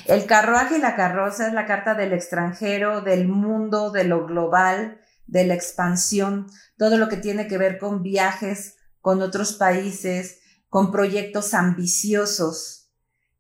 El 0.05 0.27
carruaje 0.27 0.77
y 0.77 0.81
la 0.83 0.97
carroza 0.97 1.47
es 1.47 1.55
la 1.55 1.65
carta 1.65 1.95
del 1.95 2.13
extranjero, 2.13 3.01
del 3.01 3.27
mundo, 3.27 3.91
de 3.91 4.05
lo 4.05 4.27
global, 4.27 5.01
de 5.27 5.47
la 5.47 5.55
expansión, 5.55 6.49
todo 6.77 6.99
lo 6.99 7.09
que 7.09 7.17
tiene 7.17 7.49
que 7.49 7.57
ver 7.57 7.79
con 7.79 8.03
viajes, 8.03 8.77
con 9.01 9.23
otros 9.23 9.55
países, 9.55 10.41
con 10.69 10.93
proyectos 10.93 11.55
ambiciosos, 11.55 12.91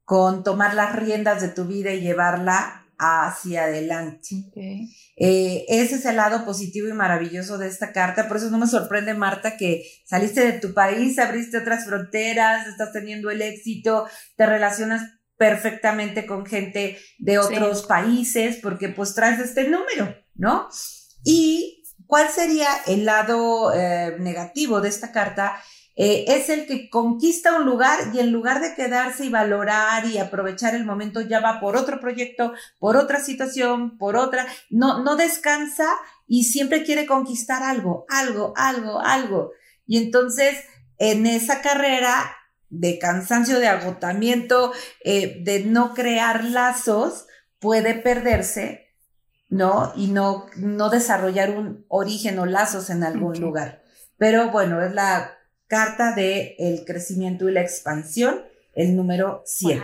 con 0.04 0.42
tomar 0.42 0.72
las 0.72 0.96
riendas 0.96 1.42
de 1.42 1.48
tu 1.48 1.66
vida 1.66 1.90
y 1.90 2.00
llevarla 2.00 2.85
hacia 2.98 3.64
adelante. 3.64 4.34
Eh, 5.16 5.64
ese 5.68 5.96
es 5.96 6.04
el 6.06 6.16
lado 6.16 6.44
positivo 6.44 6.88
y 6.88 6.92
maravilloso 6.92 7.58
de 7.58 7.68
esta 7.68 7.92
carta. 7.92 8.28
Por 8.28 8.38
eso 8.38 8.50
no 8.50 8.58
me 8.58 8.66
sorprende, 8.66 9.14
Marta, 9.14 9.56
que 9.56 9.84
saliste 10.04 10.40
de 10.40 10.58
tu 10.58 10.72
país, 10.74 11.18
abriste 11.18 11.58
otras 11.58 11.86
fronteras, 11.86 12.66
estás 12.66 12.92
teniendo 12.92 13.30
el 13.30 13.42
éxito, 13.42 14.06
te 14.36 14.46
relacionas 14.46 15.02
perfectamente 15.36 16.26
con 16.26 16.46
gente 16.46 16.98
de 17.18 17.38
otros 17.38 17.82
países, 17.86 18.56
porque 18.62 18.88
pues 18.88 19.14
traes 19.14 19.38
este 19.38 19.68
número, 19.68 20.16
¿no? 20.34 20.68
Y 21.24 21.82
¿cuál 22.06 22.30
sería 22.30 22.68
el 22.86 23.04
lado 23.04 23.72
eh, 23.74 24.16
negativo 24.18 24.80
de 24.80 24.88
esta 24.88 25.12
carta? 25.12 25.60
Eh, 25.98 26.26
es 26.28 26.50
el 26.50 26.66
que 26.66 26.90
conquista 26.90 27.56
un 27.56 27.64
lugar 27.64 27.98
y 28.12 28.20
en 28.20 28.30
lugar 28.30 28.60
de 28.60 28.74
quedarse 28.74 29.24
y 29.24 29.30
valorar 29.30 30.04
y 30.04 30.18
aprovechar 30.18 30.74
el 30.74 30.84
momento, 30.84 31.22
ya 31.22 31.40
va 31.40 31.58
por 31.58 31.74
otro 31.74 32.00
proyecto, 32.00 32.52
por 32.78 32.98
otra 32.98 33.18
situación, 33.18 33.96
por 33.96 34.16
otra, 34.16 34.46
no, 34.68 35.02
no 35.02 35.16
descansa 35.16 35.88
y 36.28 36.44
siempre 36.44 36.84
quiere 36.84 37.06
conquistar 37.06 37.62
algo, 37.62 38.04
algo, 38.10 38.52
algo, 38.56 39.00
algo. 39.00 39.52
Y 39.86 39.96
entonces, 39.96 40.58
en 40.98 41.24
esa 41.24 41.62
carrera 41.62 42.30
de 42.68 42.98
cansancio, 42.98 43.58
de 43.58 43.68
agotamiento, 43.68 44.72
eh, 45.02 45.40
de 45.44 45.64
no 45.64 45.94
crear 45.94 46.44
lazos, 46.44 47.26
puede 47.58 47.94
perderse, 47.94 48.92
¿no? 49.48 49.92
Y 49.96 50.08
no, 50.08 50.46
no 50.56 50.90
desarrollar 50.90 51.50
un 51.50 51.86
origen 51.88 52.38
o 52.38 52.44
lazos 52.44 52.90
en 52.90 53.02
algún 53.02 53.40
lugar. 53.40 53.82
Pero 54.18 54.50
bueno, 54.50 54.82
es 54.82 54.92
la 54.92 55.35
carta 55.66 56.12
de 56.14 56.56
el 56.58 56.84
crecimiento 56.84 57.48
y 57.48 57.52
la 57.52 57.62
expansión, 57.62 58.42
el 58.74 58.94
número 58.94 59.42
7. 59.46 59.82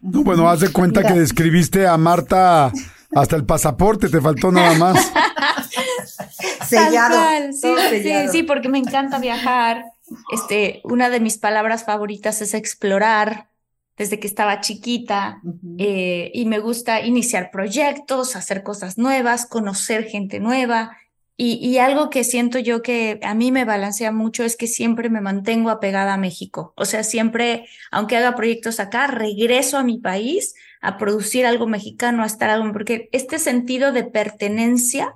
No, 0.00 0.22
bueno, 0.22 0.48
haz 0.48 0.60
de 0.60 0.70
cuenta 0.70 1.02
que 1.02 1.14
describiste 1.14 1.86
a 1.86 1.96
Marta 1.96 2.72
hasta 3.14 3.36
el 3.36 3.44
pasaporte, 3.44 4.08
te 4.08 4.20
faltó 4.20 4.52
nada 4.52 4.74
más. 4.74 5.12
sellado, 6.68 7.52
sí, 7.52 7.74
sí, 8.02 8.12
sí, 8.30 8.42
porque 8.42 8.68
me 8.68 8.78
encanta 8.78 9.18
viajar. 9.18 9.84
Este, 10.32 10.80
una 10.84 11.10
de 11.10 11.20
mis 11.20 11.38
palabras 11.38 11.84
favoritas 11.84 12.40
es 12.42 12.54
explorar 12.54 13.48
desde 13.96 14.20
que 14.20 14.28
estaba 14.28 14.60
chiquita 14.60 15.42
eh, 15.78 16.30
y 16.32 16.46
me 16.46 16.60
gusta 16.60 17.00
iniciar 17.00 17.50
proyectos, 17.50 18.36
hacer 18.36 18.62
cosas 18.62 18.96
nuevas, 18.96 19.44
conocer 19.44 20.04
gente 20.04 20.38
nueva 20.38 20.96
y, 21.40 21.78
algo 21.78 22.10
que 22.10 22.24
siento 22.24 22.58
yo 22.58 22.82
que 22.82 23.20
a 23.22 23.32
mí 23.32 23.52
me 23.52 23.64
balancea 23.64 24.10
mucho 24.10 24.42
es 24.42 24.56
que 24.56 24.66
siempre 24.66 25.08
me 25.08 25.20
mantengo 25.20 25.70
apegada 25.70 26.14
a 26.14 26.16
México. 26.16 26.72
O 26.76 26.84
sea, 26.84 27.04
siempre, 27.04 27.68
aunque 27.92 28.16
haga 28.16 28.34
proyectos 28.34 28.80
acá, 28.80 29.06
regreso 29.06 29.78
a 29.78 29.84
mi 29.84 29.98
país 29.98 30.56
a 30.80 30.98
producir 30.98 31.46
algo 31.46 31.68
mexicano, 31.68 32.24
a 32.24 32.26
estar 32.26 32.50
algo, 32.50 32.72
porque 32.72 33.08
este 33.12 33.38
sentido 33.38 33.92
de 33.92 34.02
pertenencia 34.02 35.14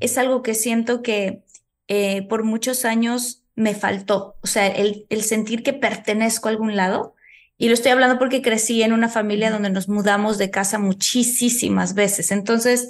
es 0.00 0.18
algo 0.18 0.42
que 0.42 0.54
siento 0.54 1.00
que 1.00 1.44
eh, 1.86 2.22
por 2.22 2.42
muchos 2.42 2.84
años 2.84 3.44
me 3.54 3.76
faltó. 3.76 4.34
O 4.42 4.48
sea, 4.48 4.66
el, 4.66 5.06
el 5.10 5.22
sentir 5.22 5.62
que 5.62 5.72
pertenezco 5.72 6.48
a 6.48 6.50
algún 6.50 6.74
lado. 6.74 7.14
Y 7.56 7.68
lo 7.68 7.74
estoy 7.74 7.92
hablando 7.92 8.18
porque 8.18 8.42
crecí 8.42 8.82
en 8.82 8.92
una 8.92 9.08
familia 9.08 9.52
donde 9.52 9.70
nos 9.70 9.88
mudamos 9.88 10.38
de 10.38 10.50
casa 10.50 10.80
muchísimas 10.80 11.94
veces. 11.94 12.32
Entonces, 12.32 12.88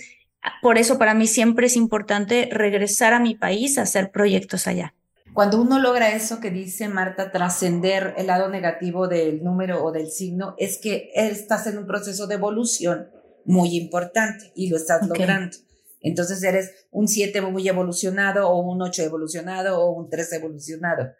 por 0.60 0.78
eso 0.78 0.98
para 0.98 1.14
mí 1.14 1.26
siempre 1.26 1.66
es 1.66 1.76
importante 1.76 2.48
regresar 2.50 3.14
a 3.14 3.20
mi 3.20 3.34
país 3.34 3.78
a 3.78 3.82
hacer 3.82 4.10
proyectos 4.10 4.66
allá. 4.66 4.94
Cuando 5.32 5.60
uno 5.60 5.78
logra 5.78 6.14
eso 6.14 6.40
que 6.40 6.50
dice 6.50 6.88
Marta, 6.88 7.32
trascender 7.32 8.14
el 8.18 8.26
lado 8.26 8.48
negativo 8.48 9.08
del 9.08 9.42
número 9.42 9.82
o 9.82 9.90
del 9.90 10.10
signo, 10.10 10.54
es 10.58 10.78
que 10.78 11.10
estás 11.14 11.66
en 11.66 11.78
un 11.78 11.86
proceso 11.86 12.26
de 12.26 12.34
evolución 12.34 13.08
muy 13.46 13.76
importante 13.76 14.52
y 14.54 14.68
lo 14.68 14.76
estás 14.76 15.06
logrando. 15.08 15.56
Entonces 16.00 16.42
eres 16.42 16.86
un 16.90 17.08
7 17.08 17.40
muy 17.40 17.66
evolucionado 17.66 18.48
o 18.48 18.58
un 18.60 18.82
8 18.82 19.02
evolucionado 19.02 19.80
o 19.80 19.90
un 19.92 20.10
3 20.10 20.32
evolucionado. 20.34 21.12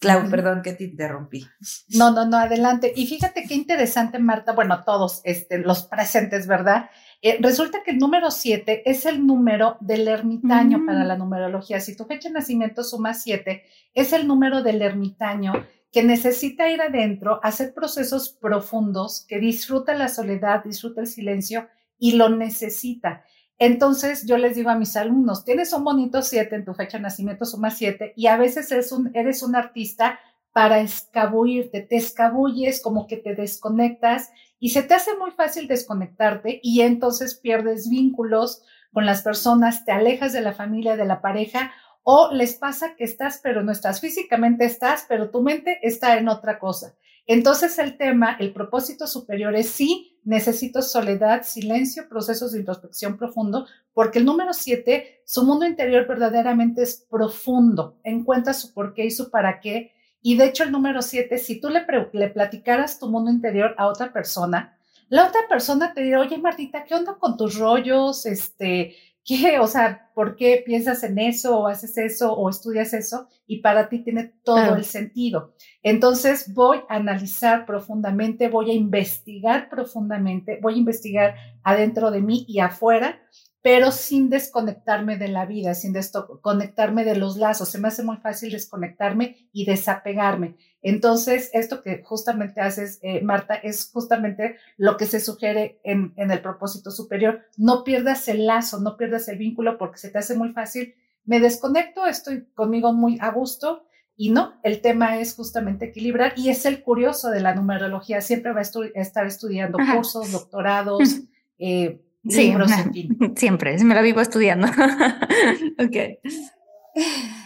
Clau, 0.00 0.28
perdón 0.28 0.62
que 0.62 0.72
te 0.72 0.84
interrumpí. 0.84 1.46
No, 1.90 2.10
no, 2.10 2.26
no, 2.26 2.36
adelante. 2.36 2.92
Y 2.96 3.06
fíjate 3.06 3.44
qué 3.44 3.54
interesante, 3.54 4.18
Marta, 4.18 4.52
bueno, 4.52 4.82
todos 4.84 5.20
este, 5.24 5.58
los 5.58 5.84
presentes, 5.84 6.48
¿verdad? 6.48 6.90
Eh, 7.24 7.38
resulta 7.40 7.84
que 7.84 7.92
el 7.92 7.98
número 7.98 8.32
7 8.32 8.82
es 8.84 9.06
el 9.06 9.24
número 9.24 9.76
del 9.80 10.08
ermitaño 10.08 10.80
mm. 10.80 10.86
para 10.86 11.04
la 11.04 11.16
numerología. 11.16 11.80
Si 11.80 11.96
tu 11.96 12.04
fecha 12.04 12.28
de 12.28 12.34
nacimiento 12.34 12.82
suma 12.82 13.14
7, 13.14 13.62
es 13.94 14.12
el 14.12 14.26
número 14.26 14.62
del 14.62 14.82
ermitaño 14.82 15.52
que 15.92 16.02
necesita 16.02 16.68
ir 16.68 16.80
adentro, 16.80 17.38
hacer 17.44 17.74
procesos 17.74 18.30
profundos, 18.30 19.24
que 19.28 19.38
disfruta 19.38 19.94
la 19.94 20.08
soledad, 20.08 20.64
disfruta 20.64 21.02
el 21.02 21.06
silencio 21.06 21.68
y 21.96 22.12
lo 22.12 22.28
necesita. 22.28 23.24
Entonces 23.56 24.26
yo 24.26 24.36
les 24.36 24.56
digo 24.56 24.70
a 24.70 24.74
mis 24.74 24.96
alumnos, 24.96 25.44
tienes 25.44 25.72
un 25.72 25.84
bonito 25.84 26.22
7 26.22 26.56
en 26.56 26.64
tu 26.64 26.74
fecha 26.74 26.96
de 26.96 27.02
nacimiento, 27.02 27.44
suma 27.44 27.70
7, 27.70 28.14
y 28.16 28.26
a 28.26 28.36
veces 28.36 28.72
eres 28.72 28.90
un, 28.90 29.12
eres 29.14 29.44
un 29.44 29.54
artista 29.54 30.18
para 30.52 30.80
escabullirte, 30.80 31.82
te 31.82 31.96
escabulles, 31.96 32.82
como 32.82 33.06
que 33.06 33.18
te 33.18 33.36
desconectas 33.36 34.30
y 34.62 34.68
se 34.68 34.84
te 34.84 34.94
hace 34.94 35.16
muy 35.16 35.32
fácil 35.32 35.66
desconectarte 35.66 36.60
y 36.62 36.82
entonces 36.82 37.34
pierdes 37.34 37.88
vínculos 37.88 38.62
con 38.92 39.04
las 39.04 39.22
personas, 39.22 39.84
te 39.84 39.90
alejas 39.90 40.32
de 40.32 40.40
la 40.40 40.52
familia, 40.52 40.96
de 40.96 41.04
la 41.04 41.20
pareja 41.20 41.72
o 42.04 42.32
les 42.32 42.54
pasa 42.54 42.94
que 42.94 43.02
estás 43.02 43.40
pero 43.42 43.64
no 43.64 43.72
estás, 43.72 44.00
físicamente 44.00 44.64
estás, 44.64 45.04
pero 45.08 45.30
tu 45.30 45.42
mente 45.42 45.80
está 45.82 46.16
en 46.16 46.28
otra 46.28 46.60
cosa. 46.60 46.94
Entonces 47.26 47.76
el 47.80 47.96
tema, 47.96 48.36
el 48.38 48.52
propósito 48.52 49.08
superior 49.08 49.56
es 49.56 49.68
sí, 49.68 50.16
necesito 50.22 50.80
soledad, 50.80 51.42
silencio, 51.42 52.08
procesos 52.08 52.52
de 52.52 52.60
introspección 52.60 53.18
profundo, 53.18 53.66
porque 53.92 54.20
el 54.20 54.24
número 54.24 54.52
siete, 54.52 55.22
su 55.24 55.44
mundo 55.44 55.66
interior 55.66 56.06
verdaderamente 56.06 56.82
es 56.82 57.04
profundo, 57.10 57.98
encuentra 58.04 58.54
su 58.54 58.72
por 58.72 58.94
qué 58.94 59.06
y 59.06 59.10
su 59.10 59.28
para 59.28 59.58
qué, 59.58 59.90
y 60.22 60.36
de 60.36 60.46
hecho, 60.46 60.62
el 60.64 60.72
número 60.72 61.02
siete, 61.02 61.38
si 61.38 61.60
tú 61.60 61.68
le, 61.68 61.84
le 62.12 62.28
platicaras 62.28 62.98
tu 62.98 63.10
mundo 63.10 63.30
interior 63.30 63.74
a 63.76 63.88
otra 63.88 64.12
persona, 64.12 64.78
la 65.08 65.26
otra 65.26 65.40
persona 65.48 65.92
te 65.92 66.02
dirá, 66.02 66.20
oye 66.20 66.38
Martita, 66.38 66.84
¿qué 66.84 66.94
onda 66.94 67.16
con 67.18 67.36
tus 67.36 67.58
rollos? 67.58 68.24
Este, 68.24 68.96
¿qué? 69.24 69.58
O 69.58 69.66
sea, 69.66 70.10
¿por 70.14 70.36
qué 70.36 70.62
piensas 70.64 71.02
en 71.02 71.18
eso 71.18 71.58
o 71.58 71.66
haces 71.66 71.98
eso 71.98 72.32
o 72.32 72.48
estudias 72.48 72.94
eso? 72.94 73.28
Y 73.46 73.58
para 73.58 73.88
ti 73.88 73.98
tiene 73.98 74.32
todo 74.42 74.74
el 74.74 74.84
sentido. 74.84 75.54
Entonces 75.82 76.54
voy 76.54 76.78
a 76.88 76.96
analizar 76.96 77.66
profundamente, 77.66 78.48
voy 78.48 78.70
a 78.70 78.74
investigar 78.74 79.68
profundamente, 79.68 80.58
voy 80.62 80.74
a 80.74 80.78
investigar 80.78 81.34
adentro 81.62 82.10
de 82.10 82.22
mí 82.22 82.46
y 82.48 82.60
afuera 82.60 83.20
pero 83.62 83.92
sin 83.92 84.28
desconectarme 84.28 85.16
de 85.16 85.28
la 85.28 85.46
vida, 85.46 85.74
sin 85.74 85.92
desconectarme 85.92 87.04
de 87.04 87.14
los 87.14 87.36
lazos. 87.36 87.70
Se 87.70 87.78
me 87.78 87.88
hace 87.88 88.02
muy 88.02 88.16
fácil 88.16 88.50
desconectarme 88.50 89.48
y 89.52 89.64
desapegarme. 89.64 90.56
Entonces, 90.82 91.48
esto 91.52 91.80
que 91.80 92.02
justamente 92.02 92.60
haces, 92.60 92.98
eh, 93.02 93.22
Marta, 93.22 93.54
es 93.54 93.88
justamente 93.92 94.56
lo 94.76 94.96
que 94.96 95.06
se 95.06 95.20
sugiere 95.20 95.80
en, 95.84 96.12
en, 96.16 96.32
el 96.32 96.42
propósito 96.42 96.90
superior. 96.90 97.42
No 97.56 97.84
pierdas 97.84 98.26
el 98.26 98.46
lazo, 98.46 98.80
no 98.80 98.96
pierdas 98.96 99.28
el 99.28 99.38
vínculo 99.38 99.78
porque 99.78 99.98
se 99.98 100.10
te 100.10 100.18
hace 100.18 100.36
muy 100.36 100.52
fácil. 100.52 100.94
Me 101.24 101.38
desconecto, 101.38 102.04
estoy 102.04 102.46
conmigo 102.54 102.92
muy 102.92 103.16
a 103.20 103.30
gusto. 103.30 103.86
Y 104.16 104.30
no, 104.30 104.54
el 104.64 104.80
tema 104.80 105.18
es 105.18 105.34
justamente 105.34 105.86
equilibrar 105.86 106.34
y 106.36 106.50
es 106.50 106.66
el 106.66 106.82
curioso 106.82 107.30
de 107.30 107.40
la 107.40 107.54
numerología. 107.54 108.20
Siempre 108.20 108.52
va 108.52 108.60
a 108.60 109.00
estar 109.00 109.26
estudiando 109.26 109.78
cursos, 109.94 110.32
doctorados, 110.32 111.20
eh, 111.58 112.02
Sí, 112.28 112.54
siempre, 113.36 113.82
me 113.84 113.94
la 113.94 114.02
vivo 114.02 114.20
estudiando. 114.20 114.68
ok. 115.78 115.96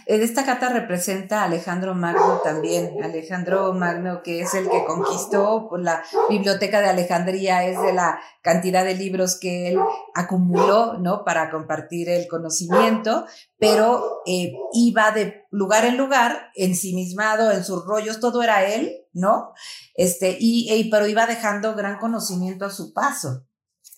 Esta 0.05 0.45
carta 0.45 0.69
representa 0.69 1.41
a 1.41 1.45
Alejandro 1.45 1.95
Magno 1.95 2.41
también. 2.43 3.01
Alejandro 3.01 3.73
Magno, 3.73 4.21
que 4.21 4.41
es 4.41 4.53
el 4.53 4.69
que 4.69 4.83
conquistó 4.85 5.67
por 5.69 5.81
la 5.81 6.03
biblioteca 6.29 6.81
de 6.81 6.89
Alejandría, 6.89 7.65
es 7.65 7.81
de 7.81 7.93
la 7.93 8.19
cantidad 8.41 8.83
de 8.83 8.95
libros 8.95 9.39
que 9.39 9.69
él 9.69 9.79
acumuló, 10.13 10.97
¿no? 10.99 11.23
Para 11.23 11.49
compartir 11.49 12.09
el 12.09 12.27
conocimiento, 12.27 13.25
pero 13.57 14.21
eh, 14.25 14.53
iba 14.73 15.11
de 15.11 15.45
lugar 15.49 15.85
en 15.85 15.97
lugar, 15.97 16.51
ensimismado 16.55 17.51
en 17.51 17.63
sus 17.63 17.85
rollos, 17.85 18.19
todo 18.19 18.43
era 18.43 18.65
él, 18.65 19.05
¿no? 19.13 19.53
Este, 19.95 20.37
y, 20.39 20.71
y 20.73 20.89
pero 20.89 21.07
iba 21.07 21.25
dejando 21.25 21.73
gran 21.73 21.99
conocimiento 21.99 22.65
a 22.65 22.69
su 22.69 22.93
paso. 22.93 23.45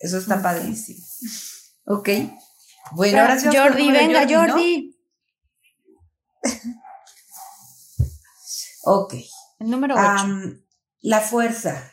Eso 0.00 0.18
está 0.18 0.42
padrísimo. 0.42 1.04
Ok. 1.84 2.08
Bueno, 2.92 3.20
ahora 3.20 3.38
sí 3.38 3.48
Jordi, 3.54 3.92
venga, 3.92 4.26
Jordi. 4.28 4.98
ok. 8.84 9.14
El 9.60 9.70
número 9.70 9.94
8. 9.94 10.58
la 11.02 11.20
fuerza. 11.20 11.92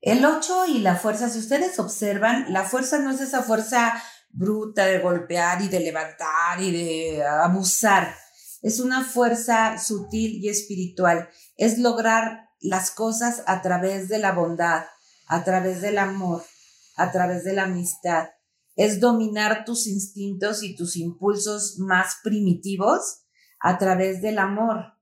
El 0.00 0.24
8 0.24 0.66
y 0.66 0.78
la 0.78 0.96
fuerza, 0.96 1.28
si 1.28 1.38
ustedes 1.38 1.78
observan, 1.78 2.52
la 2.52 2.64
fuerza 2.64 2.98
no 2.98 3.12
es 3.12 3.20
esa 3.20 3.42
fuerza 3.42 4.02
bruta 4.30 4.86
de 4.86 4.98
golpear 4.98 5.62
y 5.62 5.68
de 5.68 5.80
levantar 5.80 6.60
y 6.60 6.72
de 6.72 7.24
abusar. 7.24 8.16
Es 8.62 8.80
una 8.80 9.04
fuerza 9.04 9.78
sutil 9.78 10.42
y 10.42 10.48
espiritual. 10.48 11.28
Es 11.56 11.78
lograr 11.78 12.50
las 12.60 12.90
cosas 12.90 13.44
a 13.46 13.62
través 13.62 14.08
de 14.08 14.18
la 14.18 14.32
bondad, 14.32 14.84
a 15.30 15.44
través 15.44 15.80
del 15.80 15.96
amor, 15.98 16.42
a 16.96 17.12
través 17.12 17.44
de 17.44 17.52
la 17.52 17.62
amistad. 17.62 18.30
Es 18.74 18.98
dominar 18.98 19.64
tus 19.64 19.86
instintos 19.86 20.64
y 20.64 20.74
tus 20.74 20.96
impulsos 20.96 21.78
más 21.78 22.16
primitivos 22.24 23.22
a 23.60 23.78
través 23.78 24.20
del 24.22 24.40
amor. 24.40 24.94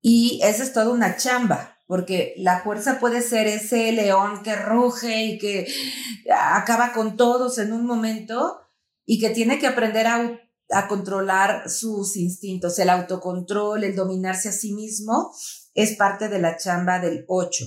Y 0.00 0.40
esa 0.42 0.64
es 0.64 0.72
toda 0.72 0.90
una 0.90 1.16
chamba, 1.16 1.78
porque 1.86 2.34
la 2.36 2.62
fuerza 2.64 2.98
puede 2.98 3.22
ser 3.22 3.46
ese 3.46 3.92
león 3.92 4.42
que 4.42 4.56
ruge 4.56 5.24
y 5.24 5.38
que 5.38 5.72
acaba 6.36 6.92
con 6.92 7.16
todos 7.16 7.58
en 7.58 7.72
un 7.72 7.86
momento 7.86 8.58
y 9.06 9.20
que 9.20 9.30
tiene 9.30 9.60
que 9.60 9.68
aprender 9.68 10.08
a, 10.08 10.40
controlar 10.88 11.70
sus 11.70 12.16
instintos. 12.16 12.76
El 12.80 12.90
autocontrol, 12.90 13.84
el 13.84 13.94
dominarse 13.94 14.48
a 14.48 14.52
sí 14.52 14.72
mismo, 14.72 15.32
es 15.74 15.94
parte 15.94 16.28
de 16.28 16.40
la 16.40 16.56
chamba 16.56 16.98
del 16.98 17.24
8. 17.28 17.64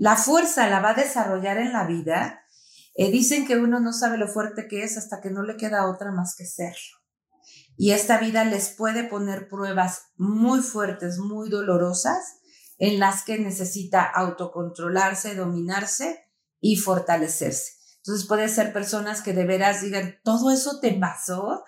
La 0.00 0.16
fuerza 0.16 0.66
la 0.70 0.80
va 0.80 0.92
a 0.92 0.94
desarrollar 0.94 1.58
en 1.58 1.74
la 1.74 1.84
vida. 1.84 2.46
Eh, 2.94 3.10
dicen 3.10 3.46
que 3.46 3.58
uno 3.58 3.80
no 3.80 3.92
sabe 3.92 4.16
lo 4.16 4.28
fuerte 4.28 4.66
que 4.66 4.82
es 4.82 4.96
hasta 4.96 5.20
que 5.20 5.28
no 5.28 5.42
le 5.42 5.58
queda 5.58 5.90
otra 5.90 6.10
más 6.10 6.34
que 6.38 6.46
serlo. 6.46 6.96
Y 7.76 7.90
esta 7.90 8.16
vida 8.16 8.44
les 8.44 8.70
puede 8.70 9.04
poner 9.04 9.46
pruebas 9.46 10.06
muy 10.16 10.62
fuertes, 10.62 11.18
muy 11.18 11.50
dolorosas, 11.50 12.38
en 12.78 12.98
las 12.98 13.24
que 13.24 13.38
necesita 13.38 14.02
autocontrolarse, 14.02 15.34
dominarse 15.34 16.24
y 16.60 16.76
fortalecerse. 16.76 17.72
Entonces 17.98 18.26
puede 18.26 18.48
ser 18.48 18.72
personas 18.72 19.20
que 19.20 19.34
de 19.34 19.44
veras 19.44 19.82
digan, 19.82 20.18
todo 20.24 20.50
eso 20.50 20.80
te 20.80 20.92
pasó, 20.94 21.62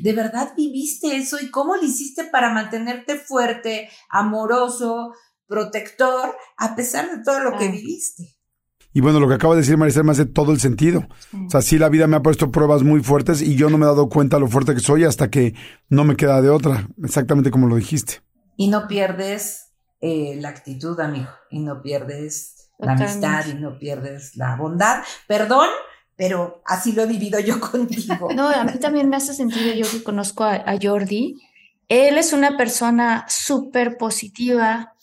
de 0.00 0.12
verdad 0.12 0.54
viviste 0.56 1.14
eso 1.14 1.38
y 1.40 1.52
cómo 1.52 1.76
lo 1.76 1.84
hiciste 1.84 2.24
para 2.24 2.52
mantenerte 2.52 3.16
fuerte, 3.16 3.88
amoroso, 4.10 5.12
protector 5.46 6.34
a 6.56 6.74
pesar 6.74 7.10
de 7.10 7.22
todo 7.22 7.40
lo 7.40 7.58
que 7.58 7.68
viviste. 7.68 8.36
Y 8.96 9.02
bueno, 9.02 9.20
lo 9.20 9.28
que 9.28 9.34
acaba 9.34 9.54
de 9.54 9.60
decir 9.60 9.76
Maricel 9.76 10.04
me 10.04 10.12
hace 10.12 10.24
todo 10.24 10.52
el 10.52 10.58
sentido. 10.58 11.06
O 11.46 11.50
sea, 11.50 11.60
sí 11.60 11.78
la 11.78 11.90
vida 11.90 12.06
me 12.06 12.16
ha 12.16 12.22
puesto 12.22 12.50
pruebas 12.50 12.82
muy 12.82 13.02
fuertes 13.02 13.42
y 13.42 13.54
yo 13.54 13.68
no 13.68 13.76
me 13.76 13.84
he 13.84 13.88
dado 13.88 14.08
cuenta 14.08 14.38
lo 14.38 14.48
fuerte 14.48 14.72
que 14.72 14.80
soy 14.80 15.04
hasta 15.04 15.28
que 15.28 15.54
no 15.90 16.04
me 16.04 16.16
queda 16.16 16.40
de 16.40 16.48
otra, 16.48 16.88
exactamente 17.04 17.50
como 17.50 17.66
lo 17.66 17.76
dijiste. 17.76 18.22
Y 18.56 18.68
no 18.68 18.88
pierdes 18.88 19.74
eh, 20.00 20.38
la 20.40 20.48
actitud, 20.48 20.98
amigo, 20.98 21.28
y 21.50 21.60
no 21.60 21.82
pierdes 21.82 22.70
la 22.78 22.92
amistad, 22.92 23.44
y 23.46 23.54
no 23.54 23.78
pierdes 23.78 24.34
la 24.34 24.56
bondad. 24.56 25.02
Perdón, 25.28 25.68
pero 26.16 26.62
así 26.64 26.92
lo 26.92 27.02
he 27.02 27.06
vivido 27.06 27.38
yo 27.38 27.60
contigo. 27.70 28.30
No, 28.34 28.48
a 28.48 28.64
mí 28.64 28.78
también 28.80 29.10
me 29.10 29.16
hace 29.16 29.34
sentido, 29.34 29.74
yo 29.74 29.84
que 29.90 30.02
conozco 30.02 30.42
a, 30.42 30.54
a 30.54 30.78
Jordi, 30.80 31.36
él 31.88 32.18
es 32.18 32.32
una 32.32 32.56
persona 32.56 33.26
súper 33.28 33.96
positiva, 33.96 34.94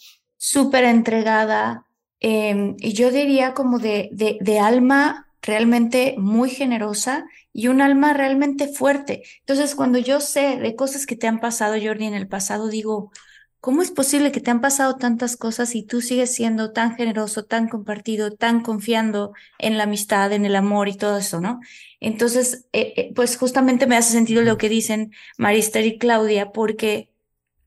súper 0.44 0.84
entregada, 0.84 1.86
em, 2.20 2.76
y 2.80 2.92
yo 2.92 3.12
diría 3.12 3.54
como 3.54 3.80
de, 3.80 4.10
de, 4.12 4.38
de, 4.42 4.60
alma 4.60 5.28
realmente 5.42 6.16
muy 6.18 6.50
generosa 6.50 7.26
y 7.54 7.68
un 7.70 7.82
alma 7.82 8.12
realmente 8.14 8.68
fuerte. 8.68 9.24
Entonces, 9.40 9.74
cuando 9.74 10.00
yo 10.00 10.20
sé 10.20 10.58
de 10.58 10.76
cosas 10.76 11.06
que 11.06 11.16
te 11.16 11.28
han 11.28 11.40
pasado, 11.40 11.76
Jordi, 11.82 12.08
en 12.08 12.14
el 12.14 12.28
pasado, 12.28 12.68
digo, 12.68 13.14
¿cómo 13.62 13.82
es 13.82 13.92
posible 13.92 14.34
que 14.34 14.42
te 14.42 14.52
han 14.52 14.60
pasado 14.60 14.98
tantas 14.98 15.38
cosas 15.38 15.76
y 15.76 15.84
tú 15.84 16.02
sigues 16.02 16.36
siendo 16.36 16.74
tan 16.74 16.98
generoso, 16.98 17.46
tan 17.46 17.70
compartido, 17.70 18.32
tan 18.32 18.62
confiando 18.64 19.32
en 19.60 19.78
la 19.78 19.86
amistad, 19.86 20.34
en 20.34 20.46
el 20.46 20.58
amor 20.58 20.90
y 20.90 20.98
todo 20.98 21.18
eso, 21.20 21.40
¿no? 21.40 21.62
Entonces, 22.02 22.68
eh, 22.74 22.94
eh, 22.98 23.14
pues 23.16 23.38
justamente 23.38 23.88
me 23.88 23.96
hace 23.96 24.12
sentido 24.12 24.42
lo 24.42 24.58
que 24.58 24.68
dicen 24.68 25.14
Marister 25.38 25.86
y 25.86 25.98
Claudia, 25.98 26.52
porque 26.52 27.13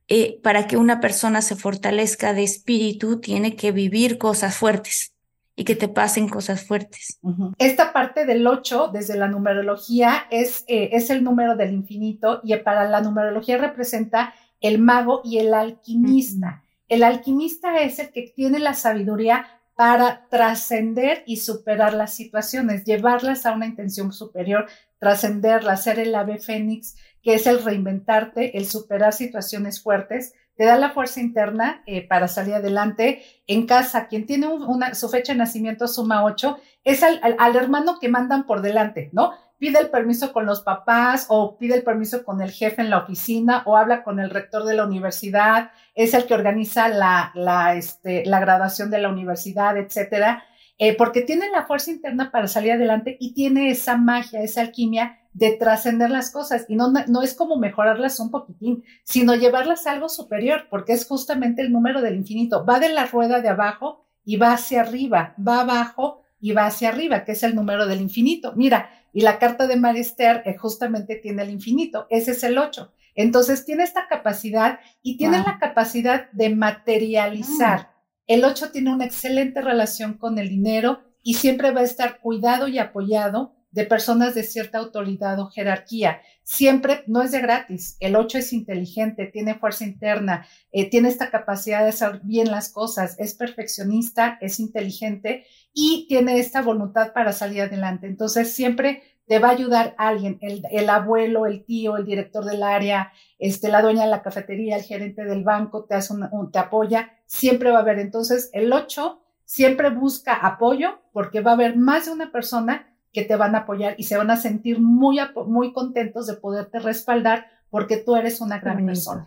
eh, 0.09 0.41
para 0.43 0.67
que 0.67 0.77
una 0.77 1.01
persona 1.01 1.43
se 1.43 1.57
fortalezca 1.57 2.33
de 2.33 2.45
espíritu, 2.45 3.21
tiene 3.21 3.57
que 3.57 3.73
vivir 3.73 4.19
cosas 4.19 4.57
fuertes 4.57 5.13
y 5.57 5.65
que 5.65 5.75
te 5.75 5.89
pasen 5.89 6.29
cosas 6.29 6.65
fuertes. 6.65 7.19
Esta 7.59 7.93
parte 7.93 8.27
del 8.27 8.47
8, 8.47 8.91
desde 8.93 9.17
la 9.17 9.27
numerología, 9.27 10.27
es, 10.31 10.65
eh, 10.69 10.91
es 10.93 11.11
el 11.11 11.25
número 11.25 11.57
del 11.57 11.73
infinito 11.73 12.41
y 12.45 12.55
para 12.57 12.89
la 12.89 13.01
numerología 13.01 13.57
representa 13.57 14.35
el 14.61 14.79
mago 14.79 15.23
y 15.25 15.39
el 15.39 15.55
alquimista. 15.55 16.63
El 16.89 17.03
alquimista 17.03 17.81
es 17.81 17.99
el 17.99 18.11
que 18.11 18.33
tiene 18.35 18.59
la 18.59 18.75
sabiduría 18.75 19.47
para 19.75 20.27
trascender 20.29 21.23
y 21.27 21.39
superar 21.39 21.95
las 21.95 22.15
situaciones, 22.15 22.85
llevarlas 22.85 23.45
a 23.45 23.53
una 23.53 23.67
intención 23.67 24.13
superior, 24.13 24.67
trascenderlas, 24.99 25.85
ser 25.85 25.99
el 25.99 26.15
ave 26.15 26.39
fénix 26.39 26.97
que 27.27 27.35
es 27.35 27.49
el 27.49 27.65
reinventarte, 27.65 28.57
el 28.57 28.67
superar 28.67 29.13
situaciones 29.13 29.83
fuertes, 29.83 30.33
te 30.55 30.65
da 30.65 30.79
la 30.79 30.91
fuerza 30.91 31.19
interna 31.19 31.83
eh, 31.85 32.07
para 32.07 32.29
salir 32.29 32.55
adelante. 32.55 33.25
En 33.49 33.67
casa, 33.67 34.07
quien 34.07 34.27
tiene 34.27 34.47
su 34.93 35.09
fecha 35.09 35.33
de 35.33 35.39
nacimiento 35.41 35.89
suma 35.89 36.25
8, 36.25 36.57
es 36.85 37.03
al, 37.03 37.57
hermano 37.57 37.99
que 38.01 38.09
mandan 38.09 38.47
por 38.47 38.63
delante, 38.63 39.11
¿no? 39.13 39.33
Pide 39.59 39.81
el 39.81 39.91
permiso 39.91 40.33
con 40.33 40.47
los 40.47 40.61
papás 40.61 41.27
o 41.29 41.59
pide 41.59 41.75
el 41.75 41.83
permiso 41.83 42.25
con 42.25 42.41
el 42.41 42.53
jefe 42.53 42.81
en 42.81 42.91
la 42.91 42.99
oficina 42.99 43.65
o 43.67 43.77
habla 43.77 44.05
con 44.05 44.21
el 44.21 44.31
rector 44.31 44.63
de 44.63 44.77
la 44.77 44.87
universidad, 44.87 45.73
es 45.97 46.15
el 46.15 46.27
que 46.27 46.35
organiza 46.35 46.87
la, 46.87 47.75
este, 47.75 48.23
graduación 48.23 48.89
de 48.89 49.01
la 49.01 49.09
universidad, 49.09 49.77
etcétera. 49.77 50.45
Eh, 50.79 50.97
porque 50.97 51.23
tiene 51.23 51.51
la 51.51 51.67
fuerza 51.67 51.91
interna 51.91 52.31
para 52.31 52.47
salir 52.47 52.71
adelante 52.71 53.17
y 53.19 53.35
tiene 53.35 53.71
esa 53.71 53.97
magia, 53.97 54.43
esa 54.43 54.61
alquimia 54.61 55.19
de 55.37 55.53
trascender 55.53 56.09
las 56.11 56.31
cosas 56.31 56.65
y 56.67 56.77
no, 56.77 56.91
no 56.91 57.21
es 57.21 57.35
como 57.35 57.57
mejorarlas 57.57 58.19
un 58.21 58.31
poquitín, 58.31 58.85
sino 59.05 59.35
llevarlas 59.35 59.87
a 59.87 59.91
algo 59.91 60.09
superior, 60.09 60.67
porque 60.71 60.95
es 60.95 61.07
justamente 61.07 61.61
el 61.61 61.73
número 61.73 62.01
del 62.01 62.17
infinito. 62.17 62.65
Va 62.65 62.81
de 62.81 62.89
la 62.89 63.05
rueda 63.05 63.43
de 63.43 63.51
abajo 63.51 64.07
y 64.25 64.39
va 64.39 64.55
hacia 64.55 64.81
arriba, 64.81 65.35
va 65.37 65.61
abajo 65.61 66.23
y 66.41 66.53
va 66.53 66.65
hacia 66.65 66.89
arriba, 66.89 67.25
que 67.25 67.33
es 67.33 67.43
el 67.43 67.55
número 67.55 67.87
del 67.87 68.01
infinito. 68.01 68.55
Mira, 68.57 68.89
y 69.13 69.21
la 69.21 69.39
carta 69.39 69.67
de 69.67 69.77
Marister 69.77 70.43
eh, 70.47 70.57
justamente 70.57 71.17
tiene 71.17 71.43
el 71.43 71.51
infinito, 71.51 72.07
ese 72.09 72.31
es 72.31 72.43
el 72.43 72.57
8. 72.57 72.91
Entonces 73.15 73.67
tiene 73.67 73.83
esta 73.83 74.09
capacidad 74.09 74.81
y 75.03 75.19
tiene 75.19 75.39
la 75.39 75.59
capacidad 75.59 76.31
de 76.33 76.55
materializar. 76.55 77.91
El 78.27 78.43
8 78.43 78.71
tiene 78.71 78.93
una 78.93 79.05
excelente 79.05 79.61
relación 79.61 80.15
con 80.15 80.39
el 80.39 80.49
dinero 80.49 81.01
y 81.23 81.35
siempre 81.35 81.73
va 81.73 81.81
a 81.83 81.85
estar 81.85 82.21
cuidado 82.21 82.69
y 82.69 82.79
apoyado 82.79 83.56
de 83.71 83.85
personas 83.85 84.35
de 84.35 84.43
cierta 84.43 84.79
autoridad 84.79 85.39
o 85.39 85.49
jerarquía. 85.49 86.21
Siempre 86.43 87.03
no 87.07 87.23
es 87.23 87.33
de 87.33 87.41
gratis. 87.41 87.97
El 88.01 88.17
8 88.17 88.39
es 88.39 88.53
inteligente, 88.53 89.27
tiene 89.27 89.55
fuerza 89.55 89.85
interna, 89.85 90.47
eh, 90.73 90.89
tiene 90.89 91.09
esta 91.09 91.31
capacidad 91.31 91.83
de 91.83 91.91
hacer 91.91 92.21
bien 92.23 92.51
las 92.51 92.71
cosas, 92.71 93.17
es 93.19 93.35
perfeccionista, 93.35 94.39
es 94.41 94.61
inteligente 94.61 95.45
y 95.73 96.07
tiene 96.09 96.39
esta 96.39 96.63
voluntad 96.63 97.13
para 97.13 97.33
salir 97.33 97.63
adelante. 97.63 98.07
Entonces, 98.07 98.53
siempre 98.55 99.03
te 99.27 99.41
va 99.41 99.49
a 99.49 99.53
ayudar 99.53 99.95
alguien, 99.99 100.39
el, 100.41 100.89
abuelo, 100.89 101.47
el 101.47 101.65
tío, 101.65 101.97
el 101.97 102.05
director 102.05 102.45
del 102.45 102.63
área, 102.63 103.13
este, 103.39 103.69
la 103.69 103.83
dueña 103.83 104.05
de 104.05 104.11
la 104.11 104.23
cafetería, 104.23 104.77
el 104.77 104.85
gerente 104.85 105.25
del 105.25 105.43
banco, 105.43 105.85
te, 105.85 105.97
hace 105.97 106.15
te 106.53 106.59
apoya, 106.59 107.11
siempre 107.27 107.71
va 107.71 107.79
a 107.79 107.83
haber. 107.83 107.99
Entonces, 107.99 108.51
el 108.53 108.73
8 108.73 109.21
siempre 109.45 109.91
busca 109.91 110.35
apoyo 110.35 111.01
porque 111.13 111.41
va 111.41 111.53
a 111.53 111.55
haber 111.55 111.77
más 111.77 112.07
de 112.07 112.13
una 112.13 112.31
persona 112.31 112.87
que 113.17 113.23
te 113.23 113.35
van 113.35 113.55
a 113.55 113.61
apoyar 113.61 113.95
y 113.97 114.05
se 114.05 114.19
van 114.19 114.31
a 114.31 114.37
sentir 114.37 114.79
muy, 114.79 115.19
muy 115.47 115.73
contentos 115.73 116.27
de 116.27 116.35
poderte 116.35 116.81
respaldar 116.81 117.47
porque 117.71 117.97
tú 117.97 118.15
eres 118.15 118.43
una 118.43 118.59
gran 118.59 118.85
persona. 118.85 119.27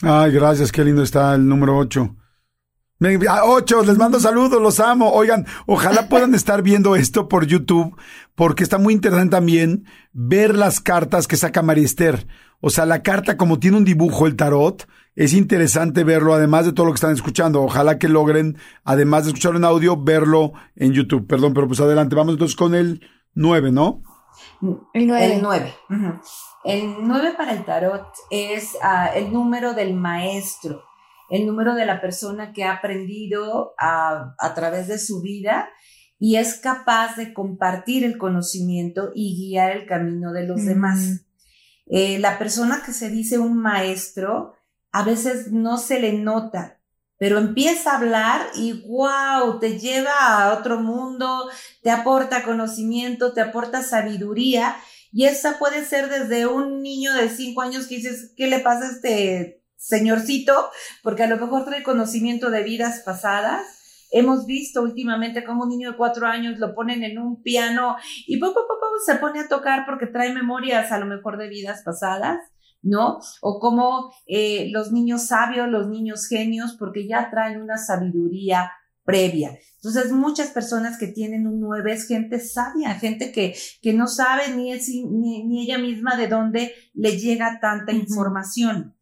Ay, 0.00 0.32
gracias, 0.32 0.72
qué 0.72 0.82
lindo 0.82 1.02
está 1.02 1.34
el 1.34 1.46
número 1.46 1.76
8. 1.76 2.16
Ocho, 3.44 3.82
les 3.82 3.98
mando 3.98 4.20
saludos, 4.20 4.62
los 4.62 4.78
amo. 4.78 5.10
Oigan, 5.12 5.46
ojalá 5.66 6.08
puedan 6.08 6.34
estar 6.34 6.62
viendo 6.62 6.94
esto 6.94 7.28
por 7.28 7.46
YouTube, 7.46 7.96
porque 8.34 8.62
está 8.62 8.78
muy 8.78 8.94
interesante 8.94 9.30
también 9.30 9.86
ver 10.12 10.56
las 10.56 10.80
cartas 10.80 11.26
que 11.26 11.36
saca 11.36 11.62
Mariester. 11.62 12.26
O 12.60 12.70
sea, 12.70 12.86
la 12.86 13.02
carta 13.02 13.36
como 13.36 13.58
tiene 13.58 13.76
un 13.76 13.84
dibujo, 13.84 14.26
el 14.26 14.36
tarot, 14.36 14.86
es 15.16 15.34
interesante 15.34 16.04
verlo, 16.04 16.32
además 16.32 16.64
de 16.64 16.72
todo 16.72 16.86
lo 16.86 16.92
que 16.92 16.96
están 16.96 17.12
escuchando. 17.12 17.62
Ojalá 17.62 17.98
que 17.98 18.08
logren, 18.08 18.56
además 18.84 19.24
de 19.24 19.30
escucharlo 19.30 19.58
en 19.58 19.64
audio, 19.64 19.96
verlo 20.00 20.52
en 20.76 20.92
YouTube. 20.92 21.26
Perdón, 21.26 21.54
pero 21.54 21.66
pues 21.66 21.80
adelante. 21.80 22.14
Vamos 22.14 22.34
entonces 22.34 22.56
con 22.56 22.74
el 22.74 23.04
9, 23.34 23.72
¿no? 23.72 24.02
El 24.94 25.06
9. 25.08 25.34
El 25.34 25.42
9. 25.42 25.74
El 26.64 26.94
9 27.00 27.34
para 27.36 27.52
el 27.52 27.64
tarot 27.64 28.06
es 28.30 28.76
ah, 28.80 29.08
el 29.14 29.32
número 29.32 29.74
del 29.74 29.94
maestro, 29.94 30.84
el 31.32 31.46
número 31.46 31.74
de 31.74 31.86
la 31.86 32.02
persona 32.02 32.52
que 32.52 32.62
ha 32.62 32.74
aprendido 32.74 33.72
a, 33.78 34.34
a 34.38 34.54
través 34.54 34.86
de 34.86 34.98
su 34.98 35.22
vida 35.22 35.70
y 36.18 36.36
es 36.36 36.56
capaz 36.56 37.16
de 37.16 37.32
compartir 37.32 38.04
el 38.04 38.18
conocimiento 38.18 39.12
y 39.14 39.34
guiar 39.34 39.72
el 39.74 39.86
camino 39.86 40.34
de 40.34 40.46
los 40.46 40.66
demás. 40.66 41.24
Eh, 41.86 42.18
la 42.18 42.38
persona 42.38 42.82
que 42.84 42.92
se 42.92 43.08
dice 43.08 43.38
un 43.38 43.56
maestro 43.56 44.52
a 44.92 45.04
veces 45.04 45.50
no 45.50 45.78
se 45.78 46.00
le 46.00 46.12
nota, 46.12 46.78
pero 47.16 47.38
empieza 47.38 47.92
a 47.92 47.96
hablar 47.96 48.42
y 48.54 48.84
wow, 48.86 49.58
te 49.58 49.78
lleva 49.78 50.12
a 50.12 50.52
otro 50.52 50.80
mundo, 50.80 51.48
te 51.82 51.90
aporta 51.90 52.44
conocimiento, 52.44 53.32
te 53.32 53.40
aporta 53.40 53.82
sabiduría. 53.82 54.76
Y 55.12 55.24
esa 55.24 55.58
puede 55.58 55.82
ser 55.86 56.10
desde 56.10 56.46
un 56.46 56.82
niño 56.82 57.14
de 57.14 57.30
cinco 57.30 57.62
años 57.62 57.86
que 57.86 57.96
dices, 57.96 58.34
¿qué 58.36 58.48
le 58.48 58.58
pasa 58.58 58.86
a 58.86 58.90
este 58.90 59.61
señorcito? 59.82 60.70
Porque 61.02 61.24
a 61.24 61.28
lo 61.28 61.36
mejor 61.36 61.64
trae 61.64 61.82
conocimiento 61.82 62.50
de 62.50 62.62
vidas 62.62 63.02
pasadas. 63.04 63.62
Hemos 64.10 64.46
visto 64.46 64.82
últimamente 64.82 65.44
cómo 65.44 65.64
un 65.64 65.70
niño 65.70 65.92
de 65.92 65.96
cuatro 65.96 66.26
años 66.26 66.58
lo 66.58 66.74
ponen 66.74 67.02
en 67.02 67.18
un 67.18 67.42
piano 67.42 67.96
y 68.26 68.38
poco 68.38 68.60
a 68.60 68.68
poco 68.68 68.86
se 69.04 69.16
pone 69.16 69.40
a 69.40 69.48
tocar 69.48 69.84
porque 69.86 70.06
trae 70.06 70.32
memorias 70.32 70.92
a 70.92 70.98
lo 70.98 71.06
mejor 71.06 71.38
de 71.38 71.48
vidas 71.48 71.82
pasadas. 71.84 72.38
¿no? 72.82 73.20
O 73.40 73.60
como 73.60 74.12
eh, 74.26 74.68
los 74.72 74.90
niños 74.90 75.28
sabios, 75.28 75.68
los 75.68 75.88
niños 75.88 76.26
genios, 76.26 76.74
porque 76.76 77.06
ya 77.06 77.30
traen 77.30 77.62
una 77.62 77.78
sabiduría 77.78 78.72
previa. 79.04 79.58
Entonces, 79.76 80.12
muchas 80.12 80.50
personas 80.50 80.98
que 80.98 81.08
tienen 81.08 81.46
un 81.46 81.60
9 81.60 81.92
es 81.92 82.06
gente 82.06 82.38
sabia, 82.38 82.94
gente 82.94 83.32
que, 83.32 83.54
que 83.80 83.92
no 83.92 84.06
sabe 84.06 84.54
ni, 84.54 84.72
ni, 84.72 85.62
ella 85.64 85.78
misma 85.78 86.16
de 86.16 86.28
dónde 86.28 86.72
le 86.94 87.18
llega 87.18 87.58
tanta 87.60 87.92
información. 87.92 88.94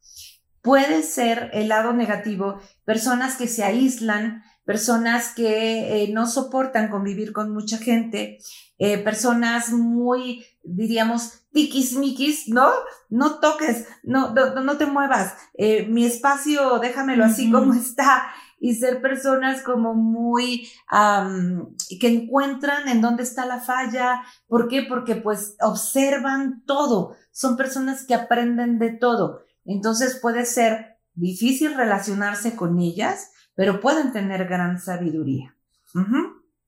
Puede 0.63 1.03
ser 1.03 1.51
el 1.55 1.69
lado 1.69 1.93
negativo, 1.93 2.61
personas 2.85 3.37
que 3.37 3.49
se 3.49 3.65
aíslan, 3.65 4.43
personas 4.65 5.35
que 5.35 6.05
eh, 6.05 6.13
no 6.13 6.27
soportan 6.27 6.91
convivir 6.91 7.33
con 7.33 7.51
mucha 7.53 7.79
gente, 7.79 8.39
eh, 8.79 8.99
personas 8.99 9.73
muy, 9.73 10.45
diríamos, 10.63 11.45
tiquismiquis, 11.53 12.49
¿no? 12.49 12.71
No 13.09 13.41
toques, 13.41 13.89
no, 14.03 14.33
no, 14.33 14.77
te 14.77 14.87
muevas, 14.87 15.35
eh, 15.55 15.87
mi 15.89 16.05
espacio 16.05 16.79
déjamelo 16.79 17.25
así 17.25 17.51
como 17.51 17.75
está 17.75 18.29
y 18.61 18.75
ser 18.75 19.01
personas 19.01 19.63
como 19.63 19.95
muy, 19.95 20.69
que 21.99 22.09
encuentran 22.09 22.89
en 22.89 23.01
dónde 23.01 23.23
está 23.23 23.47
la 23.47 23.59
falla. 23.59 24.23
¿Por 24.47 24.69
qué? 24.69 24.83
Porque 24.83 25.17
pues 25.17 25.57
observan 25.63 26.63
todo, 26.67 27.17
son 27.33 27.57
personas 27.57 28.05
que 28.05 28.15
aprenden 28.15 28.79
de 28.79 28.91
todo. 28.91 29.47
Entonces 29.65 30.19
puede 30.21 30.45
ser 30.47 30.99
difícil 31.15 31.75
relacionarse 31.75 32.57
con 32.57 32.79
ellas, 32.79 33.33
pero 33.55 33.81
pueden 33.81 34.13
tener 34.13 34.47
gran 34.47 34.81
sabiduría. 34.81 35.55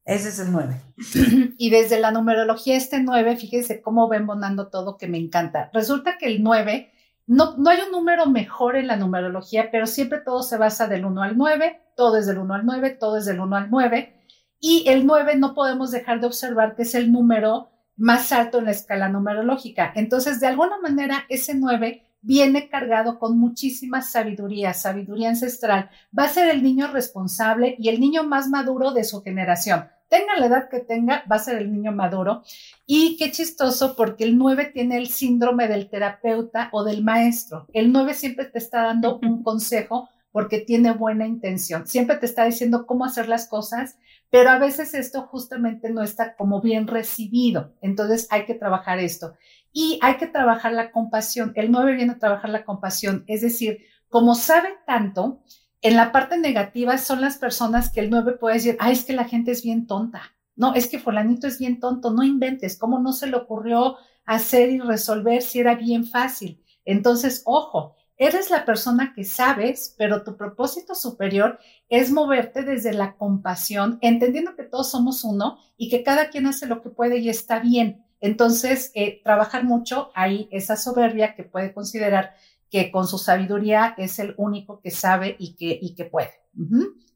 Ese 0.04 0.28
es 0.30 0.38
el 0.40 0.52
9. 0.52 0.80
Y 1.58 1.70
desde 1.70 2.00
la 2.00 2.10
numerología, 2.10 2.76
este 2.76 3.00
9, 3.00 3.36
fíjense 3.36 3.80
cómo 3.82 4.08
ven 4.08 4.26
bonando 4.26 4.68
todo 4.68 4.96
que 4.96 5.06
me 5.06 5.18
encanta. 5.18 5.70
Resulta 5.72 6.18
que 6.18 6.26
el 6.26 6.42
9, 6.42 6.92
no, 7.26 7.56
no 7.56 7.70
hay 7.70 7.80
un 7.82 7.92
número 7.92 8.26
mejor 8.26 8.76
en 8.76 8.88
la 8.88 8.96
numerología, 8.96 9.70
pero 9.70 9.86
siempre 9.86 10.20
todo 10.20 10.42
se 10.42 10.58
basa 10.58 10.88
del 10.88 11.04
1 11.04 11.22
al 11.22 11.36
9, 11.36 11.80
todo 11.96 12.16
es 12.16 12.26
del 12.26 12.38
1 12.38 12.54
al 12.54 12.66
9, 12.66 12.90
todo 12.98 13.16
es 13.18 13.26
del 13.26 13.40
1 13.40 13.56
al 13.56 13.70
9. 13.70 14.16
Y 14.58 14.84
el 14.88 15.06
9 15.06 15.36
no 15.36 15.54
podemos 15.54 15.90
dejar 15.90 16.20
de 16.20 16.26
observar 16.26 16.74
que 16.74 16.82
es 16.82 16.94
el 16.94 17.12
número 17.12 17.70
más 17.96 18.32
alto 18.32 18.58
en 18.58 18.64
la 18.64 18.70
escala 18.72 19.08
numerológica. 19.08 19.92
Entonces, 19.94 20.40
de 20.40 20.48
alguna 20.48 20.80
manera, 20.80 21.24
ese 21.28 21.54
9 21.54 22.11
viene 22.22 22.68
cargado 22.68 23.18
con 23.18 23.36
muchísima 23.36 24.00
sabiduría, 24.00 24.72
sabiduría 24.72 25.28
ancestral. 25.28 25.90
Va 26.16 26.24
a 26.24 26.28
ser 26.28 26.48
el 26.48 26.62
niño 26.62 26.86
responsable 26.92 27.76
y 27.78 27.88
el 27.88 28.00
niño 28.00 28.22
más 28.22 28.48
maduro 28.48 28.92
de 28.92 29.04
su 29.04 29.22
generación. 29.22 29.86
Tenga 30.08 30.38
la 30.38 30.46
edad 30.46 30.68
que 30.68 30.80
tenga, 30.80 31.24
va 31.30 31.36
a 31.36 31.40
ser 31.40 31.58
el 31.58 31.72
niño 31.72 31.90
maduro. 31.90 32.42
Y 32.86 33.16
qué 33.16 33.32
chistoso 33.32 33.96
porque 33.96 34.24
el 34.24 34.38
9 34.38 34.70
tiene 34.72 34.98
el 34.98 35.08
síndrome 35.08 35.68
del 35.68 35.88
terapeuta 35.88 36.68
o 36.72 36.84
del 36.84 37.02
maestro. 37.02 37.66
El 37.72 37.92
9 37.92 38.14
siempre 38.14 38.44
te 38.44 38.58
está 38.58 38.82
dando 38.82 39.18
un 39.22 39.42
consejo 39.42 40.08
porque 40.30 40.58
tiene 40.58 40.92
buena 40.92 41.26
intención. 41.26 41.86
Siempre 41.86 42.16
te 42.16 42.26
está 42.26 42.44
diciendo 42.44 42.86
cómo 42.86 43.04
hacer 43.04 43.28
las 43.28 43.46
cosas, 43.46 43.98
pero 44.30 44.50
a 44.50 44.58
veces 44.58 44.94
esto 44.94 45.22
justamente 45.22 45.90
no 45.90 46.02
está 46.02 46.34
como 46.36 46.60
bien 46.60 46.86
recibido. 46.86 47.72
Entonces 47.82 48.26
hay 48.30 48.46
que 48.46 48.54
trabajar 48.54 48.98
esto. 48.98 49.34
Y 49.72 49.98
hay 50.02 50.16
que 50.16 50.26
trabajar 50.26 50.72
la 50.72 50.92
compasión. 50.92 51.52
El 51.54 51.70
9 51.70 51.94
viene 51.94 52.12
a 52.12 52.18
trabajar 52.18 52.50
la 52.50 52.64
compasión, 52.64 53.24
es 53.26 53.40
decir, 53.40 53.78
como 54.08 54.34
sabe 54.34 54.68
tanto, 54.86 55.42
en 55.80 55.96
la 55.96 56.12
parte 56.12 56.38
negativa 56.38 56.98
son 56.98 57.20
las 57.20 57.38
personas 57.38 57.90
que 57.90 58.00
el 58.00 58.10
9 58.10 58.34
puede 58.38 58.56
decir, 58.56 58.76
ay, 58.78 58.92
es 58.92 59.04
que 59.04 59.14
la 59.14 59.24
gente 59.24 59.50
es 59.50 59.62
bien 59.62 59.86
tonta. 59.86 60.22
No, 60.54 60.74
es 60.74 60.86
que 60.86 60.98
fulanito 60.98 61.46
es 61.46 61.58
bien 61.58 61.80
tonto, 61.80 62.12
no 62.12 62.22
inventes, 62.22 62.78
¿cómo 62.78 62.98
no 63.00 63.12
se 63.12 63.26
le 63.26 63.36
ocurrió 63.36 63.96
hacer 64.26 64.70
y 64.70 64.78
resolver 64.78 65.42
si 65.42 65.60
era 65.60 65.74
bien 65.74 66.06
fácil? 66.06 66.62
Entonces, 66.84 67.42
ojo, 67.46 67.96
eres 68.16 68.50
la 68.50 68.64
persona 68.64 69.12
que 69.14 69.24
sabes, 69.24 69.94
pero 69.98 70.22
tu 70.22 70.36
propósito 70.36 70.94
superior 70.94 71.58
es 71.88 72.12
moverte 72.12 72.62
desde 72.62 72.92
la 72.92 73.16
compasión, 73.16 73.98
entendiendo 74.02 74.54
que 74.54 74.64
todos 74.64 74.90
somos 74.90 75.24
uno 75.24 75.58
y 75.76 75.88
que 75.88 76.02
cada 76.02 76.28
quien 76.28 76.46
hace 76.46 76.66
lo 76.66 76.82
que 76.82 76.90
puede 76.90 77.18
y 77.18 77.28
está 77.28 77.58
bien. 77.58 78.04
Entonces, 78.22 78.92
eh, 78.94 79.20
trabajar 79.24 79.64
mucho 79.64 80.12
ahí 80.14 80.48
esa 80.52 80.76
soberbia 80.76 81.34
que 81.34 81.42
puede 81.42 81.74
considerar 81.74 82.34
que 82.70 82.92
con 82.92 83.06
su 83.06 83.18
sabiduría 83.18 83.94
es 83.98 84.20
el 84.20 84.34
único 84.38 84.80
que 84.80 84.92
sabe 84.92 85.34
y 85.38 85.56
que, 85.56 85.76
y 85.82 85.94
que 85.96 86.04
puede. 86.04 86.30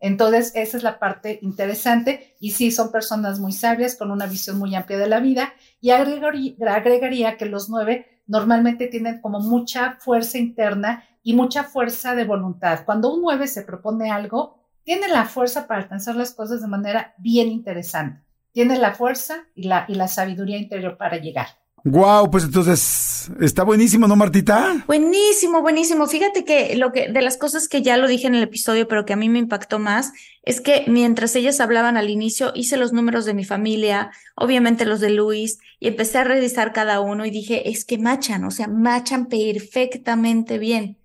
Entonces, 0.00 0.52
esa 0.56 0.76
es 0.76 0.82
la 0.82 0.98
parte 0.98 1.38
interesante. 1.42 2.34
Y 2.40 2.50
sí, 2.50 2.72
son 2.72 2.90
personas 2.90 3.38
muy 3.38 3.52
sabias, 3.52 3.96
con 3.96 4.10
una 4.10 4.26
visión 4.26 4.58
muy 4.58 4.74
amplia 4.74 4.98
de 4.98 5.08
la 5.08 5.20
vida. 5.20 5.54
Y 5.80 5.90
agregaría, 5.90 6.54
agregaría 6.74 7.36
que 7.36 7.46
los 7.46 7.70
nueve 7.70 8.22
normalmente 8.26 8.88
tienen 8.88 9.20
como 9.20 9.38
mucha 9.38 9.96
fuerza 10.00 10.38
interna 10.38 11.04
y 11.22 11.34
mucha 11.34 11.62
fuerza 11.62 12.16
de 12.16 12.24
voluntad. 12.24 12.84
Cuando 12.84 13.14
un 13.14 13.22
nueve 13.22 13.46
se 13.46 13.62
propone 13.62 14.10
algo, 14.10 14.58
tiene 14.82 15.06
la 15.06 15.24
fuerza 15.24 15.68
para 15.68 15.82
alcanzar 15.82 16.16
las 16.16 16.34
cosas 16.34 16.60
de 16.60 16.66
manera 16.66 17.14
bien 17.18 17.48
interesante 17.48 18.25
tiene 18.56 18.78
la 18.78 18.94
fuerza 18.94 19.44
y 19.54 19.64
la, 19.64 19.84
y 19.86 19.96
la 19.96 20.08
sabiduría 20.08 20.56
interior 20.56 20.96
para 20.96 21.18
llegar. 21.18 21.48
Wow, 21.84 22.30
pues 22.30 22.44
entonces 22.44 23.30
está 23.38 23.64
buenísimo, 23.64 24.08
¿no, 24.08 24.16
Martita? 24.16 24.82
Buenísimo, 24.86 25.60
buenísimo. 25.60 26.06
Fíjate 26.06 26.46
que 26.46 26.74
lo 26.74 26.90
que 26.90 27.12
de 27.12 27.20
las 27.20 27.36
cosas 27.36 27.68
que 27.68 27.82
ya 27.82 27.98
lo 27.98 28.08
dije 28.08 28.26
en 28.26 28.34
el 28.34 28.42
episodio, 28.42 28.88
pero 28.88 29.04
que 29.04 29.12
a 29.12 29.16
mí 29.16 29.28
me 29.28 29.40
impactó 29.40 29.78
más, 29.78 30.14
es 30.42 30.62
que 30.62 30.84
mientras 30.86 31.36
ellas 31.36 31.60
hablaban 31.60 31.98
al 31.98 32.08
inicio, 32.08 32.52
hice 32.54 32.78
los 32.78 32.94
números 32.94 33.26
de 33.26 33.34
mi 33.34 33.44
familia, 33.44 34.10
obviamente 34.36 34.86
los 34.86 35.00
de 35.00 35.10
Luis, 35.10 35.58
y 35.78 35.88
empecé 35.88 36.16
a 36.16 36.24
revisar 36.24 36.72
cada 36.72 37.00
uno 37.00 37.26
y 37.26 37.30
dije, 37.30 37.68
es 37.68 37.84
que 37.84 37.98
machan, 37.98 38.44
o 38.44 38.50
sea, 38.50 38.68
machan 38.68 39.26
perfectamente 39.26 40.56
bien. 40.56 40.96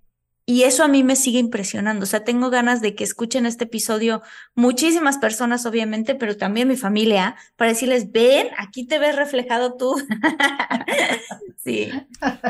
Y 0.46 0.64
eso 0.64 0.84
a 0.84 0.88
mí 0.88 1.04
me 1.04 1.16
sigue 1.16 1.39
impresionando. 1.39 2.04
O 2.04 2.08
sea, 2.08 2.24
tengo 2.24 2.50
ganas 2.50 2.82
de 2.82 2.96
que 2.96 3.04
escuchen 3.04 3.46
este 3.46 3.66
episodio 3.66 4.22
muchísimas 4.56 5.18
personas, 5.18 5.66
obviamente, 5.66 6.16
pero 6.16 6.36
también 6.36 6.68
mi 6.68 6.76
familia, 6.76 7.36
para 7.56 7.72
decirles, 7.72 8.12
ven, 8.12 8.48
aquí 8.58 8.86
te 8.88 8.98
ves 8.98 9.16
reflejado 9.16 9.76
tú. 9.78 9.96
sí. 11.64 11.92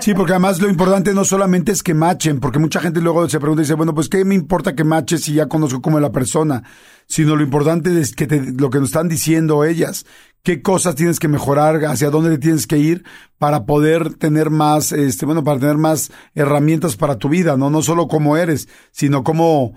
Sí, 0.01 0.13
porque 0.13 0.33
además 0.33 0.61
lo 0.61 0.69
importante 0.69 1.13
no 1.13 1.25
solamente 1.25 1.73
es 1.73 1.83
que 1.83 1.93
machen, 1.93 2.39
porque 2.39 2.59
mucha 2.59 2.79
gente 2.79 3.01
luego 3.01 3.27
se 3.27 3.39
pregunta 3.39 3.61
y 3.61 3.65
dice, 3.65 3.75
bueno, 3.75 3.93
pues 3.93 4.07
¿qué 4.07 4.23
me 4.23 4.35
importa 4.35 4.73
que 4.73 4.83
maches 4.83 5.23
si 5.23 5.33
ya 5.33 5.47
conozco 5.47 5.81
cómo 5.81 5.97
es 5.97 6.01
la 6.01 6.11
persona? 6.11 6.63
Sino 7.07 7.35
lo 7.35 7.43
importante 7.43 7.99
es 7.99 8.15
que 8.15 8.25
te, 8.25 8.39
lo 8.39 8.69
que 8.69 8.79
nos 8.79 8.89
están 8.89 9.09
diciendo 9.09 9.65
ellas, 9.65 10.05
qué 10.43 10.61
cosas 10.61 10.95
tienes 10.95 11.19
que 11.19 11.27
mejorar, 11.27 11.85
hacia 11.85 12.09
dónde 12.09 12.37
tienes 12.37 12.67
que 12.67 12.77
ir 12.77 13.03
para 13.37 13.65
poder 13.65 14.15
tener 14.15 14.49
más, 14.49 14.91
este, 14.91 15.25
bueno, 15.25 15.43
para 15.43 15.59
tener 15.59 15.77
más 15.77 16.11
herramientas 16.35 16.95
para 16.95 17.17
tu 17.17 17.29
vida, 17.29 17.57
¿no? 17.57 17.69
No 17.69 17.81
solo 17.81 18.07
cómo 18.07 18.37
eres, 18.37 18.67
sino 18.91 19.23
cómo, 19.23 19.73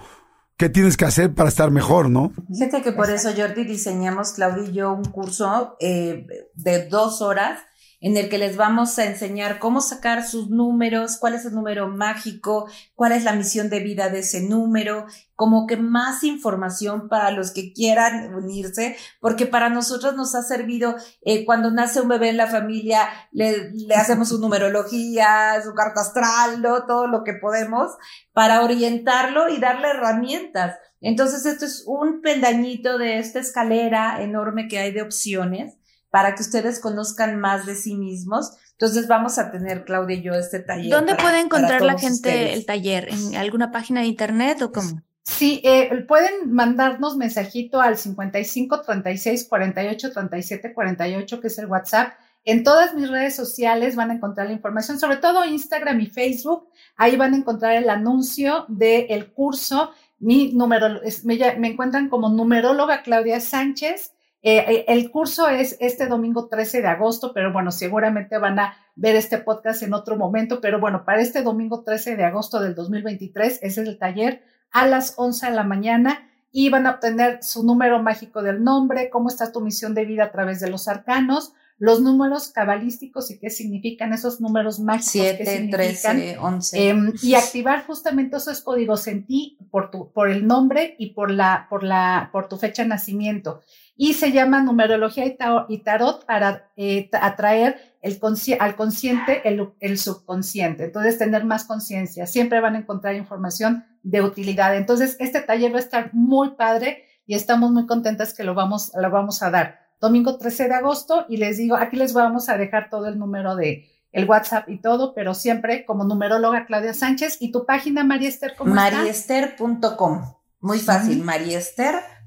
qué 0.56 0.68
tienes 0.68 0.96
que 0.96 1.04
hacer 1.04 1.34
para 1.34 1.48
estar 1.48 1.70
mejor, 1.70 2.10
¿no? 2.10 2.32
Fíjate 2.48 2.82
que 2.82 2.92
por 2.92 3.10
eso, 3.10 3.30
Jordi, 3.36 3.64
diseñamos, 3.64 4.32
Claudia 4.32 4.68
y 4.68 4.72
yo, 4.72 4.92
un 4.92 5.04
curso 5.04 5.76
eh, 5.80 6.26
de 6.54 6.88
dos 6.88 7.20
horas 7.22 7.60
en 8.04 8.18
el 8.18 8.28
que 8.28 8.36
les 8.36 8.58
vamos 8.58 8.98
a 8.98 9.06
enseñar 9.06 9.58
cómo 9.58 9.80
sacar 9.80 10.28
sus 10.28 10.50
números, 10.50 11.16
cuál 11.16 11.32
es 11.32 11.46
el 11.46 11.54
número 11.54 11.88
mágico, 11.88 12.68
cuál 12.94 13.12
es 13.12 13.24
la 13.24 13.32
misión 13.32 13.70
de 13.70 13.80
vida 13.80 14.10
de 14.10 14.18
ese 14.18 14.42
número, 14.42 15.06
como 15.34 15.66
que 15.66 15.78
más 15.78 16.22
información 16.22 17.08
para 17.08 17.30
los 17.30 17.50
que 17.50 17.72
quieran 17.72 18.34
unirse, 18.34 18.94
porque 19.20 19.46
para 19.46 19.70
nosotros 19.70 20.14
nos 20.16 20.34
ha 20.34 20.42
servido 20.42 20.96
eh, 21.22 21.46
cuando 21.46 21.70
nace 21.70 22.02
un 22.02 22.08
bebé 22.08 22.28
en 22.28 22.36
la 22.36 22.46
familia, 22.46 23.08
le, 23.32 23.70
le 23.72 23.94
hacemos 23.94 24.28
su 24.28 24.38
numerología, 24.38 25.62
su 25.64 25.72
carta 25.72 26.02
astral, 26.02 26.60
todo 26.86 27.06
lo 27.06 27.24
que 27.24 27.32
podemos 27.32 27.90
para 28.34 28.60
orientarlo 28.60 29.48
y 29.48 29.58
darle 29.58 29.88
herramientas. 29.88 30.76
Entonces, 31.00 31.46
esto 31.46 31.64
es 31.64 31.84
un 31.86 32.20
pendañito 32.20 32.98
de 32.98 33.18
esta 33.18 33.40
escalera 33.40 34.22
enorme 34.22 34.68
que 34.68 34.78
hay 34.78 34.92
de 34.92 35.00
opciones 35.00 35.78
para 36.14 36.36
que 36.36 36.42
ustedes 36.42 36.78
conozcan 36.78 37.40
más 37.40 37.66
de 37.66 37.74
sí 37.74 37.96
mismos. 37.96 38.52
Entonces 38.70 39.08
vamos 39.08 39.36
a 39.36 39.50
tener, 39.50 39.84
Claudia 39.84 40.14
y 40.14 40.22
yo, 40.22 40.34
este 40.34 40.60
taller. 40.60 40.92
¿Dónde 40.92 41.16
puede 41.16 41.40
encontrar 41.40 41.82
la 41.82 41.98
gente 41.98 42.52
el 42.52 42.64
taller? 42.64 43.08
¿En 43.08 43.34
alguna 43.34 43.72
página 43.72 44.02
de 44.02 44.06
internet 44.06 44.62
o 44.62 44.70
cómo? 44.70 45.02
Sí, 45.24 45.60
eh, 45.64 46.04
pueden 46.06 46.52
mandarnos 46.52 47.16
mensajito 47.16 47.80
al 47.80 47.98
55 47.98 48.82
36 48.82 49.48
48 49.48 50.12
37 50.12 50.72
48, 50.72 51.40
que 51.40 51.48
es 51.48 51.58
el 51.58 51.66
WhatsApp. 51.66 52.12
En 52.44 52.62
todas 52.62 52.94
mis 52.94 53.10
redes 53.10 53.34
sociales 53.34 53.96
van 53.96 54.12
a 54.12 54.14
encontrar 54.14 54.46
la 54.46 54.52
información, 54.52 55.00
sobre 55.00 55.16
todo 55.16 55.44
Instagram 55.44 55.98
y 56.00 56.06
Facebook. 56.06 56.68
Ahí 56.94 57.16
van 57.16 57.34
a 57.34 57.38
encontrar 57.38 57.72
el 57.72 57.90
anuncio 57.90 58.66
del 58.68 59.32
curso. 59.32 59.90
Mi 60.20 60.52
número, 60.52 61.00
me, 61.24 61.56
me 61.58 61.68
encuentran 61.70 62.08
como 62.08 62.28
numeróloga 62.28 63.02
Claudia 63.02 63.40
Sánchez 63.40 64.13
eh, 64.46 64.58
eh, 64.58 64.84
el 64.88 65.10
curso 65.10 65.48
es 65.48 65.78
este 65.80 66.06
domingo 66.06 66.48
13 66.48 66.82
de 66.82 66.88
agosto, 66.88 67.32
pero 67.32 67.50
bueno, 67.50 67.72
seguramente 67.72 68.36
van 68.36 68.58
a 68.58 68.76
ver 68.94 69.16
este 69.16 69.38
podcast 69.38 69.82
en 69.82 69.94
otro 69.94 70.18
momento, 70.18 70.60
pero 70.60 70.78
bueno, 70.78 71.06
para 71.06 71.22
este 71.22 71.42
domingo 71.42 71.82
13 71.82 72.16
de 72.16 72.24
agosto 72.24 72.60
del 72.60 72.74
2023, 72.74 73.60
ese 73.62 73.66
es 73.66 73.78
el 73.88 73.96
taller 73.98 74.44
a 74.70 74.86
las 74.86 75.14
11 75.16 75.46
de 75.46 75.52
la 75.52 75.64
mañana 75.64 76.28
y 76.52 76.68
van 76.68 76.86
a 76.86 76.90
obtener 76.90 77.42
su 77.42 77.64
número 77.64 78.02
mágico 78.02 78.42
del 78.42 78.62
nombre, 78.62 79.08
cómo 79.08 79.30
está 79.30 79.50
tu 79.50 79.62
misión 79.62 79.94
de 79.94 80.04
vida 80.04 80.24
a 80.24 80.30
través 80.30 80.60
de 80.60 80.68
los 80.68 80.88
arcanos, 80.88 81.54
los 81.78 82.02
números 82.02 82.48
cabalísticos 82.48 83.30
y 83.30 83.38
qué 83.38 83.48
significan 83.48 84.12
esos 84.12 84.42
números 84.42 84.78
mágicos. 84.78 85.10
7, 85.10 85.68
13, 85.72 86.36
11. 86.38 87.12
y 87.22 87.34
activar 87.34 87.86
justamente 87.86 88.36
esos 88.36 88.60
códigos 88.60 89.06
en 89.06 89.26
ti 89.26 89.56
por, 89.70 89.90
tu, 89.90 90.12
por 90.12 90.28
el 90.28 90.46
nombre 90.46 90.96
y 90.98 91.14
por, 91.14 91.30
la, 91.30 91.66
por, 91.70 91.82
la, 91.82 92.28
por 92.30 92.46
tu 92.48 92.58
fecha 92.58 92.82
de 92.82 92.90
nacimiento 92.90 93.62
y 93.96 94.14
se 94.14 94.32
llama 94.32 94.62
numerología 94.62 95.24
y 95.68 95.78
tarot 95.78 96.26
para 96.26 96.70
eh, 96.76 97.08
atraer 97.12 97.94
el 98.02 98.18
al 98.58 98.76
consciente 98.76 99.42
el, 99.48 99.98
subconsciente. 99.98 100.84
Entonces, 100.84 101.18
tener 101.18 101.44
más 101.44 101.64
conciencia. 101.64 102.26
Siempre 102.26 102.60
van 102.60 102.74
a 102.74 102.78
encontrar 102.78 103.14
información 103.14 103.84
de 104.02 104.20
utilidad. 104.20 104.76
Entonces, 104.76 105.16
este 105.20 105.40
taller 105.40 105.72
va 105.72 105.76
a 105.76 105.82
estar 105.82 106.10
muy 106.12 106.50
padre 106.50 107.04
y 107.26 107.34
estamos 107.34 107.70
muy 107.70 107.86
contentas 107.86 108.34
que 108.34 108.44
lo 108.44 108.54
vamos, 108.54 108.92
lo 108.94 109.10
vamos 109.10 109.42
a 109.42 109.50
dar. 109.50 109.80
Domingo 110.00 110.36
13 110.36 110.68
de 110.68 110.74
agosto 110.74 111.24
y 111.28 111.38
les 111.38 111.56
digo, 111.56 111.76
aquí 111.76 111.96
les 111.96 112.12
vamos 112.12 112.48
a 112.48 112.58
dejar 112.58 112.90
todo 112.90 113.06
el 113.06 113.18
número 113.18 113.56
de 113.56 113.88
el 114.12 114.28
WhatsApp 114.28 114.68
y 114.68 114.78
todo, 114.78 115.12
pero 115.12 115.34
siempre 115.34 115.84
como 115.84 116.04
numeróloga 116.04 116.66
Claudia 116.66 116.94
Sánchez 116.94 117.38
y 117.40 117.50
tu 117.50 117.66
página 117.66 118.04
Mariester, 118.04 118.54
¿cómo 118.56 118.72
Mariester.com. 118.72 120.34
Muy 120.60 120.78
fácil, 120.78 121.22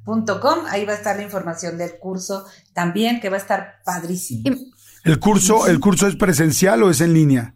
Mariester 0.07 0.65
ahí 0.69 0.85
va 0.85 0.93
a 0.93 0.95
estar 0.95 1.15
la 1.15 1.23
información 1.23 1.77
del 1.77 1.97
curso 1.99 2.45
también, 2.73 3.19
que 3.19 3.29
va 3.29 3.35
a 3.35 3.39
estar 3.39 3.81
padrísimo. 3.83 4.43
¿El 5.03 5.19
curso, 5.19 5.67
¿El 5.67 5.79
curso 5.79 6.07
es 6.07 6.15
presencial 6.15 6.83
o 6.83 6.89
es 6.89 7.01
en 7.01 7.13
línea? 7.13 7.53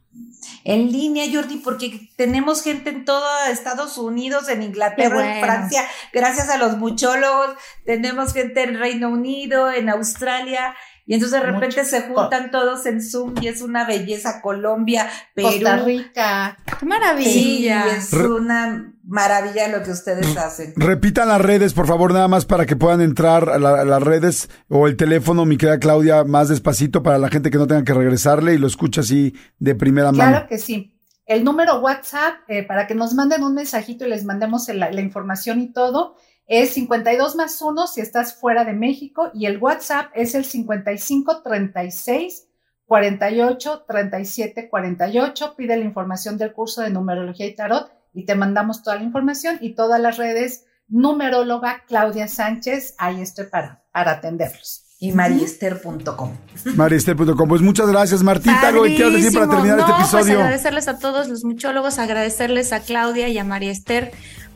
En 0.64 0.91
línea, 0.91 1.26
Jordi, 1.32 1.58
porque 1.58 2.10
tenemos 2.16 2.62
gente 2.62 2.91
en 2.91 3.04
todo 3.04 3.26
Estados 3.52 3.97
Unidos, 3.97 4.47
en 4.47 4.62
Inglaterra, 4.62 5.36
en 5.36 5.43
Francia, 5.43 5.84
gracias 6.14 6.49
a 6.49 6.58
los 6.58 6.78
muchólogos, 6.78 7.56
tenemos 7.84 8.32
gente 8.34 8.62
en 8.64 8.78
Reino 8.78 9.10
Unido, 9.10 9.72
en 9.72 9.89
Australia, 9.89 10.76
y 11.12 11.16
entonces 11.16 11.41
de 11.41 11.45
repente 11.45 11.84
se 11.84 12.03
juntan 12.03 12.51
todos 12.51 12.86
en 12.86 13.01
Zoom 13.01 13.34
y 13.41 13.49
es 13.49 13.62
una 13.62 13.86
belleza 13.86 14.41
Colombia, 14.41 15.09
Perú. 15.36 15.49
Costa 15.49 15.78
Rica. 15.80 16.57
¡Qué 16.80 16.86
maravilla! 16.86 17.97
es 17.97 18.14
una 18.14 18.93
maravilla 19.03 19.68
lo 19.68 19.84
que 19.84 19.91
ustedes 19.91 20.38
hacen. 20.38 20.72
Repitan 20.78 21.28
las 21.28 21.41
redes, 21.41 21.74
por 21.74 21.86
favor, 21.86 22.14
nada 22.14 22.30
más 22.30 22.45
para 22.45 22.66
que 22.66 22.78
puedan 22.78 23.01
entrar 23.01 23.49
a, 23.49 23.59
las 23.59 24.01
redes 24.01 24.49
o 24.70 24.88
el 24.88 24.95
teléfono, 24.95 25.43
mi 25.43 25.57
querida 25.57 25.80
Claudia, 25.80 26.24
más 26.24 26.47
despacito 26.47 27.03
para 27.03 27.18
la 27.18 27.28
gente 27.28 27.51
que 27.51 27.57
no 27.57 27.68
tenga 27.68 27.84
que 27.84 27.93
regresarle 27.93 28.53
y 28.53 28.57
lo 28.57 28.68
escucha 28.68 29.01
así 29.01 29.36
de 29.59 29.76
primera 29.76 30.14
mano. 30.14 30.32
Claro 30.32 30.47
que 30.47 30.59
sí. 30.59 30.97
El 31.26 31.43
número 31.43 31.82
WhatsApp, 31.82 32.36
eh, 32.47 32.64
para 32.64 32.88
que 32.88 32.95
nos 32.95 33.14
manden 33.16 33.43
un 33.43 33.53
mensajito 33.53 34.05
y 34.05 34.09
les 34.09 34.24
mandemos 34.24 34.66
la 34.70 35.01
información 35.01 35.59
y 35.59 35.74
todo, 35.74 36.16
es 36.52 36.74
52 36.74 37.38
más 37.38 37.62
1 37.62 37.88
si 37.88 38.02
estás 38.02 38.36
fuera 38.36 38.66
de 38.66 38.74
México 38.74 39.32
y 39.34 39.45
el 39.45 39.58
WhatsApp 39.58 40.12
es 40.14 40.36
el 40.36 40.43
55 40.43 41.43
36 41.43 42.45
48 42.86 43.86
37 43.88 44.70
48. 44.70 45.56
Pide 45.56 45.78
la 45.78 45.86
información 45.86 46.38
del 46.38 46.52
curso 46.52 46.82
de 46.82 46.89
numerología 46.89 47.45
y 47.45 47.56
tarot 47.56 47.89
y 48.14 48.26
te 48.26 48.36
mandamos 48.36 48.84
toda 48.84 48.97
la 48.97 49.04
información 49.04 49.60
y 49.62 49.76
todas 49.76 50.02
las 50.02 50.18
redes. 50.18 50.66
Numeróloga 50.89 51.86
Claudia 51.88 52.28
Sánchez, 52.28 52.95
ahí 52.97 53.22
estoy 53.22 53.45
para, 53.45 53.86
para 53.93 54.12
atenderlos 54.12 54.91
y 55.02 55.12
mariester.com. 55.14 56.38
Mariester.com. 56.76 57.49
Pues 57.49 57.62
muchas 57.62 57.88
gracias, 57.89 58.22
Martita. 58.22 58.68
Algo 58.68 58.84
que 58.84 58.95
quieras 58.95 59.14
decir 59.14 59.34
para 59.34 59.49
terminar 59.49 59.80
este 59.80 59.91
pues 59.93 60.04
episodio. 60.04 60.24
Pues 60.26 60.38
agradecerles 60.38 60.88
a 60.88 60.99
todos 60.99 61.28
los 61.28 61.43
muchólogos, 61.43 61.97
agradecerles 61.97 62.72
a 62.72 62.82
Claudia 62.82 63.28
y 63.28 63.39
a 63.39 63.43
Mariester 63.43 64.12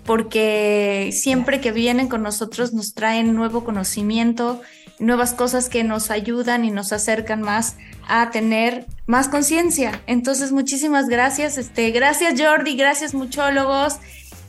porque 0.05 1.09
siempre 1.11 1.59
que 1.59 1.71
vienen 1.71 2.07
con 2.07 2.21
nosotros 2.21 2.73
nos 2.73 2.93
traen 2.93 3.35
nuevo 3.35 3.63
conocimiento, 3.63 4.61
nuevas 4.99 5.33
cosas 5.33 5.67
que 5.67 5.83
nos 5.83 6.11
ayudan 6.11 6.63
y 6.63 6.71
nos 6.71 6.93
acercan 6.93 7.41
más 7.41 7.75
a 8.07 8.29
tener 8.29 8.85
más 9.07 9.27
conciencia. 9.27 10.01
Entonces, 10.05 10.51
muchísimas 10.51 11.07
gracias. 11.07 11.57
Este, 11.57 11.91
gracias 11.91 12.39
Jordi, 12.39 12.77
gracias 12.77 13.13
muchólogos. 13.13 13.95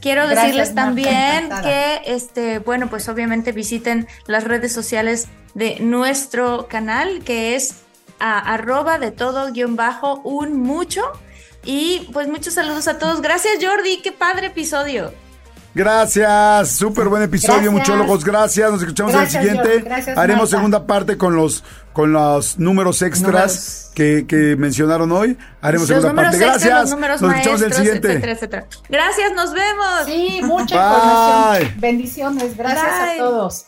Quiero 0.00 0.28
decirles 0.28 0.74
también 0.74 1.48
que, 1.62 2.02
este, 2.04 2.58
bueno, 2.58 2.88
pues 2.88 3.08
obviamente 3.08 3.52
visiten 3.52 4.06
las 4.26 4.44
redes 4.44 4.72
sociales 4.72 5.26
de 5.54 5.80
nuestro 5.80 6.68
canal, 6.68 7.24
que 7.24 7.56
es 7.56 7.76
arroba 8.18 8.98
de 8.98 9.10
todo 9.10 9.50
guion 9.52 9.74
bajo 9.74 10.20
un 10.20 10.60
mucho. 10.60 11.02
Y 11.64 12.08
pues 12.12 12.28
muchos 12.28 12.54
saludos 12.54 12.86
a 12.88 12.98
todos. 12.98 13.20
Gracias 13.22 13.54
Jordi, 13.60 14.00
qué 14.02 14.12
padre 14.12 14.48
episodio. 14.48 15.12
Gracias, 15.76 16.70
súper 16.70 17.06
buen 17.06 17.22
episodio, 17.22 17.70
muchólogos, 17.70 18.24
gracias. 18.24 18.70
Nos 18.70 18.80
escuchamos 18.80 19.12
en 19.12 19.20
el 19.20 19.28
siguiente. 19.28 19.84
Haremos 20.16 20.48
segunda 20.48 20.86
parte 20.86 21.18
con 21.18 21.36
los 21.36 21.62
con 21.92 22.12
los 22.12 22.58
números 22.58 23.02
extras 23.02 23.90
Que, 23.94 24.26
que, 24.26 24.56
mencionaron 24.56 25.12
hoy. 25.12 25.36
Haremos 25.60 25.86
segunda 25.86 26.14
parte. 26.14 26.38
Gracias. 26.38 26.96
nos 26.96 27.22
escuchamos 27.22 27.60
en 27.60 27.66
el 27.66 27.72
siguiente. 27.74 28.18
Gracias, 28.88 29.32
nos 29.34 29.52
vemos. 29.52 30.06
Sí, 30.06 30.40
mucha 30.42 30.76
información. 30.76 31.74
Bendiciones. 31.78 32.56
Gracias 32.56 32.86
a 32.86 33.18
todos. 33.18 33.66